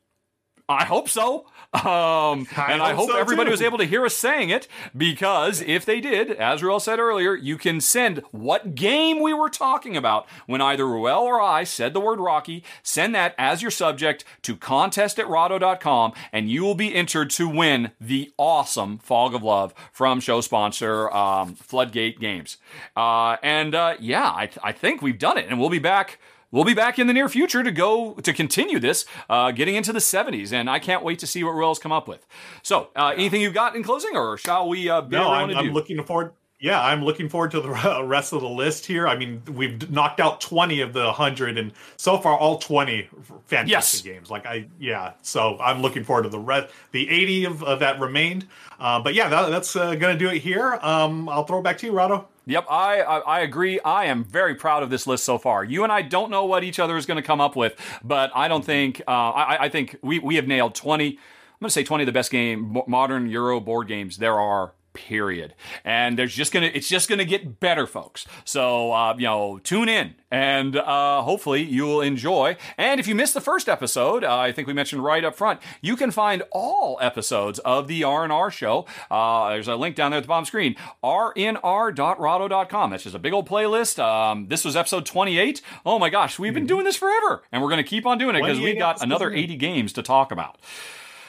I 0.69 0.83
hope 0.83 1.07
so. 1.07 1.45
Um, 1.73 2.47
I 2.55 2.69
and 2.69 2.81
I 2.81 2.89
hope 2.89 3.07
hope 3.07 3.09
so, 3.11 3.17
everybody 3.17 3.47
too. 3.47 3.51
was 3.51 3.61
able 3.61 3.77
to 3.77 3.85
hear 3.85 4.05
us 4.05 4.15
saying 4.15 4.49
it 4.49 4.67
because 4.95 5.61
if 5.61 5.85
they 5.85 6.01
did, 6.01 6.31
as 6.31 6.63
Ruel 6.63 6.79
said 6.79 6.99
earlier, 6.99 7.35
you 7.35 7.57
can 7.57 7.79
send 7.79 8.19
what 8.31 8.73
game 8.73 9.21
we 9.21 9.33
were 9.33 9.49
talking 9.49 9.95
about 9.95 10.27
when 10.45 10.61
either 10.61 10.87
Ruel 10.87 11.23
or 11.23 11.41
I 11.41 11.63
said 11.63 11.93
the 11.93 11.99
word 11.99 12.19
Rocky. 12.19 12.63
Send 12.83 13.13
that 13.15 13.35
as 13.37 13.61
your 13.61 13.71
subject 13.71 14.25
to 14.43 14.55
contest 14.55 15.19
at 15.19 15.27
rahdo.com 15.27 16.13
and 16.31 16.49
you 16.49 16.63
will 16.63 16.75
be 16.75 16.95
entered 16.95 17.29
to 17.31 17.47
win 17.47 17.91
the 17.99 18.31
awesome 18.37 18.97
Fog 18.97 19.35
of 19.35 19.43
Love 19.43 19.73
from 19.91 20.19
show 20.19 20.41
sponsor 20.41 21.09
um, 21.11 21.55
Floodgate 21.55 22.19
Games. 22.19 22.57
Uh, 22.95 23.37
and 23.43 23.75
uh, 23.75 23.95
yeah, 23.99 24.25
I, 24.25 24.49
I 24.63 24.71
think 24.71 25.01
we've 25.01 25.19
done 25.19 25.37
it 25.37 25.47
and 25.49 25.59
we'll 25.59 25.69
be 25.69 25.79
back. 25.79 26.19
We'll 26.49 26.63
be 26.63 26.73
back 26.73 26.97
in 26.97 27.07
the 27.07 27.13
near 27.13 27.27
future 27.27 27.61
to 27.61 27.71
go 27.71 28.13
to 28.13 28.31
continue 28.31 28.79
this, 28.79 29.05
uh, 29.29 29.51
getting 29.51 29.75
into 29.75 29.91
the 29.91 29.99
70s, 29.99 30.53
and 30.53 30.69
I 30.69 30.79
can't 30.79 31.03
wait 31.03 31.19
to 31.19 31.27
see 31.27 31.43
what 31.43 31.51
Royals 31.51 31.77
come 31.77 31.91
up 31.91 32.07
with. 32.07 32.25
So, 32.63 32.89
uh, 32.95 33.11
anything 33.15 33.41
you've 33.41 33.53
got 33.53 33.75
in 33.75 33.83
closing, 33.83 34.15
or 34.15 34.37
shall 34.37 34.69
we 34.69 34.89
uh, 34.89 35.01
No, 35.01 35.29
I'm? 35.29 35.49
I'm 35.49 35.73
looking 35.73 36.01
forward. 36.03 36.31
yeah, 36.61 36.81
I'm 36.81 37.03
looking 37.03 37.27
forward 37.27 37.51
to 37.51 37.59
the 37.59 38.01
rest 38.05 38.31
of 38.31 38.39
the 38.39 38.47
list 38.47 38.85
here. 38.85 39.09
I 39.09 39.17
mean, 39.17 39.41
we've 39.53 39.91
knocked 39.91 40.21
out 40.21 40.39
20 40.39 40.79
of 40.79 40.93
the 40.93 41.03
100, 41.03 41.57
and 41.57 41.73
so 41.97 42.17
far 42.17 42.37
all 42.37 42.59
20 42.59 43.09
fantastic 43.47 43.69
yes. 43.69 44.01
games. 44.01 44.31
Like 44.31 44.45
I, 44.45 44.67
yeah. 44.79 45.13
So 45.23 45.57
I'm 45.59 45.81
looking 45.81 46.05
forward 46.05 46.23
to 46.23 46.29
the 46.29 46.39
rest, 46.39 46.73
the 46.93 47.09
80 47.09 47.45
of, 47.45 47.63
of 47.63 47.79
that 47.81 47.99
remained. 47.99 48.47
Uh, 48.79 49.01
but 49.01 49.13
yeah, 49.15 49.27
that, 49.27 49.49
that's 49.49 49.75
uh, 49.75 49.95
going 49.95 50.17
to 50.17 50.19
do 50.19 50.29
it 50.29 50.39
here. 50.39 50.79
Um, 50.81 51.27
I'll 51.27 51.43
throw 51.43 51.59
it 51.59 51.63
back 51.63 51.77
to 51.79 51.87
you, 51.87 51.91
Rahdo. 51.91 52.25
Yep, 52.47 52.65
I, 52.69 53.01
I, 53.01 53.17
I 53.19 53.39
agree. 53.41 53.77
I 53.81 54.05
am 54.05 54.23
very 54.23 54.55
proud 54.55 54.81
of 54.81 54.89
this 54.89 55.05
list 55.05 55.25
so 55.25 55.37
far. 55.37 55.65
You 55.65 55.83
and 55.83 55.91
I 55.91 56.01
don't 56.01 56.31
know 56.31 56.45
what 56.45 56.63
each 56.63 56.79
other 56.79 56.95
is 56.95 57.05
going 57.05 57.17
to 57.17 57.21
come 57.21 57.41
up 57.41 57.57
with, 57.57 57.75
but 58.05 58.31
I 58.33 58.47
don't 58.47 58.63
think 58.63 59.01
uh, 59.05 59.11
I, 59.11 59.65
I 59.65 59.69
think 59.69 59.97
we 60.01 60.19
we 60.19 60.37
have 60.37 60.47
nailed 60.47 60.73
20. 60.73 61.07
I'm 61.07 61.15
going 61.59 61.67
to 61.67 61.71
say 61.71 61.83
20 61.83 62.03
of 62.03 62.05
the 62.05 62.13
best 62.13 62.31
game 62.31 62.81
modern 62.87 63.29
Euro 63.29 63.59
board 63.59 63.89
games 63.89 64.17
there 64.17 64.39
are 64.39 64.73
period. 64.97 65.53
And 65.85 66.17
there's 66.17 66.33
just 66.33 66.51
gonna 66.51 66.71
it's 66.73 66.89
just 66.89 67.07
gonna 67.07 67.23
get 67.23 67.59
better, 67.59 67.85
folks. 67.85 68.25
So 68.43 68.91
uh, 68.91 69.15
you 69.15 69.25
know, 69.25 69.59
tune 69.59 69.87
in 69.87 70.15
and 70.29 70.75
uh, 70.75 71.21
hopefully 71.21 71.61
you'll 71.63 72.01
enjoy. 72.01 72.57
And 72.77 72.99
if 72.99 73.07
you 73.07 73.15
missed 73.15 73.33
the 73.33 73.41
first 73.41 73.69
episode, 73.69 74.23
uh, 74.23 74.37
I 74.37 74.51
think 74.51 74.67
we 74.67 74.73
mentioned 74.73 75.03
right 75.03 75.23
up 75.23 75.35
front, 75.35 75.61
you 75.81 75.95
can 75.95 76.11
find 76.11 76.43
all 76.51 76.97
episodes 77.01 77.59
of 77.59 77.87
the 77.87 78.03
R&R 78.03 78.51
show. 78.51 78.85
Uh, 79.09 79.49
there's 79.51 79.67
a 79.67 79.75
link 79.75 79.95
down 79.95 80.11
there 80.11 80.17
at 80.17 80.23
the 80.23 80.27
bottom 80.27 80.45
screen, 80.45 80.75
rnr.rahdo.com. 81.03 82.89
That's 82.89 83.03
just 83.03 83.15
a 83.15 83.19
big 83.19 83.33
old 83.33 83.47
playlist. 83.47 84.03
Um, 84.03 84.47
this 84.47 84.65
was 84.65 84.75
episode 84.75 85.05
28. 85.05 85.61
Oh 85.85 85.99
my 85.99 86.09
gosh, 86.09 86.39
we've 86.39 86.53
been 86.53 86.63
mm-hmm. 86.63 86.67
doing 86.67 86.85
this 86.85 86.97
forever, 86.97 87.43
and 87.51 87.61
we're 87.61 87.69
going 87.69 87.83
to 87.83 87.89
keep 87.89 88.05
on 88.05 88.17
doing 88.17 88.35
it 88.35 88.41
because 88.41 88.59
we've 88.59 88.79
got 88.79 89.01
another 89.01 89.31
80 89.31 89.55
games 89.55 89.93
to 89.93 90.03
talk 90.03 90.31
about. 90.31 90.57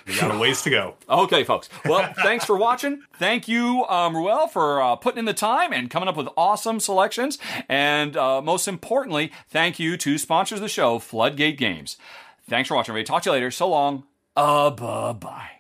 We 0.09 0.19
got 0.19 0.35
a 0.35 0.39
ways 0.39 0.63
to 0.63 0.71
go. 0.71 0.95
okay, 1.09 1.45
folks. 1.45 1.69
Well, 1.85 2.13
thanks 2.23 2.45
for 2.45 2.57
watching. 2.57 3.03
Thank 3.19 3.47
you, 3.47 3.85
um, 3.89 4.17
Ruel, 4.17 4.49
for 4.49 4.81
uh, 4.83 4.97
putting 4.97 5.19
in 5.19 5.25
the 5.27 5.35
time 5.35 5.73
and 5.73 5.91
coming 5.91 6.09
up 6.09 6.17
with 6.17 6.29
awesome 6.37 6.81
selections. 6.81 7.39
And 7.69 8.17
uh, 8.17 8.41
most 8.41 8.67
importantly, 8.67 9.31
thank 9.49 9.79
you 9.79 9.97
to 9.99 10.19
sponsors 10.19 10.59
of 10.59 10.63
the 10.63 10.69
show, 10.69 10.99
Floodgate 10.99 11.59
Games. 11.59 11.97
Thanks 12.49 12.69
for 12.69 12.75
watching, 12.75 12.93
everybody. 12.93 13.07
Talk 13.07 13.23
to 13.25 13.29
you 13.29 13.33
later. 13.33 13.51
So 13.51 13.69
long. 13.69 14.05
Uh, 14.35 14.71
bye 14.71 15.13
bye. 15.13 15.58